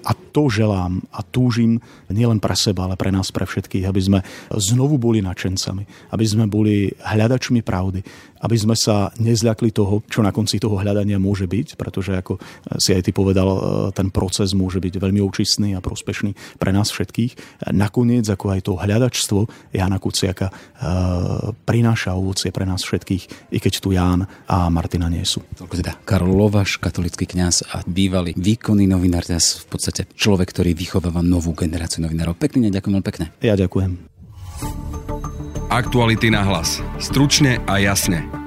A 0.07 0.15
to 0.15 0.47
želám 0.47 1.03
a 1.11 1.27
túžim 1.27 1.83
nielen 2.07 2.39
pre 2.39 2.55
seba, 2.55 2.87
ale 2.87 2.95
pre 2.95 3.11
nás, 3.11 3.35
pre 3.35 3.43
všetkých, 3.43 3.91
aby 3.91 4.01
sme 4.01 4.19
znovu 4.55 5.03
boli 5.03 5.19
načencami, 5.19 5.83
aby 6.15 6.25
sme 6.25 6.47
boli 6.47 6.95
hľadačmi 7.03 7.67
pravdy, 7.67 8.07
aby 8.43 8.57
sme 8.57 8.77
sa 8.77 9.11
nezľakli 9.17 9.73
toho, 9.73 10.05
čo 10.07 10.21
na 10.21 10.31
konci 10.31 10.61
toho 10.61 10.77
hľadania 10.77 11.17
môže 11.17 11.49
byť, 11.49 11.81
pretože 11.81 12.13
ako 12.13 12.37
si 12.77 12.93
aj 12.93 13.09
ty 13.09 13.11
povedal, 13.11 13.49
ten 13.97 14.13
proces 14.13 14.53
môže 14.53 14.79
byť 14.79 15.01
veľmi 15.01 15.21
očistný 15.25 15.73
a 15.73 15.81
prospešný 15.81 16.61
pre 16.61 16.71
nás 16.71 16.93
všetkých. 16.93 17.65
Nakoniec, 17.73 18.29
ako 18.29 18.53
aj 18.53 18.61
to 18.69 18.73
hľadačstvo 18.77 19.41
Jana 19.73 19.97
Kuciaka 19.97 20.53
eh, 20.53 20.55
prináša 21.65 22.13
ovocie 22.13 22.53
pre 22.53 22.69
nás 22.69 22.85
všetkých, 22.85 23.57
i 23.57 23.59
keď 23.59 23.75
tu 23.81 23.97
Ján 23.97 24.29
a 24.47 24.69
Martina 24.69 25.09
nie 25.09 25.25
sú. 25.25 25.41
Toľko 25.57 25.75
teda 25.81 25.93
Karol 26.05 26.37
Lovaš, 26.37 26.77
katolický 26.77 27.25
kňaz 27.25 27.73
a 27.73 27.81
bývalý 27.89 28.37
výkonný 28.37 28.85
novinár, 28.85 29.25
v 29.27 29.67
podstate 29.73 29.96
podstate 29.97 30.13
človek, 30.21 30.53
ktorý 30.53 30.77
vychováva 30.77 31.25
novú 31.25 31.57
generáciu 31.57 32.05
novinárov. 32.05 32.37
Pekne, 32.37 32.69
ďakujem 32.69 33.01
veľmi 33.01 33.09
pekne. 33.09 33.33
Ja 33.41 33.57
ďakujem. 33.57 33.97
Aktuality 35.73 36.29
na 36.29 36.45
hlas. 36.45 36.85
Stručne 37.01 37.65
a 37.65 37.81
jasne. 37.81 38.46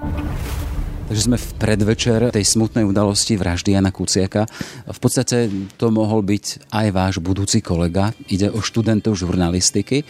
Takže 1.10 1.26
sme 1.26 1.42
v 1.42 1.50
predvečer 1.58 2.30
tej 2.30 2.46
smutnej 2.46 2.86
udalosti 2.86 3.34
vraždy 3.34 3.74
Jana 3.74 3.90
Kuciaka. 3.90 4.46
V 4.86 5.00
podstate 5.02 5.50
to 5.82 5.90
mohol 5.90 6.22
byť 6.22 6.70
aj 6.70 6.88
váš 6.94 7.18
budúci 7.18 7.66
kolega. 7.66 8.14
Ide 8.30 8.54
o 8.54 8.62
študentov 8.62 9.18
žurnalistiky. 9.18 10.06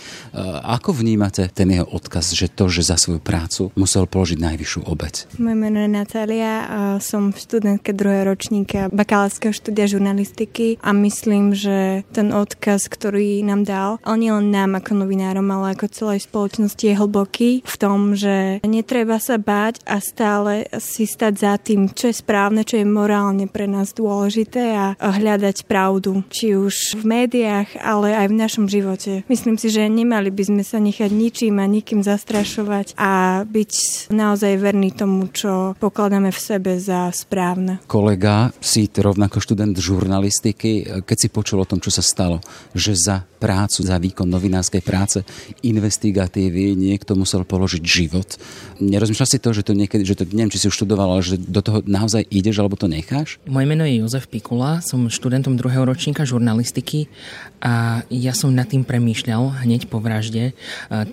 Ako 0.67 0.91
vnímate 0.91 1.47
ten 1.55 1.71
jeho 1.71 1.87
odkaz, 1.87 2.35
že 2.35 2.51
to, 2.51 2.67
že 2.67 2.83
za 2.83 2.99
svoju 2.99 3.23
prácu 3.23 3.71
musel 3.79 4.11
položiť 4.11 4.43
najvyššiu 4.43 4.81
obeď? 4.91 5.39
Moje 5.39 5.55
meno 5.55 5.79
je 5.79 5.87
Natália 5.87 6.67
a 6.67 6.79
som 6.99 7.31
študentke 7.31 7.95
druhého 7.95 8.35
ročníka 8.35 8.91
bakalárskeho 8.91 9.55
štúdia 9.55 9.87
žurnalistiky 9.87 10.83
a 10.83 10.91
myslím, 10.91 11.55
že 11.55 12.03
ten 12.11 12.35
odkaz, 12.35 12.91
ktorý 12.91 13.39
nám 13.47 13.63
dal, 13.63 14.03
ale 14.03 14.27
nielen 14.27 14.51
nám 14.51 14.75
ako 14.75 15.07
novinárom, 15.07 15.47
ale 15.47 15.79
ako 15.79 15.95
celej 15.95 16.27
spoločnosti 16.27 16.83
je 16.83 16.99
hlboký 16.99 17.51
v 17.63 17.75
tom, 17.79 18.19
že 18.19 18.59
netreba 18.67 19.15
sa 19.23 19.39
báť 19.39 19.79
a 19.87 20.03
stále 20.03 20.67
si 20.89 21.05
stať 21.05 21.33
za 21.37 21.53
tým, 21.61 21.93
čo 21.93 22.09
je 22.09 22.17
správne, 22.17 22.65
čo 22.65 22.81
je 22.81 22.87
morálne 22.89 23.45
pre 23.45 23.69
nás 23.69 23.93
dôležité 23.93 24.73
a 24.73 24.97
hľadať 24.97 25.69
pravdu, 25.69 26.25
či 26.33 26.57
už 26.57 26.97
v 26.97 27.03
médiách, 27.05 27.77
ale 27.77 28.17
aj 28.17 28.27
v 28.33 28.39
našom 28.41 28.65
živote. 28.65 29.21
Myslím 29.29 29.61
si, 29.61 29.69
že 29.69 29.85
nemali 29.85 30.33
by 30.33 30.43
sme 30.49 30.63
sa 30.65 30.81
nechať 30.81 31.13
ničím 31.13 31.61
a 31.61 31.69
nikým 31.69 32.01
zastrašovať 32.01 32.97
a 32.97 33.45
byť 33.45 33.73
naozaj 34.09 34.57
verný 34.57 34.89
tomu, 34.97 35.29
čo 35.29 35.77
pokladáme 35.77 36.33
v 36.33 36.39
sebe 36.41 36.81
za 36.81 37.13
správne. 37.13 37.85
Kolega, 37.85 38.49
si 38.57 38.89
rovnako 38.89 39.43
študent 39.43 39.75
žurnalistiky, 39.77 41.03
keď 41.05 41.17
si 41.19 41.27
počul 41.29 41.61
o 41.61 41.69
tom, 41.69 41.77
čo 41.77 41.93
sa 41.93 42.01
stalo, 42.01 42.39
že 42.73 42.95
za 42.95 43.21
prácu, 43.39 43.79
za 43.83 43.95
výkon 43.95 44.27
novinárskej 44.27 44.83
práce, 44.83 45.23
investigatívy 45.63 46.75
niekto 46.75 47.15
musel 47.15 47.47
položiť 47.47 47.83
život. 47.83 48.35
Nerozmýšľal 48.83 49.29
si 49.29 49.39
to, 49.39 49.49
že 49.55 49.63
to 49.63 49.75
niekedy, 49.75 50.03
že 50.03 50.19
to, 50.19 50.23
neviem, 50.27 50.51
či 50.51 50.59
si 50.59 50.67
už 50.67 50.78
študoval, 50.79 51.19
ale 51.19 51.27
že 51.27 51.35
do 51.35 51.59
toho 51.59 51.83
naozaj 51.83 52.23
ideš 52.31 52.63
alebo 52.63 52.79
to 52.79 52.87
necháš? 52.87 53.35
Moje 53.43 53.67
meno 53.67 53.83
je 53.83 53.99
Jozef 53.99 54.31
Pikula, 54.31 54.79
som 54.79 55.11
študentom 55.11 55.59
druhého 55.59 55.83
ročníka 55.83 56.23
žurnalistiky 56.23 57.11
a 57.59 58.07
ja 58.07 58.31
som 58.31 58.55
nad 58.55 58.71
tým 58.71 58.87
premýšľal 58.87 59.67
hneď 59.67 59.91
po 59.91 59.99
vražde. 59.99 60.55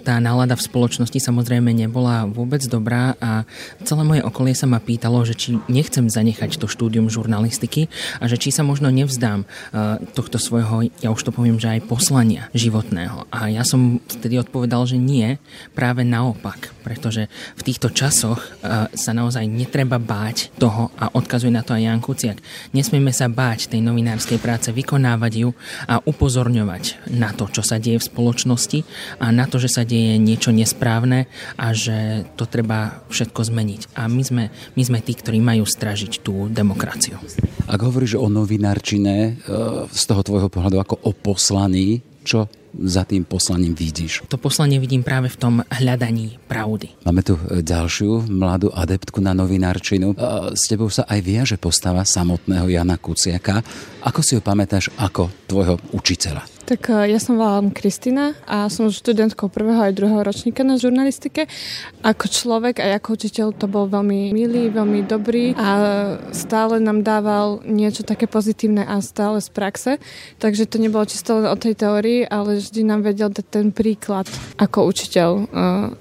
Tá 0.07 0.23
nálada 0.23 0.55
v 0.55 0.62
spoločnosti 0.62 1.19
samozrejme 1.19 1.75
nebola 1.75 2.23
vôbec 2.31 2.62
dobrá 2.71 3.19
a 3.19 3.43
celé 3.83 4.07
moje 4.07 4.23
okolie 4.23 4.55
sa 4.55 4.71
ma 4.71 4.79
pýtalo, 4.79 5.27
že 5.27 5.35
či 5.35 5.59
nechcem 5.67 6.07
zanechať 6.07 6.62
to 6.62 6.71
štúdium 6.71 7.11
žurnalistiky 7.11 7.91
a 8.23 8.31
že 8.31 8.39
či 8.39 8.55
sa 8.55 8.62
možno 8.62 8.95
nevzdám 8.95 9.43
tohto 10.14 10.39
svojho, 10.39 10.87
ja 11.03 11.11
už 11.11 11.27
to 11.27 11.35
poviem, 11.35 11.59
že 11.59 11.75
aj 11.75 11.91
poslania 11.91 12.47
životného. 12.55 13.27
A 13.35 13.51
ja 13.51 13.67
som 13.67 13.99
vtedy 14.07 14.39
odpovedal, 14.39 14.87
že 14.87 15.03
nie, 15.03 15.43
práve 15.75 16.07
naopak, 16.07 16.71
pretože 16.87 17.27
v 17.59 17.62
týchto 17.67 17.91
časoch 17.91 18.39
sa 18.95 19.11
naozaj 19.11 19.43
netreba 19.57 19.96
báť 19.96 20.52
toho 20.61 20.92
a 21.00 21.09
odkazuje 21.16 21.48
na 21.48 21.64
to 21.64 21.72
aj 21.72 21.82
Jan 21.82 22.04
Kuciak. 22.04 22.38
Nesmieme 22.76 23.11
sa 23.16 23.32
báť 23.32 23.72
tej 23.72 23.80
novinárskej 23.80 24.36
práce, 24.36 24.68
vykonávať 24.68 25.32
ju 25.42 25.50
a 25.88 26.04
upozorňovať 26.04 27.11
na 27.16 27.32
to, 27.32 27.48
čo 27.48 27.64
sa 27.64 27.80
deje 27.80 27.96
v 27.96 28.09
spoločnosti 28.12 28.78
a 29.16 29.32
na 29.32 29.48
to, 29.48 29.57
že 29.57 29.72
sa 29.72 29.82
deje 29.88 30.20
niečo 30.20 30.52
nesprávne 30.52 31.26
a 31.57 31.72
že 31.72 32.28
to 32.36 32.44
treba 32.44 33.00
všetko 33.09 33.40
zmeniť. 33.48 33.80
A 33.96 34.07
my 34.12 34.22
sme, 34.22 34.44
my 34.76 34.82
sme 34.84 34.98
tí, 35.00 35.16
ktorí 35.16 35.40
majú 35.40 35.64
stražiť 35.64 36.20
tú 36.20 36.52
demokraciu. 36.52 37.16
Ak 37.66 37.80
hovoríš 37.80 38.20
o 38.20 38.28
novinárčine 38.28 39.14
e, 39.16 39.30
z 39.90 40.02
toho 40.07 40.22
tvojho 40.22 40.52
pohľadu 40.52 40.78
ako 40.78 40.94
o 41.02 41.11
poslaní, 41.16 42.04
čo 42.26 42.50
za 42.85 43.09
tým 43.09 43.24
poslaním 43.24 43.72
vidíš? 43.72 44.27
To 44.29 44.41
poslanie 44.41 44.77
vidím 44.77 45.01
práve 45.01 45.33
v 45.33 45.39
tom 45.41 45.55
hľadaní 45.68 46.37
pravdy. 46.49 47.01
Máme 47.05 47.22
tu 47.24 47.37
e, 47.37 47.61
ďalšiu 47.64 48.29
mladú 48.29 48.68
adeptku 48.72 49.20
na 49.20 49.33
novinárčinu. 49.33 50.12
E, 50.12 50.16
s 50.53 50.68
tebou 50.68 50.93
sa 50.93 51.09
aj 51.09 51.20
viaže 51.24 51.57
postava 51.57 52.05
samotného 52.05 52.68
Jana 52.68 52.97
Kuciaka. 53.01 53.61
Ako 54.05 54.20
si 54.20 54.37
ho 54.37 54.43
pamätáš 54.45 54.93
ako 54.99 55.29
tvojho 55.49 55.81
učiteľa? 55.97 56.55
Tak 56.67 56.91
e, 56.91 57.14
ja 57.14 57.23
som 57.23 57.39
volám 57.39 57.71
Kristina 57.71 58.35
a 58.43 58.67
som 58.67 58.91
študentkou 58.91 59.47
prvého 59.47 59.87
aj 59.87 59.95
druhého 59.95 60.27
ročníka 60.27 60.67
na 60.67 60.75
žurnalistike. 60.75 61.47
Ako 62.03 62.27
človek 62.27 62.83
a 62.83 62.99
ako 62.99 63.14
učiteľ 63.14 63.55
to 63.55 63.71
bol 63.71 63.87
veľmi 63.87 64.35
milý, 64.35 64.75
veľmi 64.75 65.07
dobrý 65.07 65.55
a 65.55 65.71
stále 66.35 66.83
nám 66.83 67.07
dával 67.07 67.62
niečo 67.62 68.03
také 68.03 68.27
pozitívne 68.27 68.83
a 68.83 68.99
stále 68.99 69.39
z 69.39 69.47
praxe. 69.55 69.91
Takže 70.43 70.67
to 70.67 70.83
nebolo 70.83 71.07
čisto 71.07 71.39
len 71.39 71.47
o 71.47 71.55
tej 71.55 71.79
teórii, 71.79 72.27
ale 72.27 72.59
vždy 72.59 72.83
nám 72.83 73.07
vedel 73.07 73.31
dať 73.31 73.47
ten 73.47 73.71
príklad 73.71 74.27
ako 74.59 74.91
učiteľ. 74.91 75.31
E, 75.39 75.43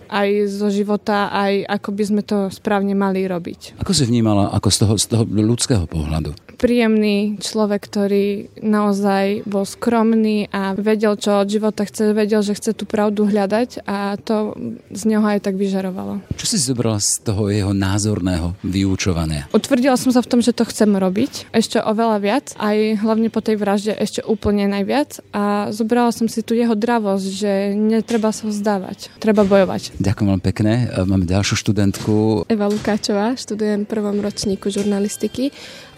aj 0.10 0.30
zo 0.50 0.74
života, 0.74 1.30
aj 1.30 1.62
ako 1.78 1.90
by 1.94 2.04
sme 2.10 2.22
to 2.26 2.50
správne 2.50 2.98
mali 2.98 3.22
robiť. 3.30 3.78
Ako 3.86 3.94
si 3.94 4.10
vnímala 4.10 4.50
ako 4.50 4.74
z 4.74 4.78
toho, 4.82 4.94
z 4.98 5.06
toho 5.14 5.24
ľudského 5.30 5.86
pohľadu? 5.86 6.34
Príjemný 6.58 7.38
človek, 7.38 7.86
ktorý 7.86 8.50
naozaj 8.66 9.46
bol 9.46 9.68
skromný 9.68 10.50
a 10.56 10.72
vedel, 10.80 11.20
čo 11.20 11.44
od 11.44 11.52
života 11.52 11.84
chce, 11.84 12.16
vedel, 12.16 12.40
že 12.40 12.56
chce 12.56 12.72
tú 12.72 12.88
pravdu 12.88 13.28
hľadať 13.28 13.84
a 13.84 14.16
to 14.16 14.56
z 14.96 15.04
neho 15.04 15.20
aj 15.28 15.44
tak 15.44 15.60
vyžarovalo. 15.60 16.24
Čo 16.40 16.46
si 16.48 16.58
zobrala 16.64 17.04
z 17.04 17.28
toho 17.28 17.52
jeho 17.52 17.76
názorného 17.76 18.56
vyučovania? 18.64 19.52
Utvrdila 19.52 20.00
som 20.00 20.16
sa 20.16 20.24
v 20.24 20.32
tom, 20.32 20.40
že 20.40 20.56
to 20.56 20.64
chcem 20.64 20.96
robiť 20.96 21.52
ešte 21.52 21.84
oveľa 21.84 22.18
viac, 22.24 22.46
aj 22.56 23.04
hlavne 23.04 23.28
po 23.28 23.44
tej 23.44 23.60
vražde 23.60 23.92
ešte 24.00 24.24
úplne 24.24 24.72
najviac 24.72 25.20
a 25.36 25.76
zobrala 25.76 26.16
som 26.16 26.32
si 26.32 26.40
tu 26.40 26.56
jeho 26.56 26.72
dravosť, 26.72 27.28
že 27.28 27.52
netreba 27.76 28.32
sa 28.32 28.48
vzdávať, 28.48 29.12
treba 29.20 29.44
bojovať. 29.44 30.00
Ďakujem 30.00 30.30
vám 30.32 30.44
pekne. 30.44 30.88
Máme 31.04 31.28
ďalšiu 31.28 31.60
študentku. 31.60 32.48
Eva 32.48 32.72
Lukáčová, 32.72 33.36
študujem 33.36 33.84
v 33.84 33.92
prvom 33.92 34.24
ročníku 34.24 34.72
žurnalistiky 34.72 35.52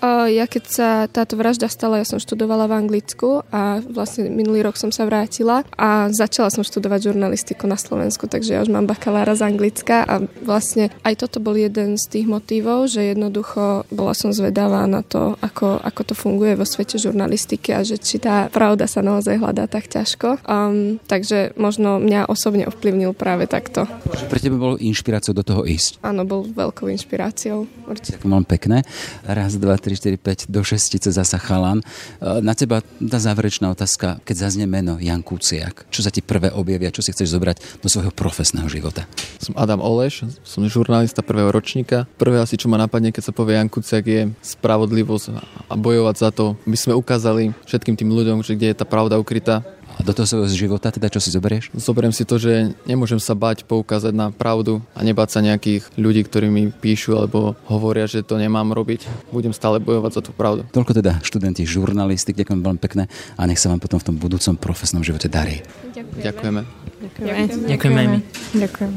ja 0.04 0.46
keď 0.46 0.64
sa 0.68 0.90
táto 1.10 1.40
vražda 1.40 1.72
stala, 1.72 2.02
ja 2.02 2.08
som 2.08 2.22
študovala 2.22 2.70
v 2.70 2.78
Anglicku 2.86 3.42
a 3.50 3.82
vlastne 3.82 4.30
minulý 4.30 4.66
rok 4.66 4.78
som 4.78 4.94
sa 4.94 5.08
vrátila 5.08 5.66
a 5.74 6.12
začala 6.14 6.54
som 6.54 6.62
študovať 6.62 7.14
žurnalistiku 7.14 7.66
na 7.66 7.80
Slovensku, 7.80 8.30
takže 8.30 8.58
ja 8.58 8.64
už 8.64 8.70
mám 8.70 8.86
bakalára 8.86 9.34
z 9.34 9.48
Anglicka 9.48 10.06
a 10.06 10.22
vlastne 10.44 10.94
aj 11.02 11.26
toto 11.26 11.42
bol 11.42 11.58
jeden 11.58 11.98
z 11.98 12.06
tých 12.10 12.26
motívov, 12.30 12.92
že 12.92 13.14
jednoducho 13.16 13.88
bola 13.90 14.14
som 14.14 14.30
zvedavá 14.36 14.86
na 14.86 15.02
to, 15.02 15.40
ako, 15.42 15.82
ako 15.82 16.02
to 16.08 16.14
funguje 16.14 16.54
vo 16.54 16.66
svete 16.68 17.02
žurnalistiky 17.02 17.74
a 17.74 17.82
že 17.82 17.98
či 17.98 18.22
tá 18.22 18.50
pravda 18.54 18.86
sa 18.86 19.02
naozaj 19.02 19.40
hľadá 19.40 19.66
tak 19.66 19.90
ťažko. 19.90 20.42
Um, 20.46 21.02
takže 21.06 21.58
možno 21.58 21.98
mňa 21.98 22.30
osobne 22.30 22.68
ovplyvnil 22.70 23.14
práve 23.18 23.50
takto. 23.50 23.90
Pre 24.06 24.40
teba 24.40 24.58
bol 24.60 24.76
inšpiráciou 24.78 25.34
do 25.34 25.44
toho 25.46 25.64
ísť? 25.66 26.02
Áno, 26.04 26.24
bol 26.28 26.46
veľkou 26.46 26.90
inšpiráciou. 26.92 27.66
Určite. 27.88 28.20
Ďakujem 28.20 28.34
vám 28.34 28.48
pekné. 28.48 28.78
Raz, 29.26 29.56
dva, 29.58 29.80
3, 29.88 30.20
4, 30.20 30.52
5 30.52 30.52
do 30.52 30.60
šestice 30.68 31.16
zasa 31.16 31.40
chalan. 31.40 31.80
E, 31.80 32.44
na 32.44 32.52
teba 32.52 32.84
tá 33.00 33.16
záverečná 33.24 33.72
otázka, 33.72 34.20
keď 34.28 34.36
zaznie 34.52 34.68
meno 34.68 35.00
Jan 35.00 35.24
Kuciak, 35.24 35.88
čo 35.88 36.04
sa 36.04 36.12
ti 36.12 36.20
prvé 36.20 36.52
objavia, 36.52 36.92
čo 36.92 37.00
si 37.00 37.16
chceš 37.16 37.32
zobrať 37.32 37.80
do 37.80 37.88
svojho 37.88 38.12
profesného 38.12 38.68
života? 38.68 39.08
Som 39.40 39.56
Adam 39.56 39.80
Oleš, 39.80 40.28
som 40.44 40.68
žurnalista 40.68 41.24
prvého 41.24 41.48
ročníka. 41.56 42.04
Prvé 42.20 42.44
asi, 42.44 42.60
čo 42.60 42.68
ma 42.68 42.76
napadne, 42.76 43.16
keď 43.16 43.32
sa 43.32 43.34
povie 43.34 43.56
Jan 43.56 43.72
Kuciak, 43.72 44.04
je 44.04 44.22
spravodlivosť 44.44 45.26
a 45.72 45.74
bojovať 45.80 46.16
za 46.20 46.30
to, 46.36 46.60
aby 46.68 46.76
sme 46.76 46.94
ukázali 47.00 47.56
všetkým 47.64 47.96
tým 47.96 48.12
ľuďom, 48.12 48.44
že 48.44 48.60
kde 48.60 48.76
je 48.76 48.80
tá 48.84 48.84
pravda 48.84 49.16
ukrytá 49.16 49.64
a 49.98 50.06
do 50.06 50.14
toho 50.14 50.30
svojho 50.30 50.48
života 50.54 50.94
teda 50.94 51.10
čo 51.10 51.18
si 51.18 51.34
zoberieš? 51.34 51.74
Zoberiem 51.74 52.14
si 52.14 52.24
to, 52.24 52.38
že 52.38 52.78
nemôžem 52.86 53.18
sa 53.18 53.34
bať 53.34 53.66
poukázať 53.66 54.14
na 54.14 54.30
pravdu 54.30 54.80
a 54.94 55.02
nebáť 55.02 55.30
sa 55.34 55.40
nejakých 55.42 55.90
ľudí, 55.98 56.22
ktorí 56.22 56.48
mi 56.54 56.70
píšu 56.70 57.18
alebo 57.18 57.58
hovoria, 57.66 58.06
že 58.06 58.22
to 58.22 58.38
nemám 58.38 58.70
robiť. 58.72 59.34
Budem 59.34 59.52
stále 59.52 59.82
bojovať 59.82 60.12
za 60.14 60.22
tú 60.22 60.32
pravdu. 60.32 60.64
Toľko 60.70 60.94
teda 61.02 61.18
študenti 61.26 61.66
žurnalistiky, 61.66 62.46
ďakujem 62.46 62.62
veľmi 62.62 62.82
pekne 62.82 63.10
a 63.36 63.42
nech 63.50 63.58
sa 63.58 63.74
vám 63.74 63.82
potom 63.82 63.98
v 63.98 64.14
tom 64.14 64.16
budúcom 64.22 64.54
profesnom 64.56 65.02
živote 65.02 65.28
darí. 65.28 65.66
Ďakujeme. 65.98 66.62
Ďakujeme. 67.02 67.66
Ďakujeme 67.66 68.00
aj 68.00 68.08
my. 68.08 68.20
Ďakujem. 68.54 68.94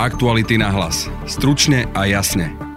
Aktuality 0.00 0.56
na 0.56 0.72
hlas. 0.72 1.12
Stručne 1.28 1.84
a 1.92 2.08
jasne. 2.08 2.69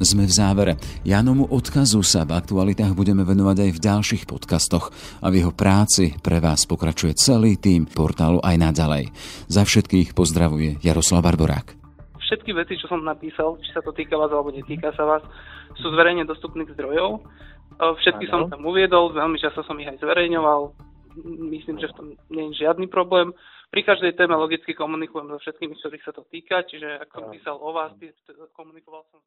Sme 0.00 0.24
v 0.24 0.32
závere. 0.32 0.72
Janomu 1.04 1.44
odkazu 1.44 2.00
sa 2.00 2.24
v 2.24 2.32
aktualitách 2.32 2.96
budeme 2.96 3.20
venovať 3.20 3.68
aj 3.68 3.70
v 3.76 3.82
ďalších 3.84 4.24
podcastoch 4.24 4.88
a 5.20 5.28
v 5.28 5.44
jeho 5.44 5.52
práci 5.52 6.16
pre 6.24 6.40
vás 6.40 6.64
pokračuje 6.64 7.12
celý 7.20 7.60
tým 7.60 7.84
portálu 7.84 8.40
aj 8.40 8.56
naďalej. 8.56 9.12
Za 9.52 9.68
všetkých 9.68 10.16
pozdravuje 10.16 10.80
Jaroslav 10.80 11.20
Barborák. 11.20 11.76
Všetky 12.16 12.56
veci, 12.56 12.80
čo 12.80 12.88
som 12.88 13.04
napísal, 13.04 13.60
či 13.60 13.76
sa 13.76 13.84
to 13.84 13.92
týka 13.92 14.16
vás 14.16 14.32
alebo 14.32 14.48
netýka 14.48 14.88
sa 14.96 15.04
vás, 15.04 15.20
sú 15.76 15.92
zverejne 15.92 16.24
dostupných 16.24 16.72
zdrojov. 16.80 17.20
Všetky 17.76 18.24
ano. 18.32 18.48
som 18.48 18.56
tam 18.56 18.64
uviedol, 18.64 19.12
veľmi 19.12 19.36
často 19.36 19.60
som 19.68 19.76
ich 19.84 19.88
aj 19.92 20.00
zverejňoval. 20.00 20.72
Myslím, 21.52 21.76
že 21.76 21.92
v 21.92 21.96
tom 22.00 22.06
nie 22.32 22.48
je 22.48 22.64
žiadny 22.64 22.88
problém 22.88 23.36
pri 23.70 23.86
každej 23.86 24.18
téme 24.18 24.34
logicky 24.34 24.74
komunikujem 24.74 25.30
so 25.30 25.38
všetkými, 25.38 25.78
ktorých 25.78 26.02
sa 26.02 26.10
to 26.10 26.26
týka, 26.26 26.66
čiže 26.66 27.06
ak 27.06 27.08
som 27.14 27.30
písal 27.30 27.54
o 27.54 27.70
vás, 27.70 27.94
komunikoval 28.50 29.06
som 29.14 29.22